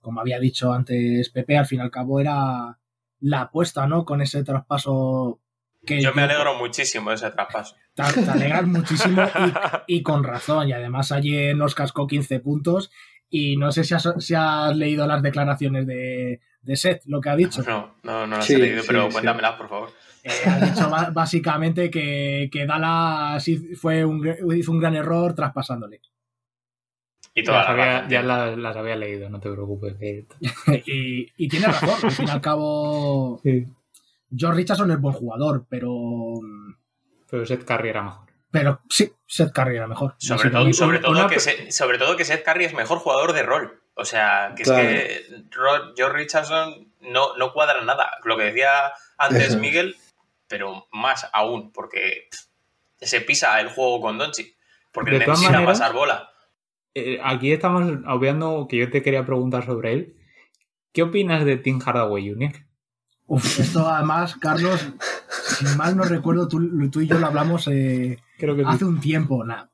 [0.00, 2.78] como había dicho antes Pepe, al fin y al cabo era
[3.20, 4.04] la apuesta, ¿no?
[4.04, 5.40] Con ese traspaso
[5.84, 7.76] que Yo me alegro muchísimo de ese traspaso.
[7.94, 9.22] te, te alegras muchísimo
[9.86, 10.68] y, y con razón.
[10.68, 12.90] Y además ayer nos cascó 15 puntos
[13.30, 17.30] y no sé si has, si has leído las declaraciones de, de Seth, lo que
[17.30, 17.62] ha dicho.
[17.62, 19.12] No, no, no las Sí, he leído, sí, pero sí.
[19.12, 19.90] cuéntamelas, por favor.
[20.22, 23.44] Eh, ha dicho básicamente que, que Dallas
[23.80, 24.26] fue un,
[24.56, 26.00] hizo un gran error traspasándole.
[27.34, 29.94] Y toda Las la había- ya las, las había leído, no te preocupes.
[30.86, 33.66] y, y tiene razón, al fin y al cabo, Sí.
[34.36, 36.40] George Richardson es buen jugador, pero,
[37.30, 38.26] Pero Seth Curry era mejor.
[38.50, 40.14] pero sí, Seth Curry era mejor.
[40.18, 42.98] Sobre todo, que- sobre, todo una que Se- sobre todo que Seth Curry es mejor
[42.98, 43.80] jugador de rol.
[44.00, 44.88] O sea, que Claro.
[44.88, 48.08] es que Ro- George Richardson no, no cuadra nada.
[48.24, 48.68] Lo que decía
[49.18, 49.58] antes Eso.
[49.58, 49.96] Miguel,
[50.46, 52.28] pero más aún, porque
[53.00, 54.54] se pisa el juego con Donchi.
[54.92, 56.30] Porque De todas necesita maneras- pasar bola.
[56.94, 60.16] Eh, aquí estamos obviando que yo te quería preguntar sobre él.
[60.92, 62.52] ¿Qué opinas de Tim Hardaway Jr.?
[63.26, 64.88] Uf, esto además, Carlos,
[65.28, 68.68] si mal no recuerdo, tú, tú y yo lo hablamos eh, Creo que sí.
[68.70, 69.44] hace un tiempo.
[69.44, 69.66] Nah.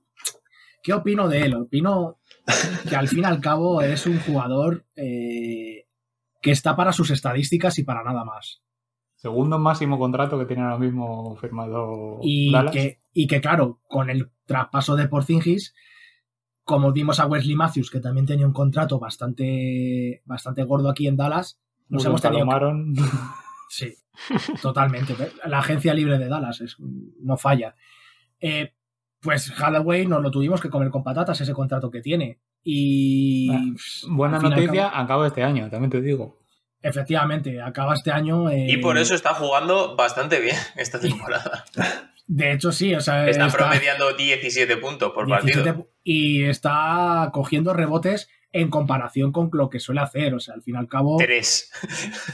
[0.82, 1.54] ¿Qué opino de él?
[1.54, 2.18] Opino
[2.88, 5.86] que al fin y al cabo es un jugador eh,
[6.42, 8.62] que está para sus estadísticas y para nada más.
[9.16, 12.72] Segundo máximo contrato que tiene ahora mismo firmado Y Dallas.
[12.72, 15.74] que, y que, claro, con el traspaso de Porzingis,
[16.64, 21.16] como vimos a Wesley Matthews, que también tenía un contrato bastante, bastante gordo aquí en
[21.16, 21.58] Dallas,
[21.88, 22.94] nos Mucho hemos tenido que- palomaron.
[23.70, 23.94] Sí,
[24.62, 25.14] totalmente.
[25.46, 27.74] La agencia libre de Dallas es, no falla.
[28.40, 28.74] Eh,
[29.24, 32.38] pues Hathaway nos lo tuvimos que comer con patatas ese contrato que tiene.
[32.62, 33.50] Y.
[33.52, 33.62] Ah,
[34.08, 36.38] Buena noticia, acaba este año, también te digo.
[36.80, 38.48] efectivamente, acaba este año.
[38.50, 41.64] eh, Y por eso está jugando bastante bien esta temporada.
[42.26, 43.28] De hecho, sí, o sea.
[43.28, 45.88] Está está promediando 17 puntos por 17 partido.
[46.04, 50.32] y está cogiendo rebotes en comparación con lo que suele hacer.
[50.34, 51.16] O sea, al fin y al cabo.
[51.18, 51.70] Tres.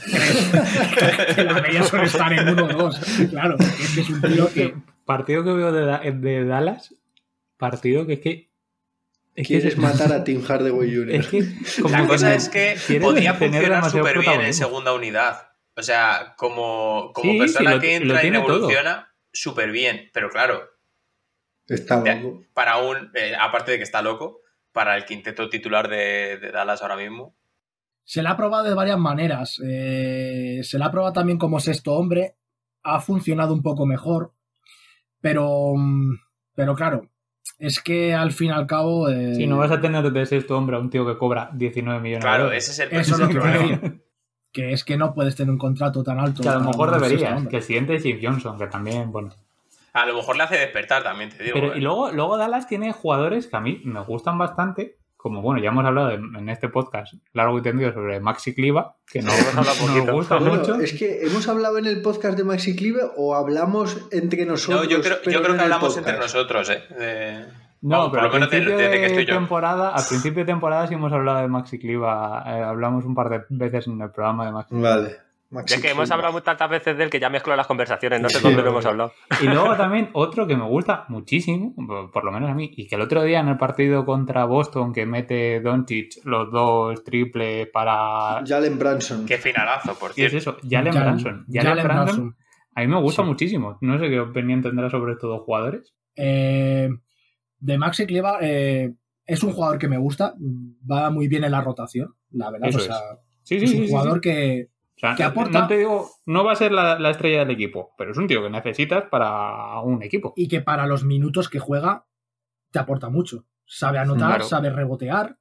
[1.35, 2.99] que la media suele estar en 1 o 2.
[3.31, 4.75] Claro, porque es que es un tío que.
[5.17, 6.95] Partido que veo de, Da- de Dallas,
[7.57, 8.51] partido que es que.
[9.33, 11.11] Es que Quieres es- matar a Tim Hardaway Jr.
[11.15, 11.43] Es que.
[11.81, 12.75] como La cosa es que
[13.39, 15.47] tener funcionar súper bien en segunda unidad.
[15.77, 20.09] O sea, como, como Sí, persona sí, lo- que entra y evoluciona, súper bien.
[20.13, 20.63] Pero claro,
[21.67, 22.43] Está loco.
[22.53, 23.11] para un.
[23.15, 24.41] eh, aparte de que está loco,
[24.73, 27.35] para el quinteto titular de, de Dallas ahora mismo.
[28.03, 29.61] Se la ha probado de varias maneras.
[29.65, 32.35] Eh, se la ha probado también como sexto hombre.
[32.83, 34.33] Ha funcionado un poco mejor.
[35.21, 36.17] Pero, mm,
[36.55, 37.07] pero claro,
[37.59, 39.07] es que al fin y al cabo.
[39.09, 41.99] eh, Si no vas a tener de sexto hombre a un tío que cobra 19
[42.01, 42.69] millones de Claro, dólares.
[42.69, 43.77] ese es el, Eso es ese lo que problema.
[43.77, 44.01] decir.
[44.51, 46.43] Que es que no puedes tener un contrato tan alto.
[46.43, 47.47] Que a lo mejor deberías.
[47.47, 49.29] Que el siguiente es Jim Johnson, que también, bueno.
[49.93, 51.53] A lo mejor le hace despertar también, te digo.
[51.53, 51.77] Pero eh.
[51.77, 54.97] y luego, luego Dallas tiene jugadores que a mí me gustan bastante.
[55.21, 58.95] Como bueno, ya hemos hablado en, en este podcast largo y tendido sobre Maxi Cliva,
[59.05, 60.75] que no, nos gusta Bueno, mucho.
[60.79, 64.87] es que hemos hablado en el podcast de Maxi Clive o hablamos entre No, nosotros.
[64.87, 66.07] yo creo, yo creo no que hablamos podcast.
[66.07, 66.83] entre nosotros, eh.
[66.97, 67.45] de-
[67.83, 70.93] No, Vamos, pero por al lo menos principio de temporada, al principio de temporada sí
[70.95, 74.51] hemos hablado de Maxi Cliva, eh, hablamos un par de veces en el programa de
[74.51, 74.75] Maxi.
[74.75, 75.17] Vale.
[75.51, 78.29] Maxi Es que hemos hablado tantas veces de él que ya mezclo las conversaciones, no
[78.29, 79.11] sé Sí, dónde lo hemos hablado.
[79.41, 81.73] Y luego también otro que me gusta muchísimo,
[82.11, 84.93] por- lo menos a mí, y que el otro día en el partido contra Boston
[84.93, 88.41] que mete Doncic los dos triples para...
[88.47, 89.25] Jalen Branson.
[89.25, 90.51] Qué finalazo, por ¿Qué es cierto.
[90.51, 90.59] eso?
[90.69, 91.45] Jalen Jalen- Branson.
[91.47, 92.35] Jalen, Jalen Branson, Branson.
[92.75, 93.27] a mí me gusta Sí.
[93.27, 93.77] muchísimo.
[93.81, 95.93] No sé qué opinión tendrá sobre estos dos jugadores.
[96.15, 96.89] Eh,
[97.59, 98.93] de Maxi Cliva eh,
[99.25, 100.33] es un jugador que me gusta.
[100.89, 102.69] Va muy bien en la rotación, la verdad.
[102.69, 102.95] Eso o sea,
[103.43, 103.77] Sí, sí, es sí.
[103.77, 104.21] un sí, jugador sí.
[104.21, 104.67] que,
[105.01, 107.51] sea, que no- aporta- No te digo, no va a ser la, la estrella del
[107.51, 110.33] equipo, pero es un tío que necesitas para un equipo.
[110.35, 112.05] y que para los minutos que juega
[112.71, 113.45] te aporta mucho.
[113.65, 114.43] Sabe anotar, Claro.
[114.45, 115.37] sabe rebotear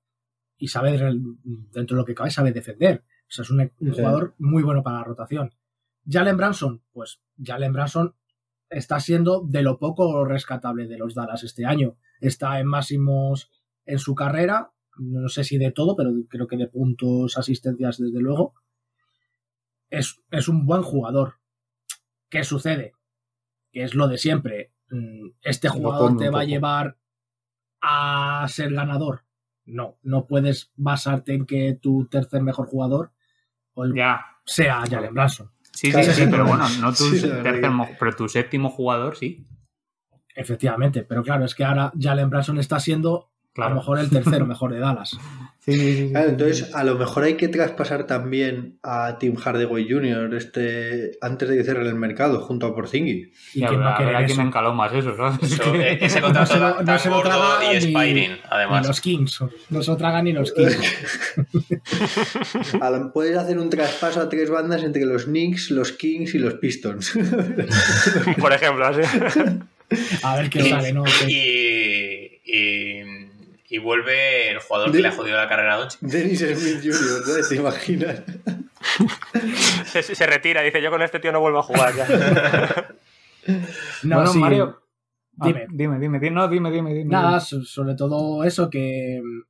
[0.57, 3.05] y sabe, dentro de lo que cabe, sabe defender.
[3.23, 4.01] O sea, es un, un Sí.
[4.01, 5.51] jugador muy bueno para la rotación.
[6.09, 8.15] Jalen Branson, pues Jalen Branson
[8.69, 11.97] está siendo de lo poco rescatable de los Dallas este año.
[12.21, 13.51] Está en máximos
[13.85, 18.21] en su carrera, no sé si de todo, pero creo que de puntos, asistencias, desde
[18.21, 18.55] luego.
[19.91, 21.35] Es, es un buen jugador.
[22.29, 22.93] ¿Qué sucede?
[23.73, 24.73] Que es lo de siempre.
[24.91, 26.97] Mm, Este jugador te va a llevar
[27.83, 29.25] a ser ganador.
[29.65, 33.13] No, no puedes basarte en que tu tercer mejor jugador
[33.75, 34.21] o el- Ya.
[34.45, 35.51] sea Jalen Branson.
[35.73, 36.49] Sí, sí, sí, sí, pero no.
[36.51, 39.47] bueno, no tu Sí, tercer pero tu séptimo jugador sí.
[40.35, 44.47] Efectivamente, pero claro, es que ahora Jalen Branson está siendo A lo mejor el tercero
[44.47, 45.17] mejor de Dallas.
[45.63, 46.09] Sí, sí, sí.
[46.11, 50.35] Claro, entonces a lo mejor hay que traspasar también a Tim Hardaway Jr.
[50.35, 53.29] Este, antes de que cierren el mercado junto a Porzingis.
[53.55, 54.41] ¿Y Ya, quién va a querer quién eso?
[54.41, 55.53] encaló más eso, ¿sabes?
[55.53, 58.31] Eso, eh, ese No contrato se lo, no se lo gordo tragan y ni, Spiring,
[58.33, 58.87] ni además.
[58.89, 59.45] los Kings.
[59.69, 60.81] No se lo tragan ni los Kings.
[62.81, 66.55] Lo- puedes hacer un traspaso a tres bandas entre los Knicks, los Kings y los
[66.55, 67.13] Pistons.
[68.41, 69.03] Por ejemplo, así.
[70.23, 71.05] A ver qué Y- sale, ¿no?
[71.29, 73.20] Y, y,
[73.71, 76.01] y vuelve el jugador que le ha jodido la carrera a Doncic.
[76.01, 77.49] Dennis Smith Jr., ¿no?
[77.49, 78.23] ¿Te imaginas?
[79.87, 82.07] Se, se retira, dice yo con este tío no vuelvo a jugar ya.
[84.03, 84.39] No, bueno, sí.
[84.39, 84.81] Mario.
[85.41, 85.67] ah, Dime.
[85.71, 86.31] dime, dime, dime.
[86.31, 87.11] No, dime, dime, dime.
[87.11, 89.43] Nada, so- sobre todo eso que mm,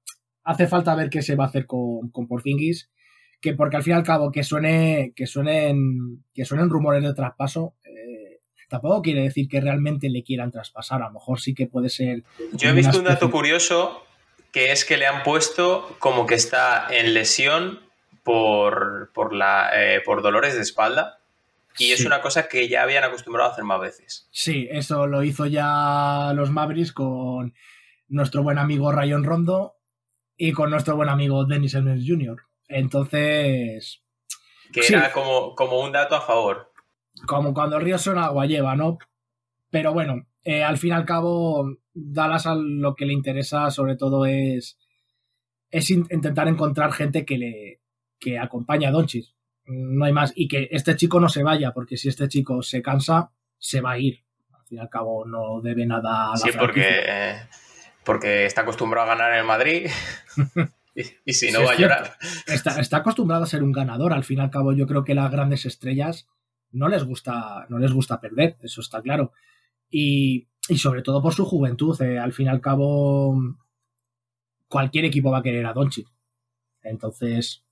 [0.45, 2.91] hace falta ver qué se va a hacer con, con Porzingis,
[3.41, 7.15] que porque al fin y al cabo que suene, que suenen, que suenen rumores de
[7.15, 11.03] traspaso, eh, tampoco quiere decir que realmente le quieran traspasar.
[11.03, 12.23] A lo mejor sí que puede ser.
[12.53, 14.03] Yo he visto un dato curioso
[14.53, 17.81] que es que le han puesto como que está en lesión
[18.23, 21.19] por, por, la, eh, por dolores de espalda.
[21.79, 24.29] Y es una cosa que ya habían acostumbrado a hacer más veces.
[24.33, 27.55] Sí, eso lo hizo ya los Mavericks con
[28.09, 29.77] nuestro buen amigo Rayon Rondo
[30.37, 32.43] y con nuestro buen amigo Dennis Elmer Jr.
[32.69, 34.03] Entonces,
[34.73, 34.95] Que Sí.
[34.95, 36.71] era como, como un dato a favor.
[37.27, 38.99] como cuando el río suena agua lleva, ¿no?
[39.71, 43.97] Pero bueno, eh, al fin y al cabo, Dallas a lo que le interesa sobre
[43.97, 44.79] todo es,
[45.71, 47.81] es in- intentar encontrar gente que le
[48.19, 49.27] que acompañe a Doncic.
[49.65, 50.33] No hay más.
[50.35, 53.93] Y que este chico no se vaya, porque si este chico se cansa, se va
[53.93, 54.23] a ir.
[54.53, 57.35] Al fin y al cabo, no debe nada a la Sí, porque, eh,
[58.05, 59.87] porque está acostumbrado a ganar en el Madrid.
[60.95, 62.13] y, y si no, Sí, va a llorar.
[62.47, 64.13] Está, está acostumbrado a ser un ganador.
[64.13, 66.29] Al fin y al cabo, yo creo que las grandes estrellas
[66.73, 69.33] no les gusta, no les gusta perder, eso está claro.
[69.89, 72.01] Y, y sobre todo por su juventud.
[72.03, 73.37] eh, al fin y al cabo,
[74.69, 76.09] cualquier equipo va a querer a Doncic.
[76.83, 77.65] Entonces,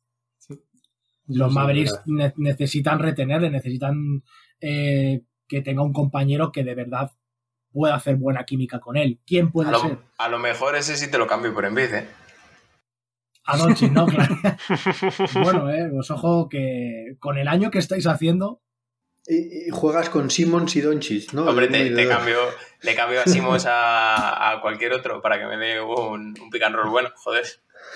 [1.26, 4.22] los Sí, Mavericks ne- necesitan retenerle, necesitan
[4.60, 7.10] eh, que tenga un compañero que de verdad
[7.70, 9.20] pueda hacer buena química con él.
[9.26, 9.90] ¿Quién A puede ser?
[9.92, 12.06] lo, a lo mejor ese sí te lo cambio por Envid, ¿eh?
[13.44, 14.06] A Doncic, ¿no?
[14.06, 14.34] Claro.
[15.42, 18.60] bueno, eh, os ojo que con el año que estáis haciendo,
[19.30, 21.44] Y, y juegas con Simmons y Doncic, ¿no?
[21.44, 22.38] Hombre, te, cambio,
[22.82, 26.62] le cambio a Simons a, a cualquier otro para que me dé un, un pick
[26.62, 27.44] and roll bueno, joder.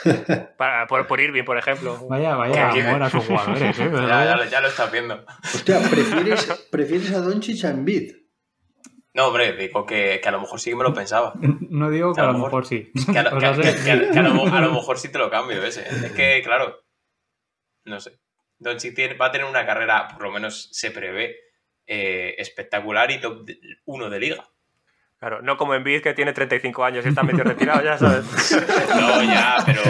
[0.58, 1.98] Para- por, por Irving, por ejemplo.
[2.08, 3.90] Vaya, vaya Que- amor a sus jugadores, ¿eh?
[3.92, 5.24] Ya, ya lo- ya lo estás viendo.
[5.42, 8.12] Hostia, ¿prefieres, prefieres a Doncic a Embiid?
[9.14, 11.34] No, hombre, digo que, que a lo mejor sí que me lo pensaba.
[11.40, 12.90] No digo que A lo mejor- sí.
[13.12, 15.82] Que a lo mejor sí te lo cambio ese.
[15.82, 16.76] Es que, claro,
[17.84, 18.18] no sé.
[18.62, 21.36] Doncic tiene- va a tener una carrera, por lo menos se prevé,
[21.86, 23.48] eh, espectacular y top
[23.86, 24.44] 1 de liga.
[25.18, 28.24] Claro, no como Embiid que tiene 35 años y está medio retirado, ya sabes.
[28.96, 29.82] No, ya, pero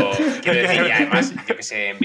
[0.42, 1.96] quiero decir, y además, yo que sé,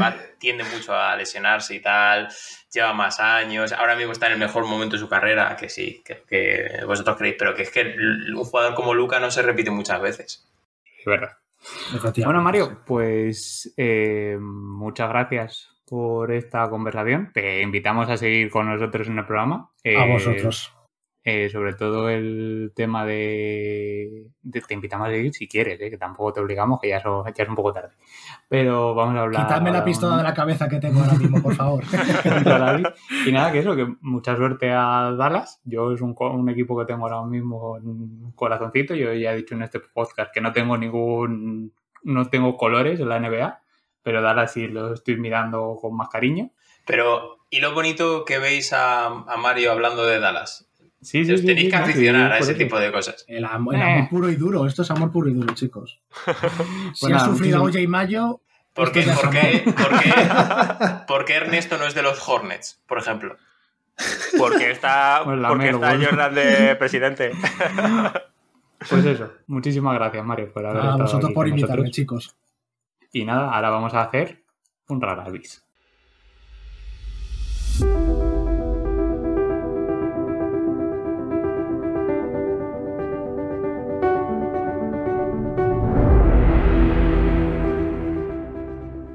[0.00, 2.28] va- tiende mucho a lesionarse y tal,
[2.72, 6.02] lleva más años, ahora mismo está en el mejor momento de su carrera, que sí,
[6.04, 7.94] que, que vosotros creéis, pero que es que
[8.34, 10.48] un jugador como Luca no se repite muchas veces.
[10.98, 11.36] Es verdad.
[12.24, 17.30] Bueno, Mario, pues eh, muchas gracias por esta conversación.
[17.32, 19.70] Te invitamos a seguir con nosotros en el programa.
[19.84, 20.72] a Eh, vosotros.
[21.28, 25.98] eh, sobre todo el tema de, de- Te invitamos a seguir si quieres, eh, que
[25.98, 27.90] tampoco te obligamos, que ya, so- ya es un poco tarde.
[28.48, 29.42] Pero vamos a hablar.
[29.46, 31.82] Quitadme la pistola un- de la cabeza que tengo ahora mismo, por favor.
[33.26, 35.60] y nada, que eso, que mucha suerte a Dallas.
[35.64, 38.94] Yo es un, un equipo que tengo ahora mismo un corazoncito.
[38.94, 41.72] Yo ya he dicho en este podcast que no tengo ningún.
[42.02, 43.58] No tengo colores en la NBA,
[44.06, 46.50] pero Dallas sí lo estoy mirando con más cariño.
[46.86, 50.68] Pero, ¿y lo bonito que veis a, a Mario hablando de Dallas?
[51.02, 52.58] Sí, sí, Os tenéis sí, que aficionar a ese eso.
[52.58, 53.24] tipo de cosas.
[53.26, 53.82] El, am- el Eh.
[53.82, 54.64] amor puro y duro.
[54.64, 55.98] Esto es amor puro y duro, chicos.
[56.94, 58.40] Si ha nada, sufrido muchísimas- OJ Mayo,
[58.72, 59.74] ¿Por qué, por, qué, amor.
[59.74, 60.12] por, qué,
[61.08, 63.34] por qué Ernesto no es de los Hornets, por ejemplo?
[64.38, 66.04] Porque está, Pues la porque está bueno.
[66.10, 67.32] Jordan de presidente.
[68.88, 71.96] Pues eso, muchísimas gracias, Mario, por haber a vosotros aquí por invitarme, nosotros.
[71.96, 72.36] chicos.
[73.16, 74.44] Y nada, ahora vamos a hacer
[74.90, 75.64] un raravis.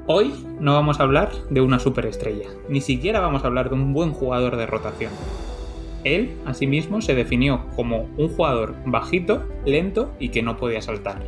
[0.08, 3.92] Hoy no vamos a hablar de una superestrella, ni siquiera vamos a hablar de un
[3.92, 5.12] buen jugador de rotación.
[6.02, 11.22] Él, asimismo, se definió como un jugador bajito, lento y que no podía saltar.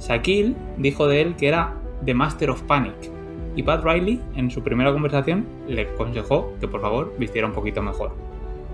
[0.00, 3.10] Shaquille dijo de él que era The Master of Panic,
[3.56, 7.82] y Pat Riley, en su primera conversación, le aconsejó que por favor vistiera un poquito
[7.82, 8.12] mejor.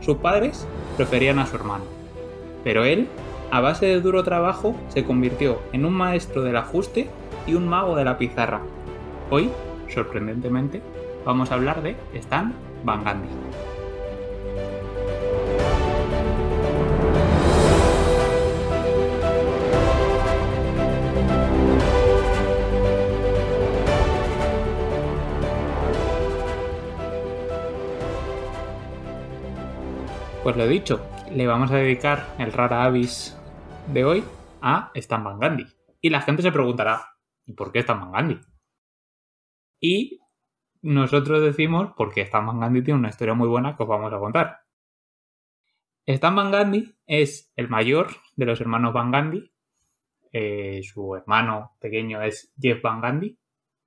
[0.01, 0.67] Sus padres
[0.97, 1.85] preferían a su hermano,
[2.63, 3.09] pero él
[3.51, 7.09] a base de duro trabajo, se convirtió en un maestro del ajuste
[7.47, 8.61] y un mago de la pizarra.
[9.31, 9.51] Hoy,
[9.89, 10.83] sorprendentemente,
[11.25, 12.53] vamos a hablar de Stan
[12.85, 13.66] Van Gundy.
[30.47, 33.37] Pues lo dicho, le vamos a dedicar el rara avis
[33.93, 34.25] de hoy
[34.61, 35.67] a Stan Van Gundy.
[36.01, 38.41] Y la gente se preguntará, ¿y por qué Stan Van Gundy?
[39.81, 40.21] Y
[40.83, 44.21] nosotros decimos porque Stan Van Gundy tiene una historia muy buena que os vamos a
[44.21, 44.61] contar.
[46.07, 49.53] Stan Van Gundy es el mayor de los hermanos Van Gundy.
[50.31, 53.37] Eh, su hermano pequeño es Jeff Van Gundy.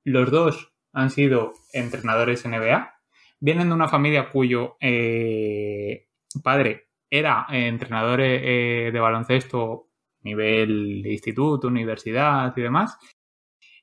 [0.03, 2.95] Los dos han sido entrenadores NBA.
[3.40, 6.09] Vienen de una familia cuyo eh,
[6.44, 9.90] padre era entrenador eh, de baloncesto
[10.22, 12.98] nivel instituto, universidad y demás.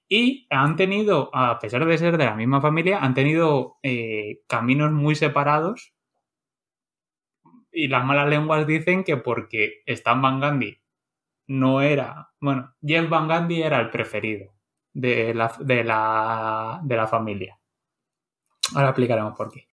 [0.08, 4.92] Y han tenido, a pesar de ser de la misma familia, han tenido eh, caminos
[4.92, 5.94] muy separados.
[7.72, 10.80] Y las malas lenguas dicen que porque Stan Van Gundy
[11.48, 14.52] no era, bueno, Jeff Van Gundy era el preferido
[14.92, 17.58] de la, de la, de la familia.
[18.74, 19.68] Ahora explicaremos por qué.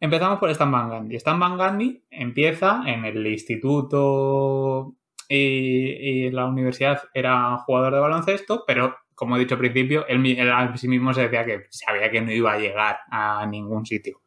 [0.00, 1.16] Empezamos por Stan Van Gundy.
[1.16, 4.94] Stan Van Gundy empieza en el instituto
[5.28, 10.50] y, en la universidad era jugador de baloncesto, pero como he dicho al principio, él,
[10.50, 14.22] a sí mismo se decía que sabía que no iba a llegar a ningún sitio.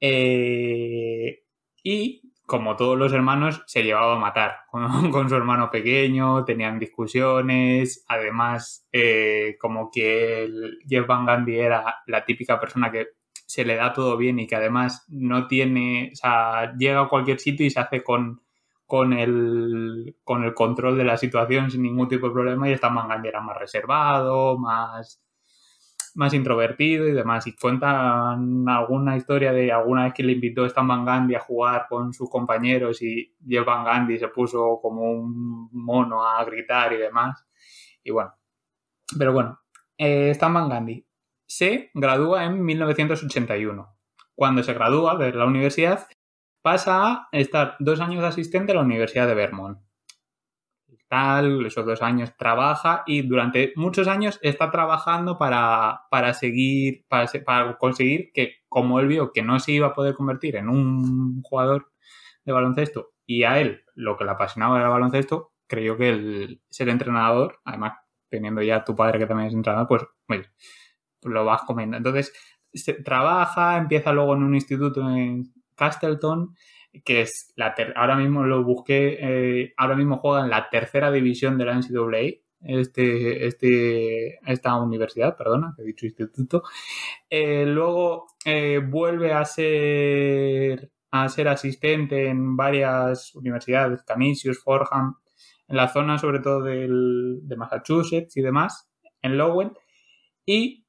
[0.00, 1.42] Eh,
[1.82, 4.84] y como todos los hermanos, se llevaba a matar con,
[5.28, 10.48] su hermano pequeño, tenían discusiones, además, eh, como que
[10.88, 13.08] Jeff Van Gundy era la típica persona que
[13.54, 17.38] se le da todo bien y que además no tiene, o sea, llega a cualquier
[17.38, 18.42] sitio y se hace con,
[18.84, 22.90] con, el, con el control de la situación sin ningún tipo de problema y está
[22.90, 25.22] Mangandi era más reservado, más,
[26.16, 27.46] más introvertido y demás.
[27.46, 31.86] Y cuentan alguna historia de alguna vez que le invitó Stan Van Gandhi a jugar
[31.88, 36.96] con sus compañeros y Jeff Van Gandhi se puso como un mono a gritar y
[36.96, 37.46] demás.
[38.02, 38.34] Y bueno,
[39.16, 39.60] pero bueno,
[39.96, 41.06] eh, Gandhi
[41.56, 43.96] se gradúa en 1981.
[44.34, 46.08] Cuando se gradúa de la universidad,
[46.62, 49.78] pasa a estar dos años de asistente a la Universidad de Vermont.
[51.06, 56.00] Tal, esos dos años trabaja y durante muchos años está trabajando para,
[56.34, 60.56] seguir, para, para conseguir que, como él vio que no se iba a poder convertir
[60.56, 61.92] en un jugador
[62.44, 66.62] de baloncesto y a él lo que le apasionaba era el baloncesto, creyó que el
[66.68, 67.92] ser entrenador, además
[68.28, 70.44] teniendo ya tu padre que también es entrenador, pues, bueno,
[71.24, 71.96] lo vas comiendo.
[71.96, 72.32] Entonces,
[73.04, 76.54] trabaja, empieza luego en un instituto en Castleton,
[77.04, 81.58] que es la ahora mismo lo busqué, eh, ahora mismo juega en la tercera división
[81.58, 86.62] de la NCAA, este, este, esta universidad, perdona, he dicho instituto.
[87.28, 95.16] Eh, luego eh, vuelve a ser, a ser asistente en varias universidades, Canisius, Fordham,
[95.68, 98.90] en la zona sobre todo del, de Massachusetts y demás,
[99.20, 99.72] en Lowell.
[100.46, 100.83] Y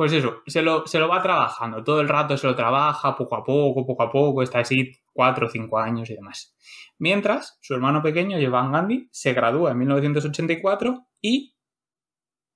[0.00, 3.36] pues eso, se lo, se lo va trabajando, todo el rato se lo trabaja, poco
[3.36, 6.56] a poco, poco a poco, está así cuatro o cinco años y demás.
[6.96, 11.54] Mientras, su hermano pequeño, Jevan Gandhi, se gradúa en 1984 y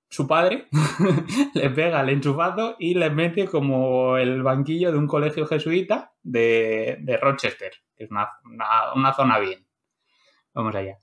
[0.09, 0.69] su padre
[1.55, 7.19] le pega el enchufazo y le mete como el banquillo de un colegio jesuita de,
[7.21, 8.31] Rochester, que es una,
[8.95, 9.67] una, zona bien.
[10.55, 10.99] Vamos allá.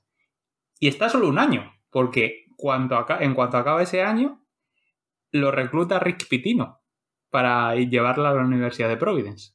[0.79, 4.40] Y está solo un año, porque cuanto en cuanto acaba ese año,
[5.31, 6.81] lo recluta Rick Pitino
[7.29, 9.53] para llevarla a la Universidad de Providence.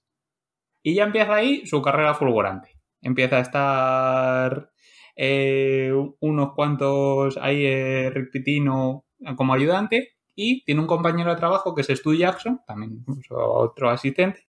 [0.82, 2.70] Y ya empieza ahí su carrera fulgurante.
[3.02, 4.70] Empieza a estar
[5.16, 9.04] eh, unos cuantos ahí eh, Rick Pitino
[9.36, 14.46] como ayudante y tiene un compañero de trabajo que es Stu Jackson, también otro asistente,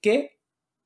[0.00, 0.38] que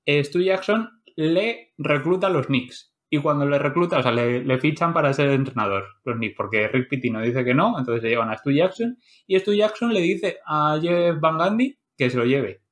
[0.07, 4.93] Stu Jackson le recluta a los Knicks y cuando le recluta, o sea, le, fichan
[4.93, 8.37] para ser entrenador, los Knicks, porque Rick Pitino dice que no, entonces se llevan a
[8.37, 12.63] Stu Jackson, y Stu Jackson le dice a Jeff Van Gundy que se lo lleve.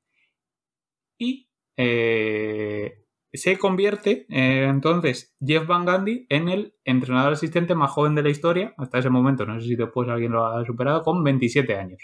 [1.19, 8.15] Y eh, se convierte eh, entonces Jeff Van Gundy en el entrenador asistente más joven
[8.15, 11.25] de la historia, hasta ese momento, no sé si después alguien lo ha superado, con
[11.25, 12.03] 27 años.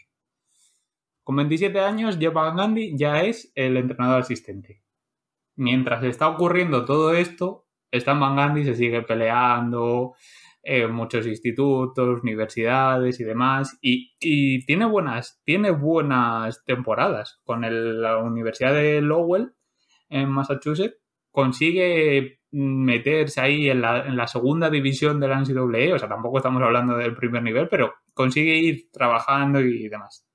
[1.23, 4.83] Con 27 años, Jeff Van Gundy ya es el entrenador asistente.
[5.57, 10.15] Mientras está ocurriendo todo esto, Stan Van Gundy se sigue peleando
[10.63, 17.41] en muchos institutos, universidades y demás, y, tiene, buenas, tiene buenas temporadas.
[17.45, 17.63] Con
[18.03, 19.55] la Universidad de Lowell
[20.09, 20.99] en Massachusetts
[21.31, 26.39] consigue meterse ahí en la, en la segunda división de la NCAA, o sea, tampoco
[26.39, 30.27] estamos hablando del primer nivel, pero consigue ir trabajando y demás.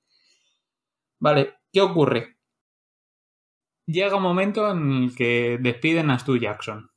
[1.20, 2.38] Vale, ¿qué ocurre?
[3.88, 6.90] Llega un momento en el que despiden a Stu Jackson.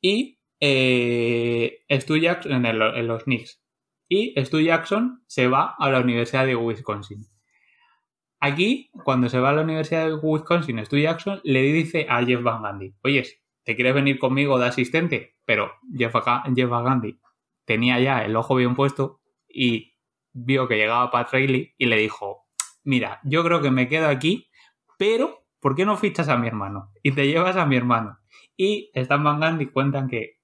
[0.00, 3.62] Y eh, Stu Jackson en, los Knicks.
[4.08, 7.26] Y Stu Jackson se va a la Universidad de Wisconsin.
[8.40, 12.42] Aquí, cuando se va a la Universidad de Wisconsin, Stu Jackson le dice a Jeff
[12.42, 13.24] Van Gundy, oye,
[13.64, 15.36] ¿te quieres venir conmigo de asistente?
[15.44, 16.14] Pero Jeff,
[16.54, 17.18] Jeff Van Gundy
[17.64, 19.96] tenía ya el ojo bien puesto y
[20.32, 22.46] vio que llegaba Pat Riley y le dijo,
[22.84, 24.48] mira, yo creo que me quedo aquí,
[24.96, 26.92] pero ¿por qué no fichas a mi hermano?
[27.02, 28.17] Y te llevas a mi hermano.
[28.58, 30.36] Y Stan Van Gundy cuentan que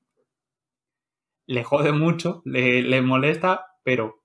[1.46, 4.20] le jode mucho, le, le molesta, pero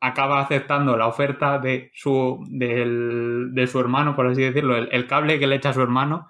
[0.00, 5.38] acaba aceptando la oferta de su, del- de su hermano, por así decirlo, el, cable
[5.38, 6.28] que le echa a su hermano,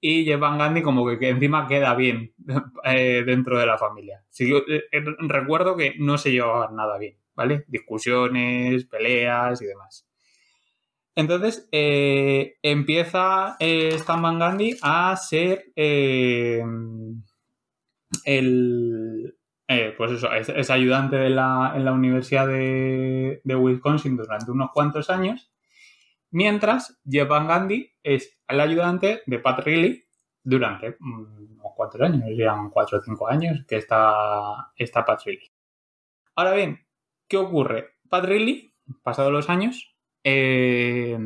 [0.00, 2.34] y Jeff Van Gundy como que, que encima queda bien
[2.84, 4.24] eh, dentro de la familia.
[4.38, 7.64] Eh, eh, recuerdo que no se llevaban nada bien, ¿vale?
[7.68, 10.06] Discusiones, peleas y demás.
[11.16, 16.62] Entonces eh, empieza eh, Stan Van Gundy a ser eh,
[18.24, 19.36] el,
[19.96, 25.08] pues eso, es, ayudante de la, en la Universidad de, de Wisconsin durante unos cuantos
[25.08, 25.52] años,
[26.30, 30.04] mientras Jeff Van Gundy es el ayudante de Pat Riley
[30.42, 35.48] durante mm, unos cuantos años, llevan cuatro o cinco años que está, está Pat Riley.
[36.34, 36.84] Ahora bien,
[37.28, 37.94] ¿qué ocurre?
[38.08, 39.93] Pat Riley, pasados los años,
[40.24, 41.18] eh,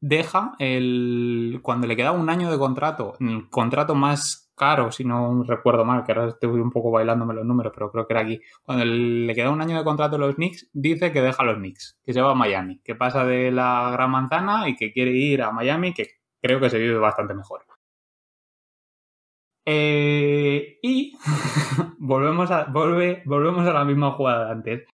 [0.00, 1.60] deja el.
[1.62, 6.04] Cuando le queda un año de contrato, el contrato más caro, si no recuerdo mal,
[6.04, 8.40] que ahora estoy un poco bailándome los números, pero creo que era aquí.
[8.62, 11.56] Cuando le queda un año de contrato a los Knicks, dice que deja a los
[11.56, 15.12] Knicks, que se va a Miami, que pasa de la Gran Manzana y que quiere
[15.12, 16.08] ir a Miami, que
[16.42, 17.64] creo que se vive bastante mejor.
[19.70, 21.16] Eh, y
[21.98, 24.88] volvemos, a, volve, volvemos a la misma jugada de antes.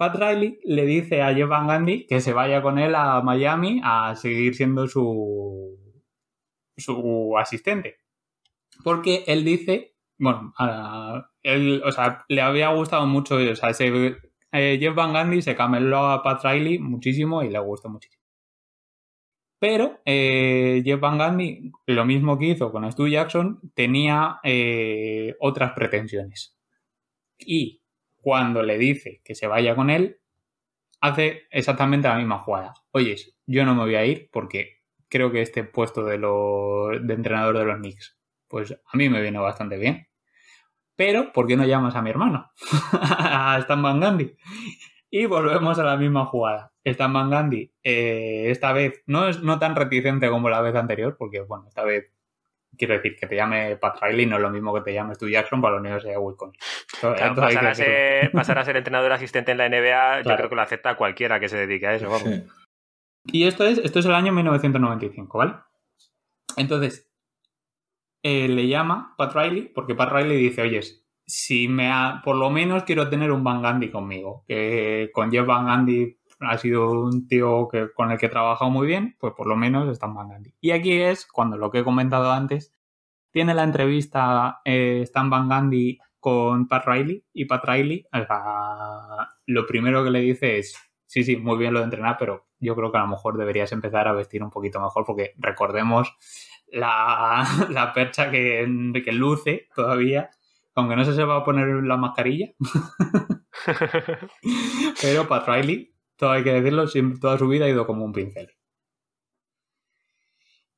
[0.00, 3.82] Pat Riley le dice a Jeff Van Gundy que se vaya con él a Miami
[3.84, 5.78] a seguir siendo su,
[6.74, 7.98] su asistente.
[8.82, 10.54] Porque él dice, bueno,
[11.42, 14.16] él, o sea, le había gustado mucho, o sea, ese,
[14.52, 18.24] eh, Jeff Van Gundy se cameló a Pat Riley muchísimo y le gustó muchísimo.
[19.58, 25.72] Pero eh, Jeff Van Gundy, lo mismo que hizo con Stu Jackson, tenía eh, otras
[25.72, 26.56] pretensiones.
[27.38, 27.79] Y
[28.20, 30.18] cuando le dice que se vaya con él,
[31.00, 32.74] hace exactamente la misma jugada.
[32.92, 33.16] Oye,
[33.46, 34.78] yo no me voy a ir porque
[35.08, 38.18] creo que este puesto de, lo- de entrenador de los Knicks,
[38.48, 40.06] pues a mí me viene bastante bien.
[40.96, 42.50] Pero, ¿por qué no llamas a mi hermano?
[42.92, 44.36] a Stan Van Gundy.
[45.10, 46.72] Y volvemos a la misma jugada.
[46.84, 51.16] Stan Van Gundy, eh, esta vez, no es no tan reticente como la vez anterior,
[51.18, 52.12] porque, bueno, esta vez,
[52.80, 55.28] quiero decir, que te llame Pat Riley no es lo mismo que te llames Stu
[55.28, 56.60] Jackson para la Universidad de Wisconsin.
[56.98, 60.48] Claro, pasar, que a ser, pasar a ser entrenador asistente en la NBA, yo creo
[60.48, 62.06] que lo acepta cualquiera que se dedique a eso.
[62.06, 62.22] Vamos.
[62.22, 62.42] Sí.
[63.26, 65.54] Y esto es, esto es el año 1995, ¿vale?
[66.56, 67.08] Entonces,
[68.22, 70.80] eh, le llama Pat Riley, porque Pat Riley dice, oye,
[71.26, 75.46] si me ha, por lo menos quiero tener un Van Gundy conmigo, que con Jeff
[75.46, 79.34] Van Gundy ha sido un tío que, con el que he trabajado muy bien, pues
[79.34, 80.54] por lo menos está en Van Gundy.
[80.60, 82.74] Y aquí es cuando lo que he comentado antes,
[83.30, 89.34] tiene la entrevista eh, Stan Van Gundy con Pat Riley y Pat Riley o sea,
[89.46, 90.76] lo primero que le dice es
[91.06, 93.72] sí, sí, muy bien lo de entrenar, pero yo creo que a lo mejor deberías
[93.72, 96.14] empezar a vestir un poquito mejor porque recordemos
[96.68, 100.30] la, la percha que, que luce todavía,
[100.74, 102.52] aunque no se se va a poner la mascarilla,
[105.02, 108.12] pero Pat Riley, todo hay que decirlo, siempre, toda su vida ha ido como un
[108.12, 108.50] pincel.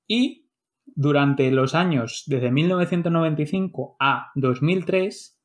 [0.06, 0.48] Y
[0.86, 5.40] durante los años desde 1995 a 2003,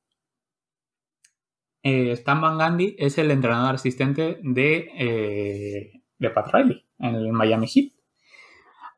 [1.82, 7.34] eh, Stan Van Gundy es el entrenador asistente de, eh, de Pat Riley en el
[7.34, 7.94] Miami Heat.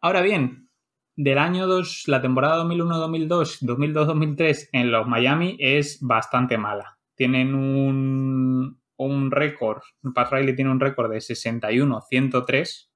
[0.02, 0.70] Ahora bien,
[1.16, 6.98] del año 2, la temporada 2001-2002, 2002-2003 en los Miami es bastante mala.
[7.16, 9.82] Tienen un, un récord,
[10.14, 12.90] Pat Riley tiene un récord de 61-103.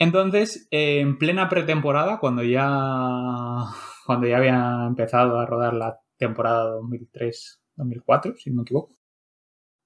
[0.00, 3.64] Entonces, eh, en plena pretemporada, cuando ya,
[4.06, 8.96] cuando ya había empezado a rodar la temporada 2003-2004, si no me equivoco,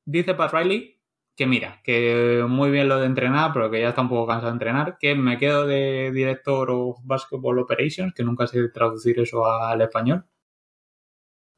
[0.05, 1.03] dice Pat Riley
[1.37, 4.49] que mira, que muy bien lo de entrenar, pero que ya está un poco cansado
[4.49, 9.47] de entrenar, que me quedo de director of Basketball Operations, que nunca sé traducir eso
[9.47, 10.27] al español,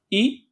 [0.09, 0.43] y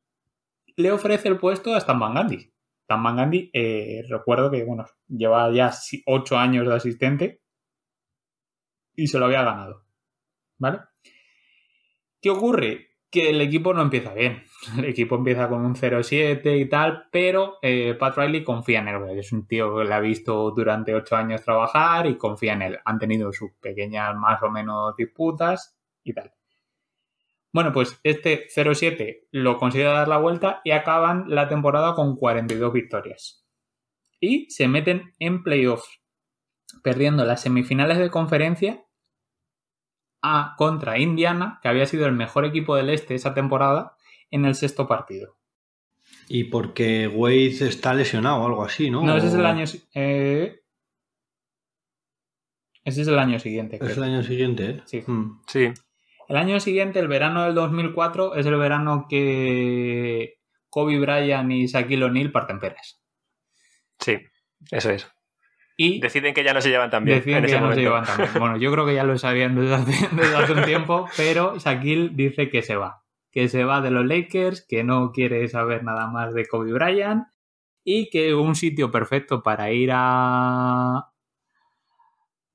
[0.76, 2.52] le ofrece el puesto a Stan Van Gundy.
[2.82, 5.72] Stan Van Gundy, eh, recuerdo que bueno, lleva ya
[6.06, 7.42] 8 años de asistente
[8.94, 9.84] y se lo había ganado.
[10.58, 10.80] ¿Vale?
[12.20, 12.88] ¿Qué ocurre?
[13.10, 14.44] Que el equipo no empieza bien.
[14.78, 19.18] El equipo empieza con un 0-7 y tal, pero eh, Pat Riley confía en él.
[19.18, 22.78] Es un tío que le ha visto durante ocho años trabajar y confía en él.
[22.84, 26.32] Han tenido sus pequeñas más o menos disputas y tal.
[27.52, 32.72] Bueno, pues este 0-7 lo consigue dar la vuelta y acaban la temporada con 42
[32.72, 33.44] victorias.
[34.20, 36.00] Y se meten en playoffs,
[36.82, 38.84] perdiendo las semifinales de conferencia
[40.22, 43.96] a contra Indiana, que había sido el mejor equipo del este esa temporada,
[44.30, 45.36] en el sexto partido.
[46.28, 49.02] Y porque Wade está lesionado o algo así, ¿no?
[49.02, 49.64] No, ese es el año.
[49.94, 50.62] eh,
[52.84, 53.76] Ese es el año siguiente.
[53.76, 53.96] Es creo.
[53.96, 54.82] el año siguiente, ¿eh?
[54.86, 55.02] Sí.
[55.06, 55.42] Mm.
[55.46, 55.72] Sí.
[56.32, 60.38] El año siguiente, el verano del 2004, es el verano que
[60.70, 63.02] Kobe Bryant y Shaquille O'Neal parten peras.
[63.98, 64.16] Sí,
[64.70, 65.06] eso es.
[65.76, 67.18] Y Deciden que ya no se llevan tan bien.
[67.18, 68.30] deciden en que ese ya no se llevan tan bien.
[68.38, 72.08] Bueno, yo creo que ya lo sabían desde hace, desde hace un tiempo, pero Shaquille
[72.14, 73.02] dice que se va.
[73.30, 77.24] Que se va de los Lakers, que no quiere saber nada más de Kobe Bryant
[77.84, 81.10] y que un sitio perfecto para ir a,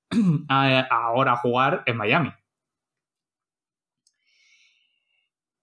[0.49, 2.31] a- ahora a jugar es Miami.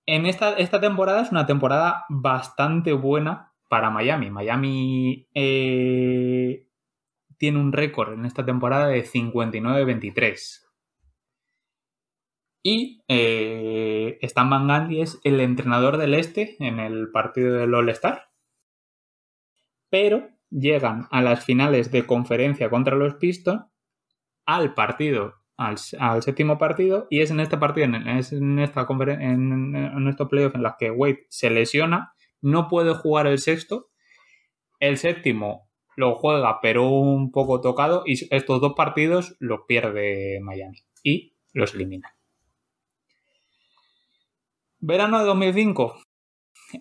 [0.07, 4.31] En esta, esta temporada es una temporada bastante buena para Miami.
[4.31, 6.69] Miami eh,
[7.39, 10.61] tiene un récord en esta temporada de 59-23.
[12.63, 18.31] Y eh, Stan Van Gundy es el entrenador del este en el partido del All-Star.
[19.91, 23.67] Pero llegan a las finales de conferencia contra los Pistons
[24.47, 30.55] al partido, al, al séptimo partido, y es en este partido, en, en estos playoffs
[30.55, 33.91] en las que Wade se lesiona, no puede jugar el sexto.
[34.81, 40.79] El séptimo lo juega, pero un poco tocado, y estos dos partidos los pierde Miami
[41.03, 42.17] y los elimina.
[44.81, 46.03] Verano de 2005.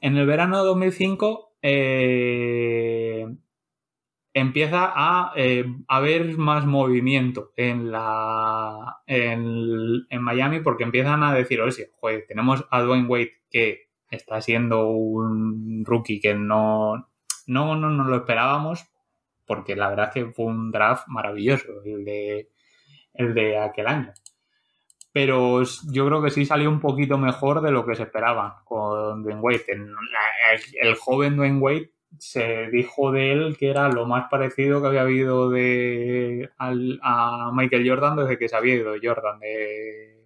[0.02, 3.12] En el verano de 2005 eh,
[4.34, 11.62] empieza a eh, haber más movimiento en la en, en Miami porque empiezan a decir,
[11.62, 17.10] oye, joder, tenemos a Dwayne Wade que está siendo un rookie que no,
[17.48, 18.88] no, no nos lo esperábamos
[19.46, 22.50] porque la verdad es que fue un draft maravilloso el de,
[23.14, 24.14] el de aquel año.
[25.12, 25.62] Pero
[25.92, 29.42] yo creo que sí salió un poquito mejor de lo que se esperaba con Dwayne
[29.42, 29.66] Wade.
[29.68, 29.92] El,
[30.82, 35.02] el joven Dwayne Wade se dijo de él que era lo más parecido que había
[35.02, 40.26] habido de al- a Michael Jordan desde que se había ido Jordan de,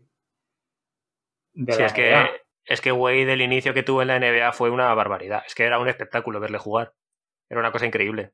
[1.53, 2.29] de Sí, la es que, NBA.
[2.65, 5.43] es que Wade, el inicio que tuvo en la NBA fue una barbaridad.
[5.45, 6.93] Es que era un espectáculo verle jugar.
[7.49, 8.33] Era una cosa increíble.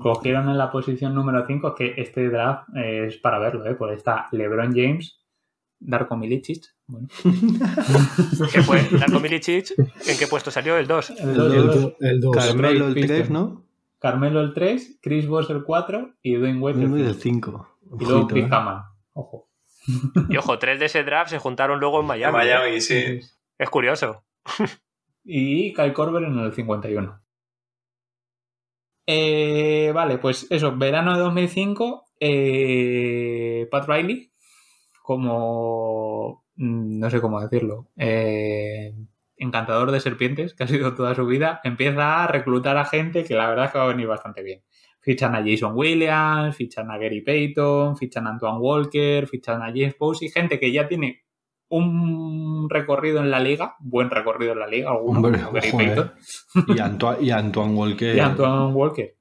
[0.00, 3.74] Cogieron en la posición número 5, es que este draft eh, es para verlo, ¿eh?
[3.74, 5.20] Pues está LeBron James,
[5.80, 7.08] Darko Milicic, bueno,
[8.52, 8.82] ¿Qué fue?
[8.98, 10.76] Darko Milicic, ¿en qué puesto salió?
[10.76, 11.10] El 2.
[11.10, 11.80] el dos, El el dos.
[11.82, 12.36] do- el dos.
[12.36, 13.30] Carmelo el Detroit 3, Pistons.
[13.30, 13.64] ¿no?
[13.98, 17.68] Carmelo el 3, Chris Bosh el 4 y Dwayne Wade el Muy del 5.
[17.90, 17.98] 5.
[18.00, 18.82] Y luego Chris Kaman.
[19.14, 19.48] Ojo.
[20.28, 22.36] Y ojo, tres de ese draft se juntaron luego en En Miami.
[22.36, 22.38] ¿eh?
[22.38, 23.20] Miami, sí.
[23.58, 24.24] Es curioso.
[25.24, 27.20] Y Kyle Korver en el 51.
[29.06, 34.32] Eh, vale, pues eso, verano de 2005, eh, Pat Riley,
[35.02, 38.94] como, no sé cómo decirlo, eh,
[39.36, 43.34] encantador de serpientes, que ha sido toda su vida, empieza a reclutar a gente que
[43.34, 44.62] la verdad es que va a venir bastante bien.
[45.00, 49.94] Fichan a Jason Williams, fichan a Gary Payton, fichan a Antoine Walker, fichan a James
[49.96, 51.24] Posey, gente que ya tiene
[51.68, 55.72] un recorrido en la liga, buen recorrido en la liga, alguno, Hombre, Gary.
[55.72, 56.12] Payton
[56.68, 58.14] Y, Antoine, y Antoine Walker.
[58.16, 59.16] y Antoine Walker.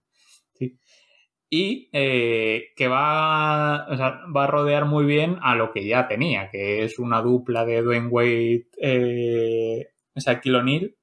[1.53, 6.83] Y eh, que va, va a rodear muy bien a lo que ya tenía, que
[6.85, 10.95] es una dupla de Dwayne Wade, eh, Shaquille O'Neal,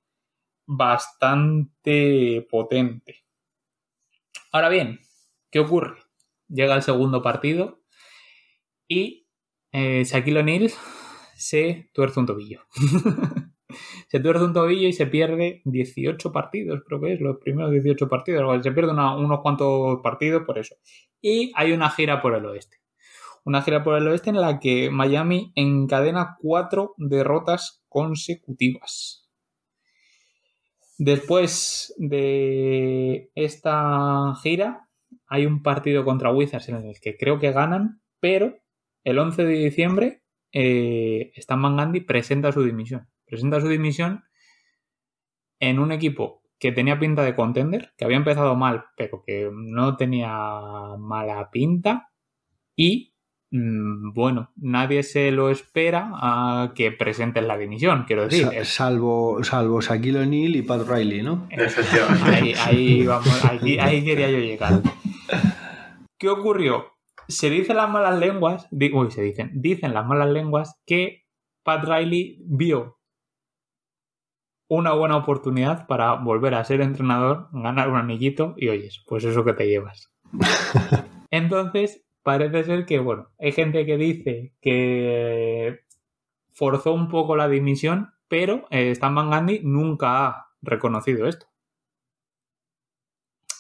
[0.67, 3.27] bastante potente.
[4.51, 5.01] Ahora bien,
[5.51, 5.99] ¿qué ocurre?
[6.49, 7.83] Llega el segundo partido
[8.89, 9.29] y
[9.73, 10.71] eh, Shaquille O'Neal
[11.37, 12.63] se tuerce un tobillo.
[14.09, 18.09] se tuerce un tobillo y se pierde 18 partidos, creo que es, los primeros 18
[18.09, 18.63] partidos.
[18.63, 20.77] Se pierde unos cuantos partidos por eso.
[21.21, 22.79] Y hay una gira por el oeste.
[23.45, 29.29] Una gira por el oeste en la que Miami encadena cuatro derrotas consecutivas.
[30.99, 34.89] Después de esta gira,
[35.29, 38.59] hay un partido contra Wizards en el que creo que ganan, pero
[39.05, 40.23] el 11 de diciembre
[40.53, 43.09] eh, Stan Van Gundy presenta su dimisión.
[43.29, 44.25] Presenta su dimisión
[45.61, 49.97] en un equipo que tenía pinta de contender, que había empezado mal, pero que no
[49.97, 50.33] tenía
[50.99, 52.11] mala pinta,
[52.75, 53.15] y
[53.53, 58.47] mm, bueno, nadie se lo espera a que presenten la dimisión, quiero decir.
[58.47, 61.47] Sa- Es- salvo, salvo Shaquille O'Neal y Pat Riley, ¿no?
[62.25, 64.83] Ahí, ahí vamos, ahí, ahí quería yo llegar.
[66.19, 66.87] ¿Qué ocurrió?
[67.29, 71.25] Se dicen las malas lenguas, di- uy, se dicen, dicen las malas lenguas que
[71.63, 72.98] Pat Riley vio
[74.69, 79.45] una buena oportunidad para volver a ser entrenador, ganar un anillito y oyes, pues eso
[79.45, 80.13] que te llevas.
[81.31, 85.81] Entonces, parece ser que, bueno, hay gente que dice que
[86.53, 91.47] forzó un poco la dimisión, pero eh, Stan Van Gundy nunca ha reconocido esto.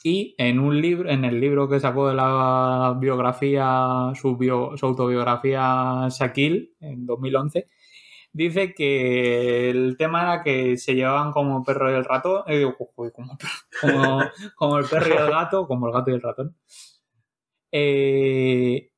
[0.04, 4.86] Y en un libro, en el libro que sacó de la biografía, su, bio- su
[4.86, 7.68] autobiografía Shaquille, en 2011,
[8.32, 12.64] dice que el tema era que se llevaban como perro y el ratón, eh,
[14.56, 16.56] como, el perro y el gato, como el gato y el ratón.
[17.72, 18.90] Eh,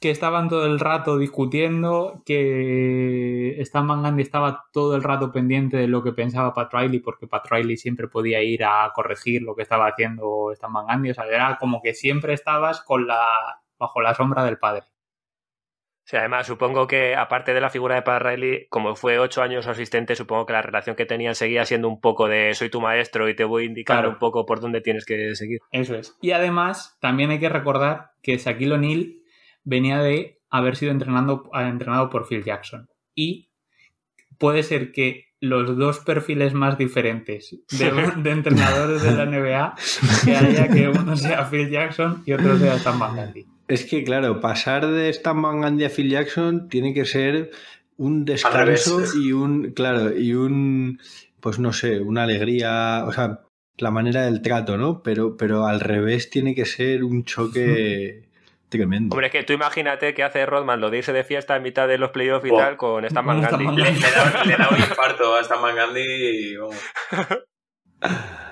[0.00, 5.76] que estaban todo el rato discutiendo, que Stan Van Gundy estaba todo el rato pendiente
[5.76, 9.54] de lo que pensaba Pat Riley, porque Pat Riley siempre podía ir a corregir lo
[9.54, 12.84] que estaba haciendo Stan Van Gundy, o sea, era como que siempre estabas
[13.78, 14.91] bajo la sombra del padre.
[16.04, 19.64] Sí, además, supongo que aparte de la figura de Pat Riley, como fue ocho años
[19.64, 22.80] su asistente, supongo que la relación que tenían seguía siendo un poco de soy tu
[22.80, 24.10] maestro y te voy a indicar Claro.
[24.10, 25.60] un poco por dónde tienes que seguir.
[25.70, 26.16] Eso es.
[26.20, 29.14] Y además, también hay que recordar que Shaquille O'Neal
[29.62, 32.88] venía de haber sido entrenando, entrenado por Phil Jackson.
[33.14, 33.50] Y
[34.38, 39.74] puede ser que los dos perfiles más diferentes de, de entrenadores de la NBA
[40.24, 43.46] que haya que uno sea Phil Jackson y otro sea Stan Van Gundy.
[43.68, 47.50] Es que, claro, pasar de Stan Van Gundy a Phil Jackson tiene que ser
[47.96, 51.00] un descanso y un, claro, y un,
[51.40, 53.40] pues no sé, una alegría, o sea,
[53.78, 55.02] la manera del trato, ¿no?
[55.02, 58.28] Pero, pero al revés tiene que ser un choque
[58.68, 59.14] tremendo.
[59.14, 61.86] Hombre, es que tú imagínate que hace Rodman lo de irse de fiesta en mitad
[61.88, 63.40] de los playoffs y tal con Stan Van.
[63.40, 66.76] Van Le, le da, le da un infarto a Stan Gandhi y vamos.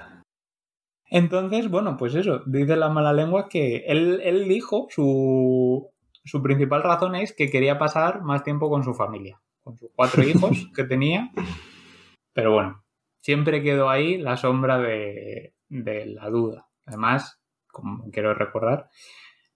[1.10, 5.90] Entonces, bueno, pues eso, dice la mala lengua que él, él dijo su,
[6.24, 10.22] su principal razón es que quería pasar más tiempo con su familia, con sus cuatro
[10.28, 11.32] hijos que tenía.
[12.32, 12.84] Pero bueno,
[13.20, 16.68] siempre quedó ahí la sombra de, de la duda.
[16.86, 18.88] Además, como quiero recordar,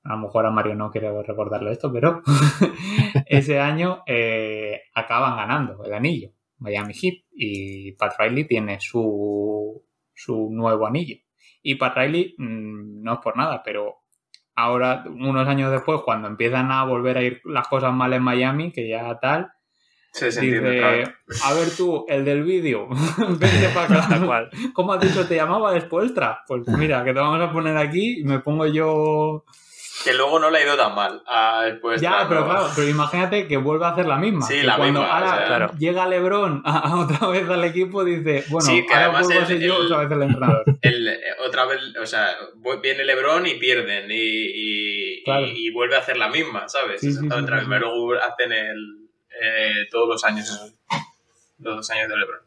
[0.03, 2.21] a lo mejor a Mario no quiero recordarle esto, pero
[3.27, 10.51] ese año eh, acaban ganando el anillo, Miami Heat, y Pat Riley tiene su, su
[10.51, 11.24] nuevo anillo.
[11.65, 13.97] Y Pat Riley, mmm, no es por nada, pero
[14.55, 18.71] ahora, unos años después, cuando empiezan a volver a ir las cosas mal en Miami,
[18.71, 19.51] que ya tal,
[20.13, 20.71] Sí, se entiende.
[20.71, 21.13] dice, claro.
[21.45, 22.87] a ver tú, el del vídeo,
[23.19, 24.27] vente para Tal acá.
[24.27, 24.51] cual.
[24.73, 26.13] ¿Cómo has dicho te llamaba después?
[26.47, 29.45] Pues mira, que te vamos a poner aquí y me pongo yo...
[30.05, 31.23] Que luego no le ha ido tan mal.
[31.27, 34.47] Ah, después, Ya, pero claro, pero imagínate que vuelve a hacer la misma.
[34.47, 35.71] Sí, la cuando misma, ahora o sea, claro.
[35.79, 39.41] llega Lebron a, a otra vez al equipo, dice, bueno, Sí, que ahora además vuelvo
[39.41, 40.65] a el- ser yo el- otra vez el entrenador.
[40.83, 42.29] El, eh, otra vez, o sea,
[42.83, 45.47] viene LeBron y pierden y, y, Claro.
[45.47, 47.01] y- y vuelve a hacer la misma, ¿sabes?
[47.01, 47.27] Sí, sí, sí.
[47.27, 49.09] Y luego hacen el,
[49.41, 50.75] eh, todos los años esos.
[51.59, 52.41] Los dos años de LeBron.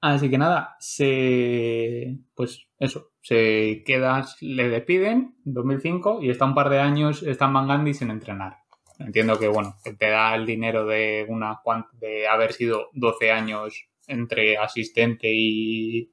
[0.00, 2.16] Así que nada, se.
[2.34, 7.52] Pues eso, se queda, le despiden en 2005 y está un par de años Stan
[7.52, 8.58] Van Gundy sin entrenar.
[8.98, 11.60] Entiendo que, bueno, te da el dinero de, una,
[11.94, 16.12] de haber sido 12 años entre asistente y,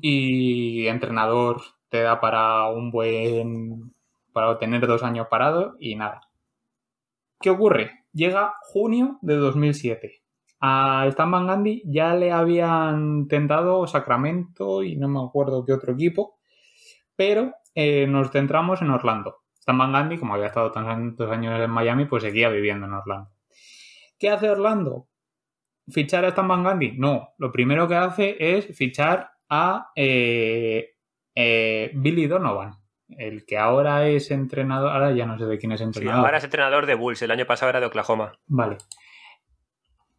[0.00, 3.94] y entrenador, te da para un buen.
[4.32, 6.28] para tener dos años parado y nada.
[7.40, 8.04] ¿Qué ocurre?
[8.12, 10.22] Llega junio de 2007
[10.60, 15.92] a Stan Van Gundy ya le habían tentado Sacramento y no me acuerdo qué otro
[15.92, 16.38] equipo,
[17.16, 19.36] pero eh, nos centramos en Orlando.
[19.58, 23.30] Stan Van Gundy, como había estado tantos años en Miami, pues seguía viviendo en Orlando.
[24.18, 25.06] ¿Qué hace Orlando?
[25.88, 26.92] ¿Fichar a Stan Van Gundy?
[26.98, 30.94] No, lo primero que hace es fichar a eh,
[31.34, 32.74] eh, Billy Donovan,
[33.08, 36.24] el que ahora es entrenador, ahora ya no sé de quién es Sí, entrenador.
[36.26, 38.32] ahora es entrenador de Bulls, el año pasado era de Oklahoma.
[38.48, 38.76] Vale.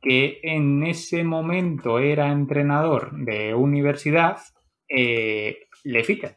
[0.02, 4.38] Que en ese momento era entrenador de universidad,
[4.88, 6.36] eh, le fitan.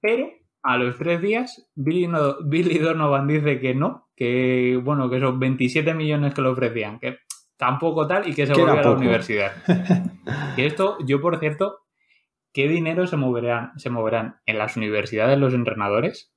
[0.00, 0.30] Pero
[0.62, 5.38] a los tres días, Billy, no- Billy Donovan dice que no, que bueno, que esos
[5.38, 7.18] 27 millones que le ofrecían, que
[7.56, 9.52] tampoco tal, y que se Que volvió a la universidad.
[10.56, 11.78] Y esto, yo por cierto,
[12.52, 16.32] ¿qué dinero se moverán, se moverán en las universidades los entrenadores?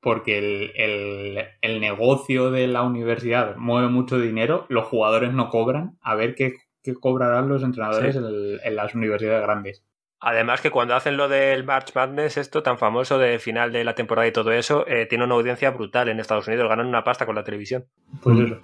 [0.00, 5.98] Porque el, el- el negocio de la universidad mueve mucho dinero, los jugadores no cobran,
[6.00, 8.18] a ver qué, qué cobrarán los entrenadores Sí.
[8.18, 9.84] en, el- en las universidades grandes.
[10.20, 13.94] Además que cuando hacen lo del March Madness, esto tan famoso de final de la
[13.94, 17.26] temporada y todo eso, eh, tiene una audiencia brutal en Estados Unidos, ganan una pasta
[17.26, 17.84] con la televisión.
[18.22, 18.60] Pues eso.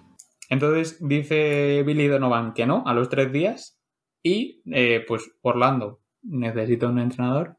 [0.48, 3.78] Entonces dice Billy Donovan que no a los tres días
[4.22, 7.56] y eh, pues Orlando necesita un entrenador.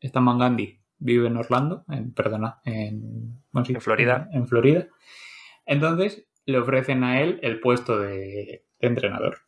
[0.00, 4.28] Está Mangandi vive en Orlando, en, perdona, en, bueno, sí, En Florida.
[4.32, 4.88] En, en Florida.
[5.64, 9.38] Entonces le ofrecen a él el puesto de, de entrenador.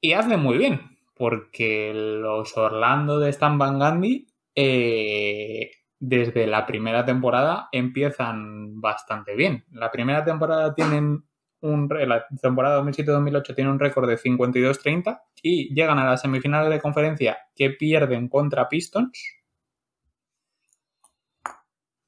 [0.00, 7.04] Y hace muy bien, porque los Orlando de Stan Van Gundy eh, desde la primera
[7.04, 9.64] temporada empiezan bastante bien.
[9.70, 11.24] La primera temporada tienen
[11.62, 16.70] un re- la temporada 2007-2008 tiene un récord de 52-30 y llegan a las semifinales
[16.70, 19.38] de conferencia que pierden contra Pistons.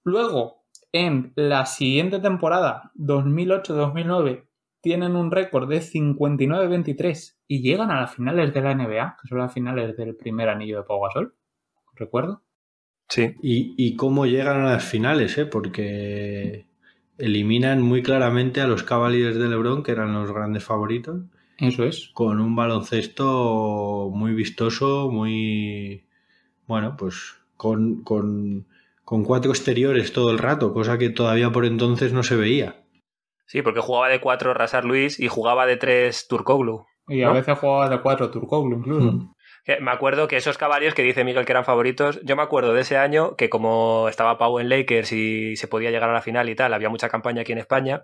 [0.05, 4.47] Luego, en la siguiente temporada, 2008-2009,
[4.81, 9.39] tienen un récord de 59-23 y llegan a las finales de la NBA, que son
[9.39, 11.35] las finales del primer anillo de Pau Gasol.
[11.95, 12.43] ¿Recuerdo?
[13.09, 13.35] Sí.
[13.43, 15.47] Y, y cómo llegan a las finales, ¿eh?
[15.47, 16.67] porque
[17.19, 21.23] eliminan muy claramente a los Cavaliers de LeBron, que eran los grandes favoritos,
[21.59, 22.11] Eso es.
[22.15, 26.05] con un baloncesto muy vistoso, muy.
[26.67, 28.67] Bueno, pues con, con,
[29.05, 32.81] con cuatro exteriores todo el rato, cosa que todavía por entonces no se veía.
[33.47, 36.87] Sí, porque jugaba de 4 Rasar Luis y jugaba de 3 Turkoglu.
[37.09, 37.35] Y a ¿No?
[37.35, 39.13] veces jugaba de 4 Turkoglu incluso.
[39.13, 39.34] Mm.
[39.81, 42.83] Me acuerdo que esos caballos que dice Miguel que eran favoritos, yo me acuerdo de
[42.83, 46.49] ese año que como estaba Pau en Lakers y se podía llegar a la final
[46.51, 48.03] y tal, había mucha campaña aquí en España,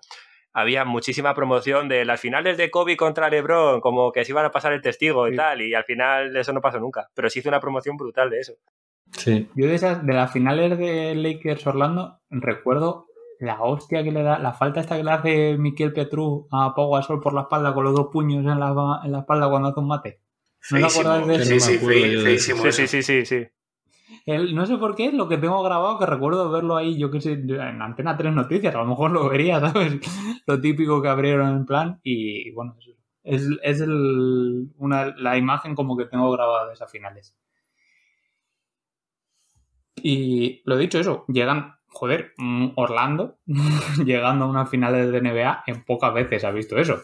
[0.55, 4.51] había muchísima promoción de las finales de Kobe contra LeBron, como que se iban a
[4.51, 5.37] pasar el testigo y Sí.
[5.37, 8.39] tal, y al final eso no pasó nunca, pero se hizo una promoción brutal de
[8.41, 8.55] eso.
[9.13, 9.49] Sí.
[9.55, 13.07] Yo de esas, de las finales de Lakers Orlando, recuerdo
[13.39, 16.91] la hostia que le da, la falta esta que le hace Miquel Petru a Pau
[16.93, 19.81] Gasol por la espalda con los dos puños en la, en la espalda cuando hace
[19.81, 20.21] un mate.
[20.71, 21.27] ¿No Feísimo.
[21.27, 21.41] de?
[21.45, 23.47] Sí, sí, feí- de Sí, sí, sí, sí.
[24.27, 27.21] El- no sé por qué, lo que tengo grabado, que recuerdo verlo ahí, yo qué
[27.21, 29.99] sé, en Antena 3 Noticias, a lo mejor lo vería, ¿sabes?
[30.47, 32.91] Lo típico que abrieron en plan, y bueno, eso
[33.23, 37.35] es, es el- una, la imagen como que tengo grabada de esas finales.
[40.03, 43.39] Y lo dicho, eso, llegan, joder, mm, Orlando,
[44.05, 47.03] llegando a unas finales de NBA, en pocas veces ha visto eso.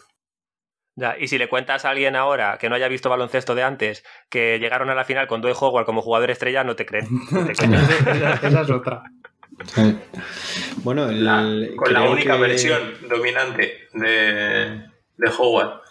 [0.99, 4.03] Ya, y si le cuentas a alguien ahora que no haya visto baloncesto de antes,
[4.29, 7.05] que llegaron a la final con Dwight Howard como jugador estrella, no te creen.
[7.31, 7.73] No te creen.
[7.75, 9.03] esa, es otra.
[10.83, 12.79] Bueno, el- La- con la única que- versión
[13.09, 14.81] dominante de,
[15.17, 15.81] de Howard.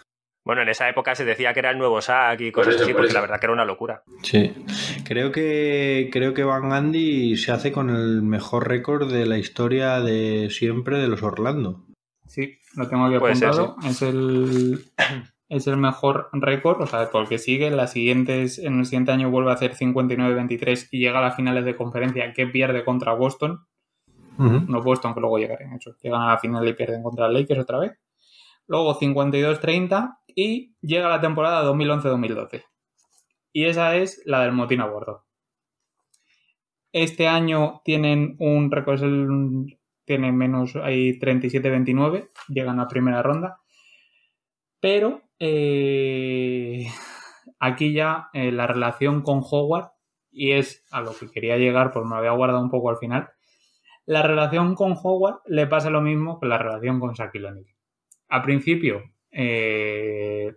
[0.45, 2.85] Bueno, en esa época se decía que era el nuevo Sack y Por cosas eso,
[2.85, 3.15] así, por porque eso.
[3.17, 4.03] la verdad que era una locura.
[4.23, 4.55] Sí,
[5.05, 10.01] creo que creo que Van Gundy se hace con el mejor récord de la historia
[10.01, 11.83] de siempre de los Orlando.
[12.77, 13.77] Lo tengo aquí Puede ser, apuntado.
[13.85, 14.85] Es el
[15.49, 19.51] es el mejor récord, o sea, porque sigue, las siguientes, en el siguiente año vuelve
[19.51, 23.67] a hacer 59-23 y llega a las finales de conferencia que pierde contra Boston.
[24.39, 25.97] No Boston, que luego llegarán, eso.
[26.03, 27.99] Llegan a la final y pierden contra Lakers otra vez.
[28.67, 32.65] Luego 52-30 y llega la temporada 2011-2012.
[33.53, 35.25] Y esa es la del motín a bordo.
[36.93, 43.59] Este año tienen un récord, es el- tienen menos, hay 37-29, llegan a primera ronda.
[44.81, 46.87] Pero eh,
[47.59, 49.91] aquí ya eh, la relación con Howard,
[50.31, 53.29] y es a lo que quería llegar, pues me había guardado un poco al final.
[54.05, 57.67] La relación con Howard le pasa lo mismo que la relación con Shaquille O'Neal.
[58.29, 60.55] Al principio, eh,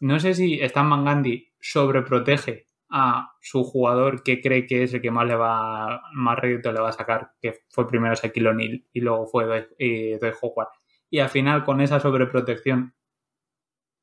[0.00, 5.02] no sé si Stan Van Gundy sobreprotege a su jugador que cree que es el
[5.02, 8.84] que más le va más rédito le va a sacar, que fue primero Shaquille O'Neal
[8.92, 10.68] y luego fue Dwight eh, Howard.
[11.10, 12.94] Y al final, con esa sobreprotección,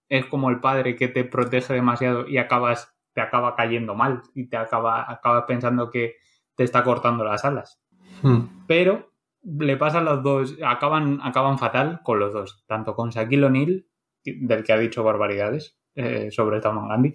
[0.10, 4.48] es como el padre que te protege demasiado y acabas, te acaba cayendo mal y
[4.50, 6.16] te acaba, acabas pensando que
[6.56, 7.82] te está cortando las alas.
[8.22, 8.66] Hmm.
[8.68, 9.12] Pero
[9.44, 13.86] le pasan los dos, acaban, acaban fatal con los dos, tanto con Shaquille O'Neal,
[14.24, 17.14] del que ha dicho barbaridades eh, sobre Tom Gandhi,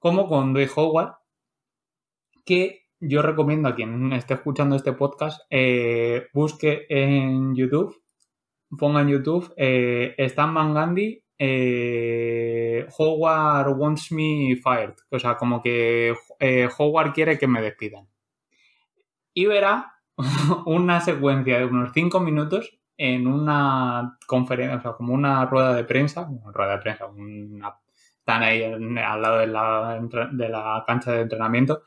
[0.00, 1.14] como con Dwight Howard,
[2.44, 7.94] que yo recomiendo a quien esté escuchando este podcast, eh, busque en YouTube,
[8.76, 15.62] ponga en YouTube eh, Stan Van Gundy, eh, Howard wants me fired, o sea, como
[15.62, 18.08] que eh, Howard quiere que me despidan.
[19.34, 19.94] Y verá
[20.66, 25.84] una secuencia de unos 5 minutos en una conferencia, o sea, como una rueda de
[25.84, 27.79] prensa, una rueda de prensa, una,
[28.30, 30.00] están ahí en- al lado de la,
[30.32, 31.82] de la cancha de entrenamiento,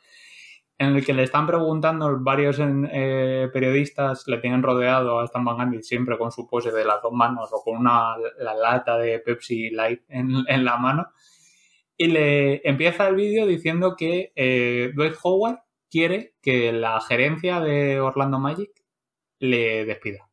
[0.77, 5.45] en el que le están preguntando varios en- eh, periodistas, le tienen rodeado a Stan
[5.45, 9.19] Van siempre con su pose de las dos manos o con una la lata de
[9.19, 11.07] Pepsi Light en, en la mano,
[11.95, 15.59] Y le empieza el vídeo diciendo que eh, Dwight Howard
[15.91, 18.71] quiere que la gerencia de Orlando Magic
[19.39, 20.27] le despida.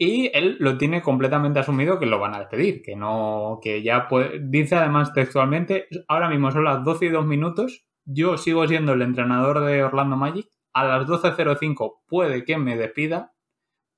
[0.00, 4.06] Y él lo tiene completamente asumido que lo van a despedir, que no, que ya
[4.06, 8.92] puede, dice además textualmente, ahora mismo son las 12 y 2 minutos, yo sigo siendo
[8.92, 13.34] el entrenador de Orlando Magic, a las 12.05 puede que me despida,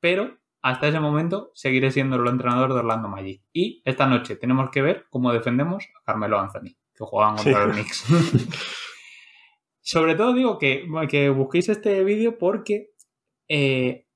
[0.01, 3.43] pero hasta ese momento seguiré siendo el entrenador de Orlando Magic.
[3.53, 7.77] Y esta noche tenemos que ver cómo defendemos a Carmelo Anthony, que juegan contra los
[7.77, 8.05] Knicks.
[9.83, 12.91] Sobre todo digo que, que busquéis este vídeo porque
[13.49, 14.07] eh,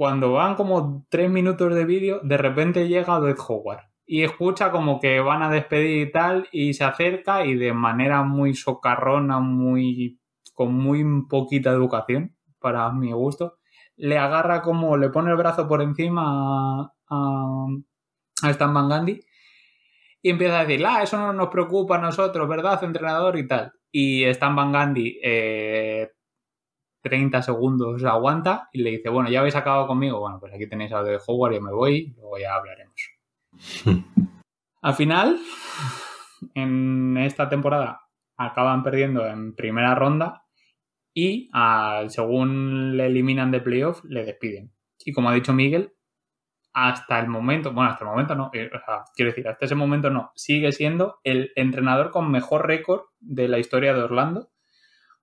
[0.00, 4.98] cuando van como tres minutos de vídeo, de repente llega Dwight Howard y escucha como
[4.98, 10.18] que van a despedir y tal, y se acerca y de manera muy socarrona, muy
[10.54, 13.58] con muy poquita educación, para mi gusto,
[13.96, 17.66] le agarra como, le pone el brazo por encima a, a,
[18.42, 19.20] a Stan Van Gandhi
[20.22, 23.36] y empieza a decir, ah, eso no nos preocupa a nosotros, ¿verdad, entrenador?
[23.36, 23.74] Y tal.
[23.92, 26.08] Y Stan Van Gandhi eh,
[27.02, 30.92] 30 segundos aguanta y le dice, bueno, ya habéis acabado conmigo, bueno, pues aquí tenéis
[30.92, 32.94] a de Howard, yo me voy, luego ya hablaremos.
[34.82, 35.38] Al final,
[36.54, 38.02] en esta temporada
[38.36, 40.44] acaban perdiendo en primera ronda
[41.12, 44.72] y a, según le eliminan de playoff, le despiden.
[45.04, 45.92] Y como ha dicho Miguel,
[46.72, 49.74] hasta el momento, bueno, hasta el momento no, eh, o sea, quiero decir, hasta ese
[49.74, 54.50] momento no, sigue siendo el entrenador con mejor récord de la historia de Orlando,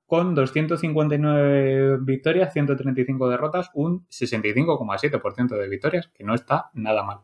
[0.07, 7.19] con 259 victorias, 135 derrotas, un 65,7% de victorias, que no está nada mal.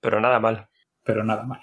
[0.00, 0.68] Pero nada mal.
[1.04, 1.60] Pero nada mal.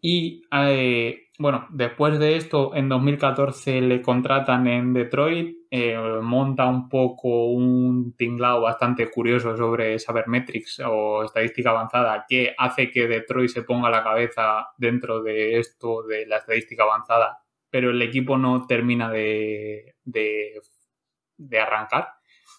[0.00, 6.88] Y eh, bueno, después de esto, en 2014 le contratan en Detroit, eh, monta un
[6.88, 13.62] poco un tinglado bastante curioso sobre Sabermetrics o estadística avanzada que hace que Detroit se
[13.64, 17.38] ponga la cabeza dentro de esto de la estadística avanzada,
[17.76, 22.08] pero el equipo no termina de, de, arrancar.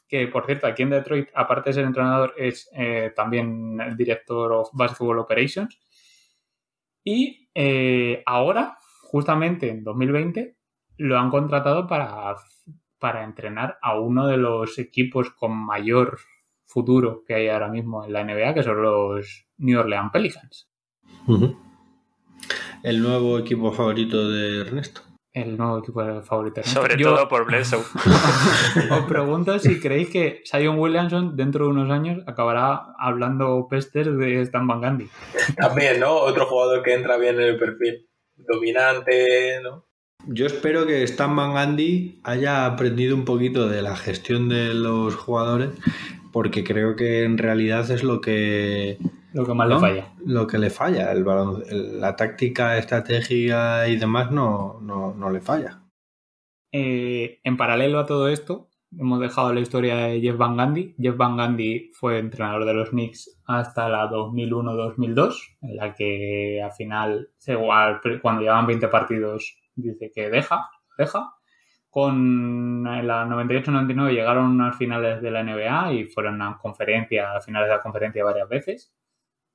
[0.07, 4.51] Que por cierto, aquí en Detroit, aparte de ser entrenador, es eh, también el director
[4.51, 5.75] of Basketball Operations.
[7.03, 10.55] Y eh, ahora, justamente en 2020,
[10.97, 12.35] lo han contratado para,
[12.99, 16.19] para entrenar a uno de los equipos con mayor
[16.67, 20.69] futuro que hay ahora mismo en la NBA, que son los New Orleans Pelicans.
[22.83, 25.06] El nuevo equipo favorito de Ernesto.
[25.37, 26.55] El nuevo equipo favorito.
[26.55, 26.81] de Ernesto.
[26.81, 27.79] Sobre Yo, todo por Bledsoe.
[28.91, 34.41] os pregunto si creéis que Zion Williamson dentro de unos años acabará hablando pestes de
[34.41, 35.07] Stan Van Gundy.
[35.55, 36.15] También, ¿no?
[36.15, 38.09] Otro jugador que entra bien en el perfil.
[38.35, 39.85] Dominante, ¿no?
[40.25, 45.15] Yo espero que Stan Van Gundy haya aprendido un poquito de la gestión de los
[45.15, 45.69] jugadores,
[46.33, 48.97] porque creo que en realidad es lo que
[49.33, 49.75] lo que más ¿no?
[49.75, 50.13] le falla.
[50.25, 51.25] Lo que le falla, el
[51.69, 55.81] el, la táctica, estrategia y demás no, no, no le falla.
[56.71, 60.95] Eh, en paralelo a todo esto, hemos dejado la historia de Jeff Van Gundy.
[60.99, 66.71] Jeff Van Gundy fue entrenador de los Knicks hasta la 2001-2002, en la que al
[66.71, 67.29] final,
[68.21, 71.33] cuando llevaban 20 partidos, dice que deja, deja.
[71.89, 77.69] Con la 98-99 llegaron a finales de la NBA y fueron a conferencia, a finales
[77.69, 78.93] de la conferencia varias veces.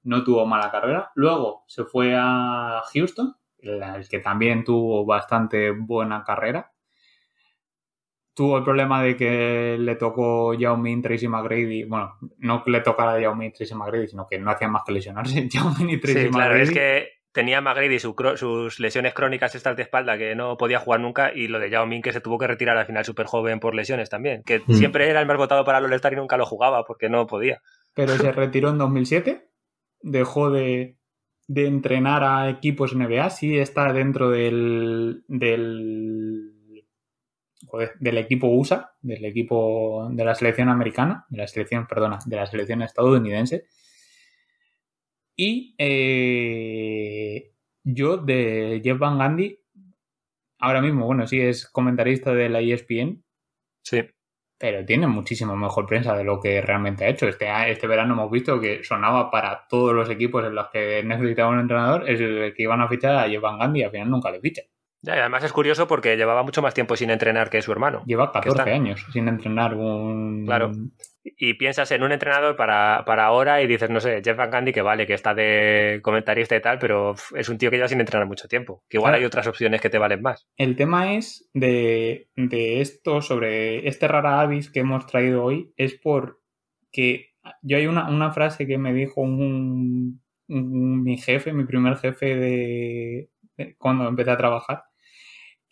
[0.05, 1.11] No tuvo mala carrera.
[1.15, 6.73] Luego se fue a Houston, el que también tuvo bastante buena carrera.
[8.35, 11.85] Tuvo el problema de que le tocó Yao Min, Tracy McGrady.
[11.85, 14.83] Bueno, no que le tocara a Yao Min, Tracy McGrady, sino que no hacían más
[14.87, 16.49] que lesionarse Yao Min y Tracy sí, McGrady.
[16.49, 20.79] Claro, es que tenía McGrady su, sus lesiones crónicas estas de espalda que no podía
[20.79, 23.27] jugar nunca y lo de Yao Min que se tuvo que retirar al final súper
[23.27, 24.75] joven por lesiones también, que mm.
[24.75, 27.61] siempre era el más votado para el All-Star y nunca lo jugaba porque no podía.
[27.95, 29.49] Pero se retiró en 2007,
[30.03, 30.97] dejó de,
[31.49, 36.53] de entrenar a equipos NBA, sí está dentro del, del,
[37.67, 42.37] joder, del equipo USA, del equipo de la selección americana, de la selección, perdona, de
[42.37, 43.67] la selección estadounidense.
[45.37, 47.53] Y eh,
[47.83, 49.59] yo de Jeff Van Gundy,
[50.59, 53.25] ahora mismo, bueno, sí es comentarista de la ESPN.
[53.83, 54.03] Sí.
[54.63, 57.27] Pero tiene muchísimo mejor prensa de lo que realmente ha hecho.
[57.27, 61.55] Este, este verano hemos visto que sonaba para todos los equipos en los que necesitaban
[61.55, 64.09] un entrenador, es el que iban a fichar a Jeff Van Gundy y al final
[64.09, 64.65] nunca le fichan.
[65.03, 68.05] Ya, y además es curioso porque llevaba mucho más tiempo sin entrenar que su hermano.
[68.07, 70.45] Lleva 14 años sin entrenar un...
[70.47, 70.71] Claro.
[71.25, 74.73] Y piensas en un entrenador para, para ahora y dices, no sé, Jeff Van Gundy,
[74.73, 78.01] que vale, que está de comentarista y tal, pero es un tío que lleva sin
[78.01, 78.85] entrenar mucho tiempo.
[78.89, 79.21] Que igual claro.
[79.21, 80.49] hay otras opciones que te valen más.
[80.57, 85.95] El tema es de, de esto, sobre este rara avis que hemos traído hoy, es
[85.95, 86.41] por
[86.93, 92.37] que yo hay una, una frase que me dijo un, mi jefe, mi primer jefe
[92.37, 94.85] de, de cuando empecé a trabajar,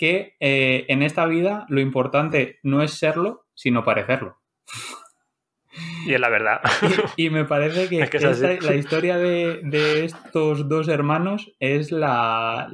[0.00, 4.38] que eh, en esta vida lo importante no es serlo, sino parecerlo.
[6.06, 6.60] Y es la verdad.
[7.16, 8.66] Y, y me parece que, Es que es esta- así.
[8.66, 12.68] la historia de, de estos dos hermanos es la,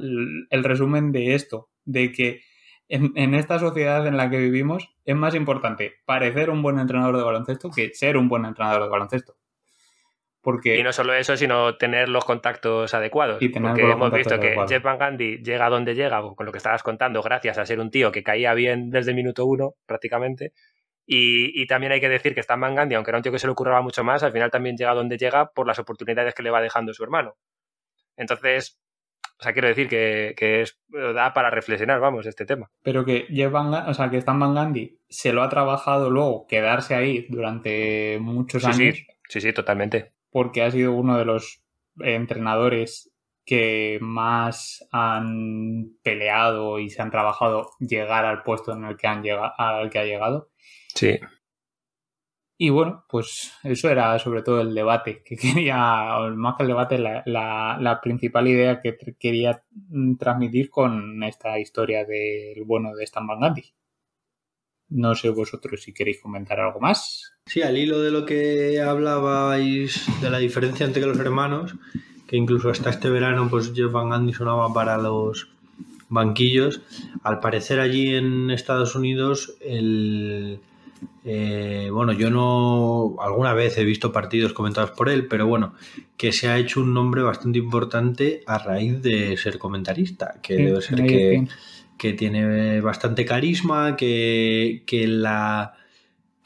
[0.49, 2.41] el resumen de esto, de que
[2.87, 7.17] en, en esta sociedad en la que vivimos es más importante parecer un buen entrenador
[7.17, 9.35] de baloncesto que ser un buen entrenador de baloncesto.
[10.49, 13.41] Porque Y no solo eso, sino tener los contactos adecuados.
[13.41, 14.55] Y tener porque los hemos visto que.
[14.69, 17.81] Jeff Van Gundy llega a donde llega, con lo que estabas contando, gracias a ser
[17.81, 20.53] un tío que caía bien desde el minuto uno, prácticamente.
[21.05, 23.39] Y, y también hay que decir que Stan Van Gundy, aunque era un tío que
[23.39, 26.33] se le ocurraba mucho más, al final también llega a donde llega por las oportunidades
[26.33, 27.35] que le va dejando su hermano.
[28.15, 28.79] Entonces,
[29.39, 30.79] o sea, quiero decir que, que es,
[31.13, 32.71] da para reflexionar, vamos, este tema.
[32.83, 36.09] pero que Jeff Van Gun- o sea, que Stan Van Gundy se lo ha trabajado
[36.09, 38.95] luego quedarse ahí durante muchos Sí, años.
[38.95, 40.13] sí, sí, sí, totalmente.
[40.31, 41.63] Porque ha sido uno de los
[41.99, 43.11] entrenadores
[43.45, 49.23] que más han peleado y se han trabajado llegar al puesto en el que han
[49.23, 50.49] llegado, al que ha llegado.
[50.93, 51.19] Sí.
[52.59, 55.77] Y bueno, pues eso era sobre todo el debate que quería,
[56.35, 61.59] más que el debate, la, la- la principal idea que quería mm, transmitir con esta
[61.59, 63.73] historia del bueno de Stan Van Gundy.
[64.89, 67.36] No sé vosotros si queréis comentar algo más.
[67.47, 71.75] Sí, al hilo de lo que hablabais de la diferencia entre los hermanos,
[72.27, 75.47] que incluso hasta este verano pues Jeff Van Gundy sonaba para los
[76.09, 76.81] banquillos,
[77.23, 80.59] al parecer allí en Estados Unidos el...
[81.23, 85.73] eh, bueno, yo no alguna vez he visto partidos comentados por él, pero bueno,
[86.17, 90.81] que se ha hecho un nombre bastante importante a raíz de ser comentarista, que debe
[90.81, 91.47] ser que,
[91.97, 95.75] que tiene bastante carisma, que, que la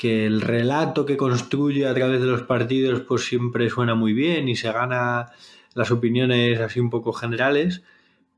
[0.01, 4.49] que el relato que construye a través de los partidos pues siempre suena muy bien
[4.49, 5.27] y se gana
[5.75, 7.83] las opiniones así un poco generales,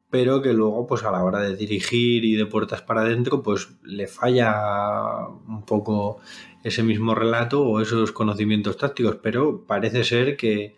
[0.09, 3.69] pero que luego pues a la hora de dirigir y de puertas para adentro pues
[3.81, 6.19] le falla un poco
[6.65, 10.75] ese mismo relato o esos conocimientos tácticos, pero parece ser que,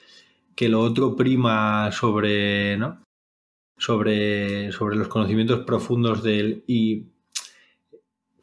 [0.55, 3.01] que lo otro prima sobre, ¿no?
[3.75, 7.05] sobre, sobre los conocimientos profundos de él y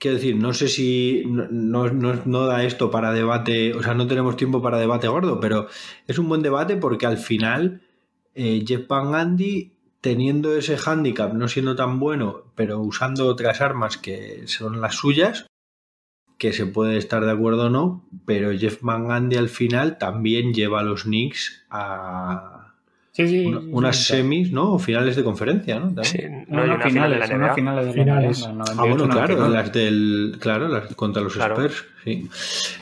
[0.03, 1.47] quiero decir, no sé si no,
[1.89, 5.69] no, no- da esto para debate, o sea, no tenemos tiempo para debate gordo, pero
[6.09, 7.83] es un buen debate porque al final
[8.35, 9.71] eh, Jeff Van Gundy,
[10.01, 15.47] teniendo ese hándicap, no siendo tan bueno, pero usando otras armas que son las suyas,
[16.37, 20.53] que se puede estar de acuerdo o no, pero Jeff Van Gundy al final también
[20.53, 22.62] lleva a los Knicks a
[23.15, 24.73] Sí, sí, una- sí, unas sí, semis, ¿no?
[24.73, 25.93] O finales de conferencia, ¿no?
[25.95, 26.05] También.
[26.07, 26.19] Sí,
[26.49, 27.55] No, no hay no, una final de la finales, NBA.
[27.55, 28.39] finales de la Finales.
[28.43, 29.55] NBA, no, Ah, bueno, 98, claro, 99.
[29.63, 30.37] las del.
[30.41, 31.55] Claro, las contra los Claro.
[31.57, 32.29] Spurs, sí.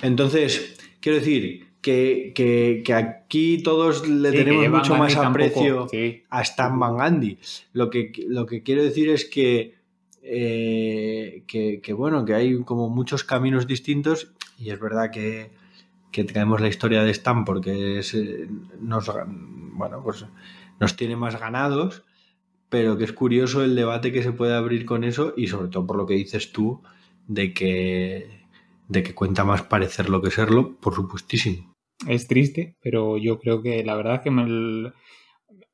[0.03, 6.23] Entonces, quiero decir que, que- que aquí todos le Sí, tenemos mucho más aprecio sí.
[6.31, 7.39] a Stan Van Gundy.
[7.73, 9.75] Lo que, lo que quiero decir es que,
[10.23, 15.51] eh, que, que, bueno, que hay como muchos caminos distintos y es verdad que,
[16.11, 18.49] que traemos la historia de Stan porque es, eh,
[18.81, 20.27] nos, bueno, pues
[20.79, 22.05] nos tiene más ganados,
[22.69, 25.87] pero que es curioso el debate que se puede abrir con eso y sobre todo
[25.87, 26.83] por lo que dices tú
[27.27, 28.47] de que,
[28.89, 31.75] de que cuenta más parecerlo que serlo, por supuestísimo.
[32.09, 34.93] Es triste, pero yo creo que la verdad es que me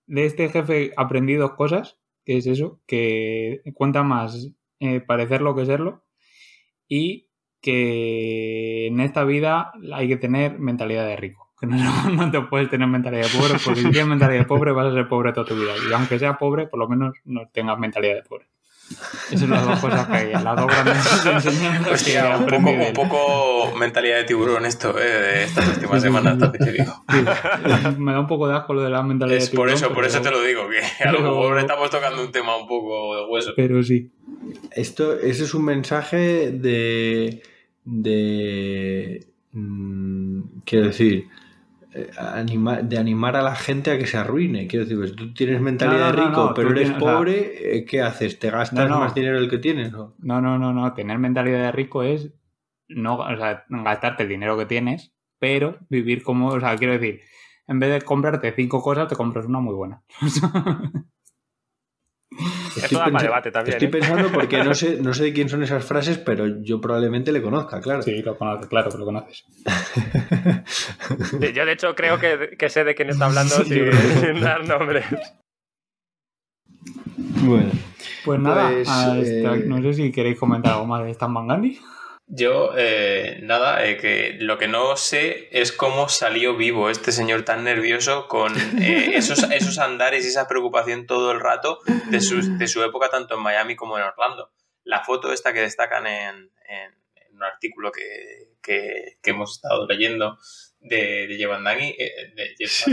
[0.06, 4.50] de este jefe aprendí dos cosas, que es eso, que cuenta más
[4.80, 6.04] eh, parecerlo que serlo
[6.88, 7.25] y
[7.66, 11.50] que en esta vida hay que tener mentalidad de rico.
[11.60, 14.70] Que no, no te puedes tener mentalidad de pobre, porque si tienes mentalidad de pobre
[14.70, 15.72] vas a ser pobre toda tu vida.
[15.90, 18.46] Y aunque seas pobre, por lo menos no tengas mentalidad de pobre.
[19.32, 23.72] Esas son las dos cosas que hay, las dos grandes enseñanzas que Hostia, un poco,
[23.72, 27.04] un mentalidad de tiburón esto, eh, de estas últimas semanas, te digo.
[27.08, 27.24] Sí.
[27.98, 29.92] Me da un poco de asco lo de la mentalidad Es de por tiburón, eso,
[29.92, 33.16] por eso te lo digo, que a lo mejor estamos tocando un tema un poco
[33.16, 33.54] de hueso.
[33.56, 34.12] Pero sí.
[34.70, 37.42] Esto, ese es un mensaje de.
[37.86, 39.26] De.
[39.52, 41.28] mm, quiero decir.
[41.94, 44.66] eh, anima- de animar a la gente a que se arruine.
[44.66, 47.06] Quiero decir, pues tú tienes mentalidad No, no, de rico, no, pero eres tienes- o
[47.06, 48.38] sea- pobre, eh, ¿qué haces?
[48.38, 49.92] ¿Te gastas más dinero del que tienes?
[49.92, 50.92] No, no, no, no.
[50.92, 52.34] Tener mentalidad de rico es
[52.88, 57.20] no, o sea, gastarte el dinero que tienes, pero vivir como, o sea, quiero decir,
[57.66, 60.02] en vez de comprarte cinco cosas, te compras una muy buena.
[62.76, 63.90] Esto da para debate también, Estoy ¿eh?
[63.90, 67.40] pensando porque no sé, no sé de quién son esas frases, pero yo probablemente le
[67.40, 68.02] conozca, claro.
[68.02, 69.44] sí, lo conoces, claro que lo conoces.
[71.40, 73.80] Sí, Yo, de hecho, creo que, que sé de quién está hablando Sí,
[74.20, 75.04] sin, dar nombres.
[77.42, 77.70] Bueno.
[78.24, 79.18] Pues nada, Pues, hasta-
[79.56, 81.78] eh, no sé si queréis comentar algo más de Stan Van Gundy.
[82.28, 87.44] Yo, eh, nada, eh, que lo que no sé es cómo salió vivo este señor
[87.44, 91.78] tan nervioso con eh, esos, esos andares y esa preocupación todo el rato
[92.10, 94.50] de su, de su época tanto en Miami como en Orlando.
[94.82, 99.86] La foto esta que destacan en, en, en un artículo que, que, que, hemos estado
[99.86, 100.36] leyendo
[100.80, 102.88] de, de Jevandani, eh, de Jeff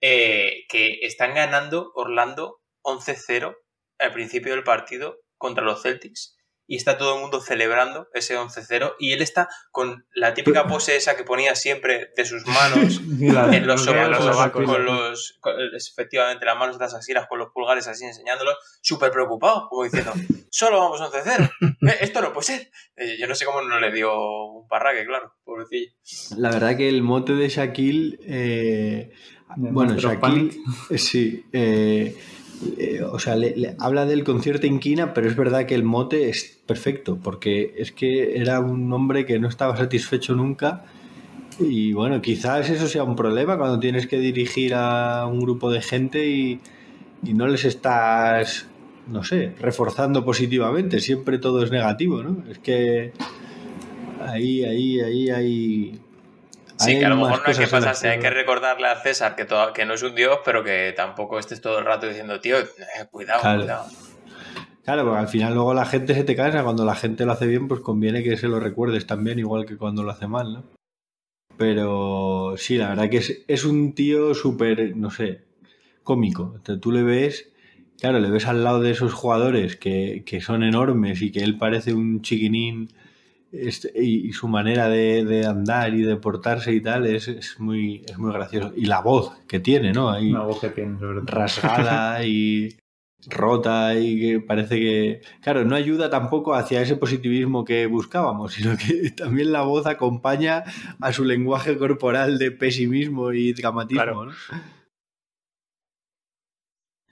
[0.00, 3.56] eh, que están ganando Orlando 11-0
[3.98, 6.37] al principio del partido contra los Celtics
[6.68, 10.96] y está todo el mundo celebrando ese 11-0 y él está con la típica pose
[10.96, 16.58] esa que ponía siempre de sus manos en los sobacos, con los con, efectivamente las
[16.58, 20.12] manos de las axilas con los pulgares así enseñándolos, súper preocupado, como diciendo,
[20.50, 21.50] solo vamos 11-0,
[22.00, 22.70] esto no puede ser.
[22.96, 24.12] Eh, yo no sé cómo no le dio
[24.46, 25.90] un parraque, claro, pobrecillo.
[26.36, 29.12] La verdad que el mote de Shaquille, eh,
[29.56, 30.50] bueno, Shaquille,
[30.98, 31.46] sí,
[32.76, 36.58] eh, o sea, le, habla del concierto inquina, pero es verdad que el mote es
[36.66, 40.84] perfecto, porque es que era un hombre que no estaba satisfecho nunca.
[41.60, 45.82] Y bueno, quizás eso sea un problema cuando tienes que dirigir a un grupo de
[45.82, 46.60] gente y,
[47.24, 48.66] y no les estás,
[49.08, 51.00] no sé, reforzando positivamente.
[51.00, 52.44] Siempre todo es negativo, ¿no?
[52.50, 53.12] Es que
[54.20, 56.00] ahí, ahí, ahí, ahí
[56.78, 59.44] Sí, que a lo mejor no hay que pasarse, hay que recordarle a César que,
[59.44, 62.58] todo, que no es un dios, pero que tampoco estés todo el rato diciendo, tío,
[62.58, 62.66] eh,
[63.10, 63.60] cuidado, claro.
[63.60, 63.86] cuidado.
[64.84, 67.46] Claro, porque al final luego la gente se te cansa, cuando la gente lo hace
[67.46, 70.64] bien, pues conviene que se lo recuerdes también, igual que cuando lo hace mal, ¿no?
[71.58, 75.42] Pero sí, la verdad que es, es un tío súper, no sé,
[76.04, 76.54] cómico.
[76.56, 77.52] Entonces, tú le ves,
[78.00, 81.58] claro, le ves al lado de esos jugadores que, que son enormes y que él
[81.58, 82.88] parece un chiquinín
[83.52, 87.58] este, y, y, su manera de, de, andar y de portarse y tal es, es,
[87.58, 88.72] muy, es muy gracioso.
[88.76, 90.10] Y la voz que tiene, ¿no?
[90.10, 92.76] Ahí la voz que tiene, rasgada y
[93.26, 98.76] rota y que parece que, claro, no ayuda tampoco hacia ese positivismo que buscábamos, sino
[98.76, 100.64] que también la voz acompaña
[101.00, 104.24] a su lenguaje corporal de pesimismo y dramatismo, claro.
[104.26, 104.32] ¿no?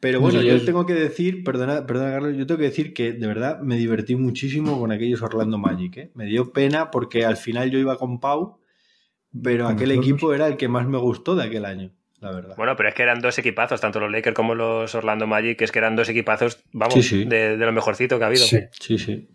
[0.01, 3.27] Pero bueno, yo tengo que decir, perdona, perdona Carlos, yo tengo que decir que de
[3.27, 5.97] verdad me divertí muchísimo con aquellos Orlando Magic.
[5.97, 6.11] ¿eh?
[6.15, 8.61] Me dio pena porque al final yo iba con Pau,
[9.43, 12.57] pero aquel equipo era el que más me gustó de aquel año, la verdad.
[12.59, 15.73] Bueno, pero es que eran dos equipazos, tanto los Lakers como los Orlando Magic, es
[15.73, 17.25] que eran dos equipazos, vamos, sí, sí.
[17.25, 18.45] De, de, lo mejorcito que ha habido.
[18.45, 19.29] Sí, sí, sí.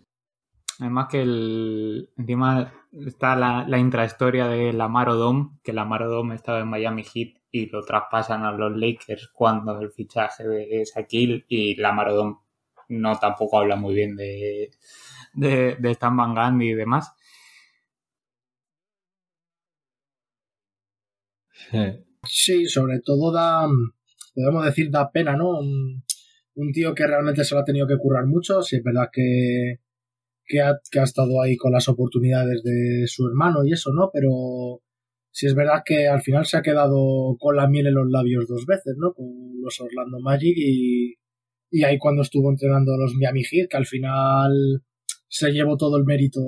[0.78, 6.60] Además que el, encima está la, la intrahistoria de Lamar Odom, que Lamar Odom estaba
[6.60, 11.76] en Miami Heat y lo traspasan a los Lakers cuando el fichaje de Shaquille y
[11.76, 12.40] Lamar Odom
[12.88, 14.70] no tampoco habla muy bien de,
[15.34, 17.12] de, de Stan Van Gundy y demás.
[22.24, 23.66] Sí, sobre todo da,
[24.34, 25.58] podemos decir, da pena, ¿no?
[25.58, 26.02] Un,
[26.54, 29.80] un tío que realmente se lo ha tenido que currar mucho, si es verdad que,
[30.46, 34.10] que ha, que ha estado ahí con las oportunidades de su hermano y eso, ¿no?
[34.12, 34.82] Pero
[35.32, 38.46] si es verdad que al final se ha quedado con la miel en los labios
[38.46, 39.14] dos veces, ¿no?
[39.14, 39.26] Con
[39.60, 41.14] los Orlando Magic y,
[41.70, 44.52] y ahí cuando estuvo entrenando a los Miami Heat, que al final
[45.28, 46.40] se llevó todo el mérito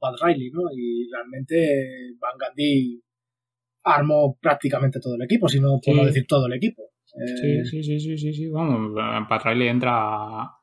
[0.00, 0.62] Pat Riley, ¿no?
[0.76, 3.00] Y realmente Van Gundy
[3.84, 6.06] armó prácticamente todo el equipo, si no puedo sí.
[6.06, 6.82] decir todo el equipo.
[7.14, 7.64] Eh...
[7.64, 8.92] Sí, sí, sí, sí, sí, sí, vamos,
[9.28, 10.60] Pat Riley entra a,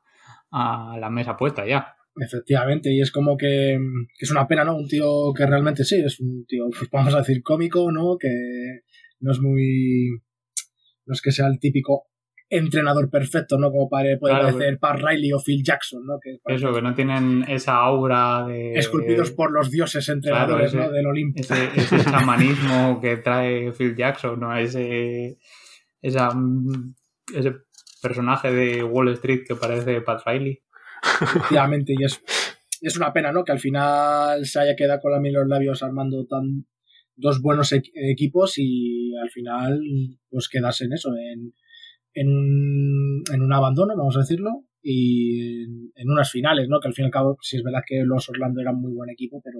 [0.50, 1.96] a la mesa puesta ya.
[2.16, 3.78] Efectivamente, y es como que,
[4.18, 4.76] que, es una pena, ¿no?
[4.76, 8.16] Un tío que realmente sí, es un tío, pues vamos a decir, cómico, ¿no?
[8.18, 8.28] Que
[9.20, 10.10] no es muy.
[11.06, 12.06] No es que sea el típico
[12.52, 13.70] entrenador perfecto, ¿no?
[13.70, 16.18] Como para, puede claro, parecer Pat Riley o Phil Jackson, ¿no?
[16.22, 18.74] Que eso, que no tienen esa aura de...
[18.74, 20.94] Esculpidos por los dioses entrenadores, claro, ese, ¿no?
[20.94, 21.40] Del Olimpo.
[21.40, 24.54] Ese, ese chamanismo que trae Phil Jackson, ¿no?
[24.54, 25.38] Ese,
[26.02, 26.28] esa,
[27.34, 27.54] ese
[28.02, 30.62] personaje de Wall Street que parece Pat Riley.
[31.20, 32.22] Efectivamente, y es,
[32.80, 33.44] es una pena, ¿no?
[33.44, 36.66] Que al final se haya quedado con la miel en los labios armando tan
[37.16, 39.80] dos buenos equipos y al final
[40.28, 41.52] pues quedarse en eso, en,
[42.14, 45.62] en, un, abandono, vamos a decirlo, y
[45.94, 46.80] en, unas finales, ¿no?
[46.80, 49.10] Que al fin y al cabo, si es verdad que los Orlando eran muy buen
[49.10, 49.58] equipo, pero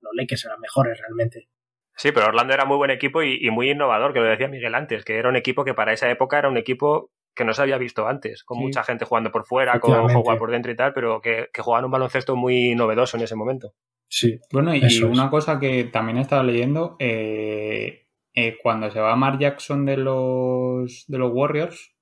[0.00, 1.48] los Lakers eran mejores realmente.
[1.96, 5.04] Sí, pero Orlando era muy buen equipo y, muy innovador, que lo decía Miguel antes,
[5.04, 7.78] que era un equipo que para esa época era un equipo que no se había
[7.78, 8.64] visto antes, con sí.
[8.64, 11.84] mucha gente jugando por fuera, con jugar por dentro y tal, pero que, que jugaban
[11.84, 13.74] un baloncesto muy novedoso en ese momento.
[14.08, 14.38] Sí.
[14.52, 19.38] Bueno, y una cosa que también he estado leyendo, eh, eh, cuando se va Mark
[19.38, 21.94] Jackson de los, de los Warriors,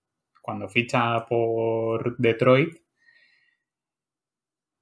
[0.42, 2.78] cuando ficha por Detroit,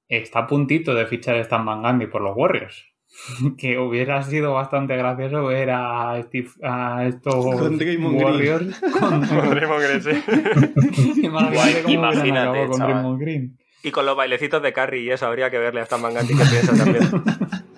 [0.07, 2.87] está a puntito de fichar Stan Van Gundy por los Warriors.
[3.57, 9.81] que hubiera sido bastante gracioso ver a, Steve, a estos con Warriors con, con Draymond
[9.81, 11.21] Green, sí.
[11.23, 13.57] Imagínate cómo Imagínate, con Draymond Green.
[13.81, 16.35] Y con los bailecitos de Carry y eso habría que verle a Stan Van Gundy
[16.35, 17.03] qué piensa también.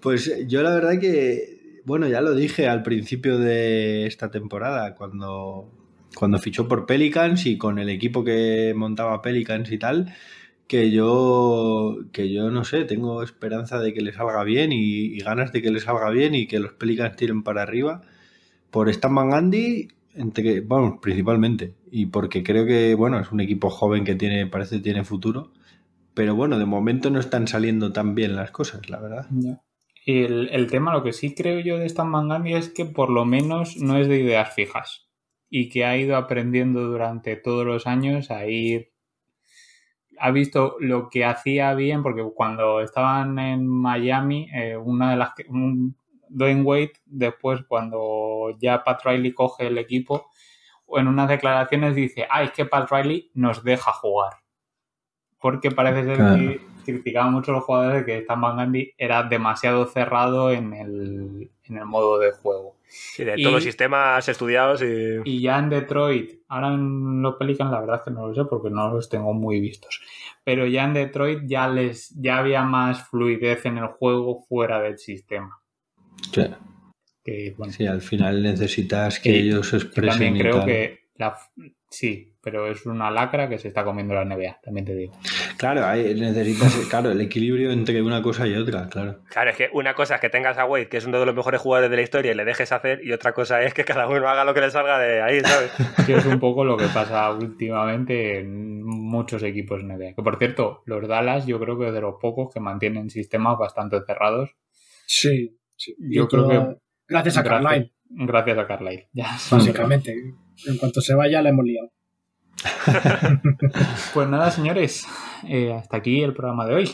[0.00, 5.70] Pues yo la verdad que, bueno, ya lo dije al principio de esta temporada, cuando,
[6.14, 10.14] cuando fichó por Pelicans y con el equipo que montaba Pelicans y tal,
[10.70, 15.18] que yo, que yo no sé, tengo esperanza de que le salga bien y, y
[15.18, 18.02] ganas de que le salga bien y que los Pelicans tiren para arriba
[18.70, 23.68] por Stan Van Gundy, entre, vamos, principalmente, y porque creo que, bueno, es un equipo
[23.68, 25.50] joven que tiene, parece que tiene futuro,
[26.14, 29.26] pero bueno, de momento no están saliendo tan bien las cosas, la verdad.
[30.06, 32.84] Y el, el tema, lo que sí creo yo de Stan Van Gundy es que
[32.84, 35.08] por lo menos no es de ideas fijas
[35.48, 38.89] y que ha ido aprendiendo durante todos los años a ir
[40.20, 45.34] ha visto lo que hacía bien, porque cuando estaban en Miami, eh, una de las
[45.34, 45.96] que, un,
[46.28, 50.30] Dwayne Wade, después cuando ya Pat Riley coge el equipo,
[50.88, 54.34] en unas declaraciones dice, ah, es que Pat Riley nos deja jugar.
[55.40, 56.36] Porque parece ser Claro.
[56.36, 61.50] que criticaban mucho los jugadores de que Stan Van Gundy era demasiado cerrado en el,
[61.64, 62.76] en el modo de juego.
[62.88, 65.20] Sí, de Y- todos los sistemas estudiados y...
[65.24, 68.44] Y ya en Detroit, ahora en los Pelicans la verdad es que no lo sé
[68.44, 70.00] porque no los tengo muy vistos.
[70.44, 74.98] Pero ya en Detroit ya les ya había más fluidez en el juego fuera del
[74.98, 75.60] sistema.
[76.32, 76.42] Sí,
[77.22, 80.66] Que bueno, sí, al final necesitas que ellos yo expresen también y creo tal.
[80.66, 81.38] que la
[81.90, 85.12] sí, pero es una lacra que se está comiendo la NBA, también te digo.
[85.58, 89.22] Claro, ahí necesitas, claro, el equilibrio entre una cosa y otra, claro.
[89.28, 91.34] Claro, es que una cosa es que tengas a Wade, que es uno de los
[91.34, 94.08] mejores jugadores de la historia, y le dejes hacer, y otra cosa es que cada
[94.08, 95.70] uno haga lo que le salga de ahí, ¿sabes?
[96.06, 100.14] Que es un poco lo que pasa últimamente en muchos equipos NBA.
[100.16, 103.58] Que por cierto, los Dallas yo creo que es de los pocos que mantienen sistemas
[103.58, 104.50] bastante cerrados.
[105.06, 105.94] Sí, sí.
[105.98, 106.76] Yo creo que
[107.08, 109.08] Gracias a gracias- Carline, Gracias a Carlisle.
[109.12, 109.28] Ya.
[109.50, 110.14] básicamente.
[110.66, 111.90] En cuanto se vaya, le hemos liado.
[114.14, 115.06] Pues nada, señores,
[115.48, 116.90] eh, hasta aquí el programa de hoy.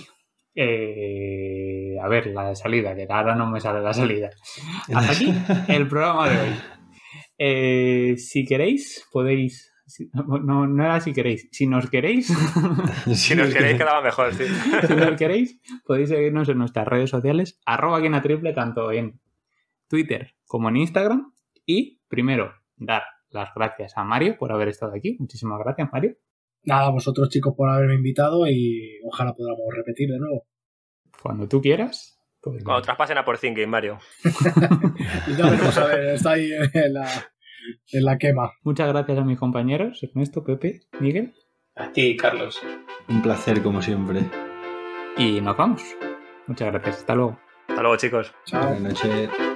[0.55, 4.31] Eh, a ver, la de salida, que ahora no me sale la salida.
[4.95, 5.35] Hasta aquí
[5.69, 6.55] el programa de hoy.
[7.39, 9.73] Eh, si queréis, podéis.
[9.87, 11.49] si- no, no era si queréis.
[11.53, 12.27] Si nos queréis,
[13.15, 14.45] Si nos queréis, quedaba mejor, sí.
[14.87, 19.21] si nos queréis, podéis seguirnos en nuestras redes sociales, arroba Quina triple, tanto en
[19.89, 21.33] Twitter como en Instagram.
[21.67, 23.03] Y primero, dar
[23.37, 25.17] las gracias a Mario por haber estado aquí.
[25.19, 26.17] Muchísimas gracias, Mario.
[26.65, 30.47] Nada, a vosotros chicos por haberme invitado y ojalá podamos repetir de nuevo.
[31.23, 32.21] Cuando tú quieras.
[32.41, 33.99] pues Cuando traspasen a Porzingis, Mario.
[35.27, 37.09] Y ya veremos, a ver, está ahí en la,
[37.93, 38.53] en la quema.
[38.63, 41.35] Muchas gracias a mis compañeros, Ernesto, Pepe, Miguel.
[41.77, 42.61] A ti, Carlos.
[43.09, 44.23] Un placer, como siempre.
[45.19, 45.83] Y nos vamos.
[46.47, 46.99] Muchas gracias.
[46.99, 47.39] Hasta luego.
[47.69, 48.35] Hasta luego, chicos.
[48.47, 48.71] Chao.
[48.71, 49.56] Buenas noches.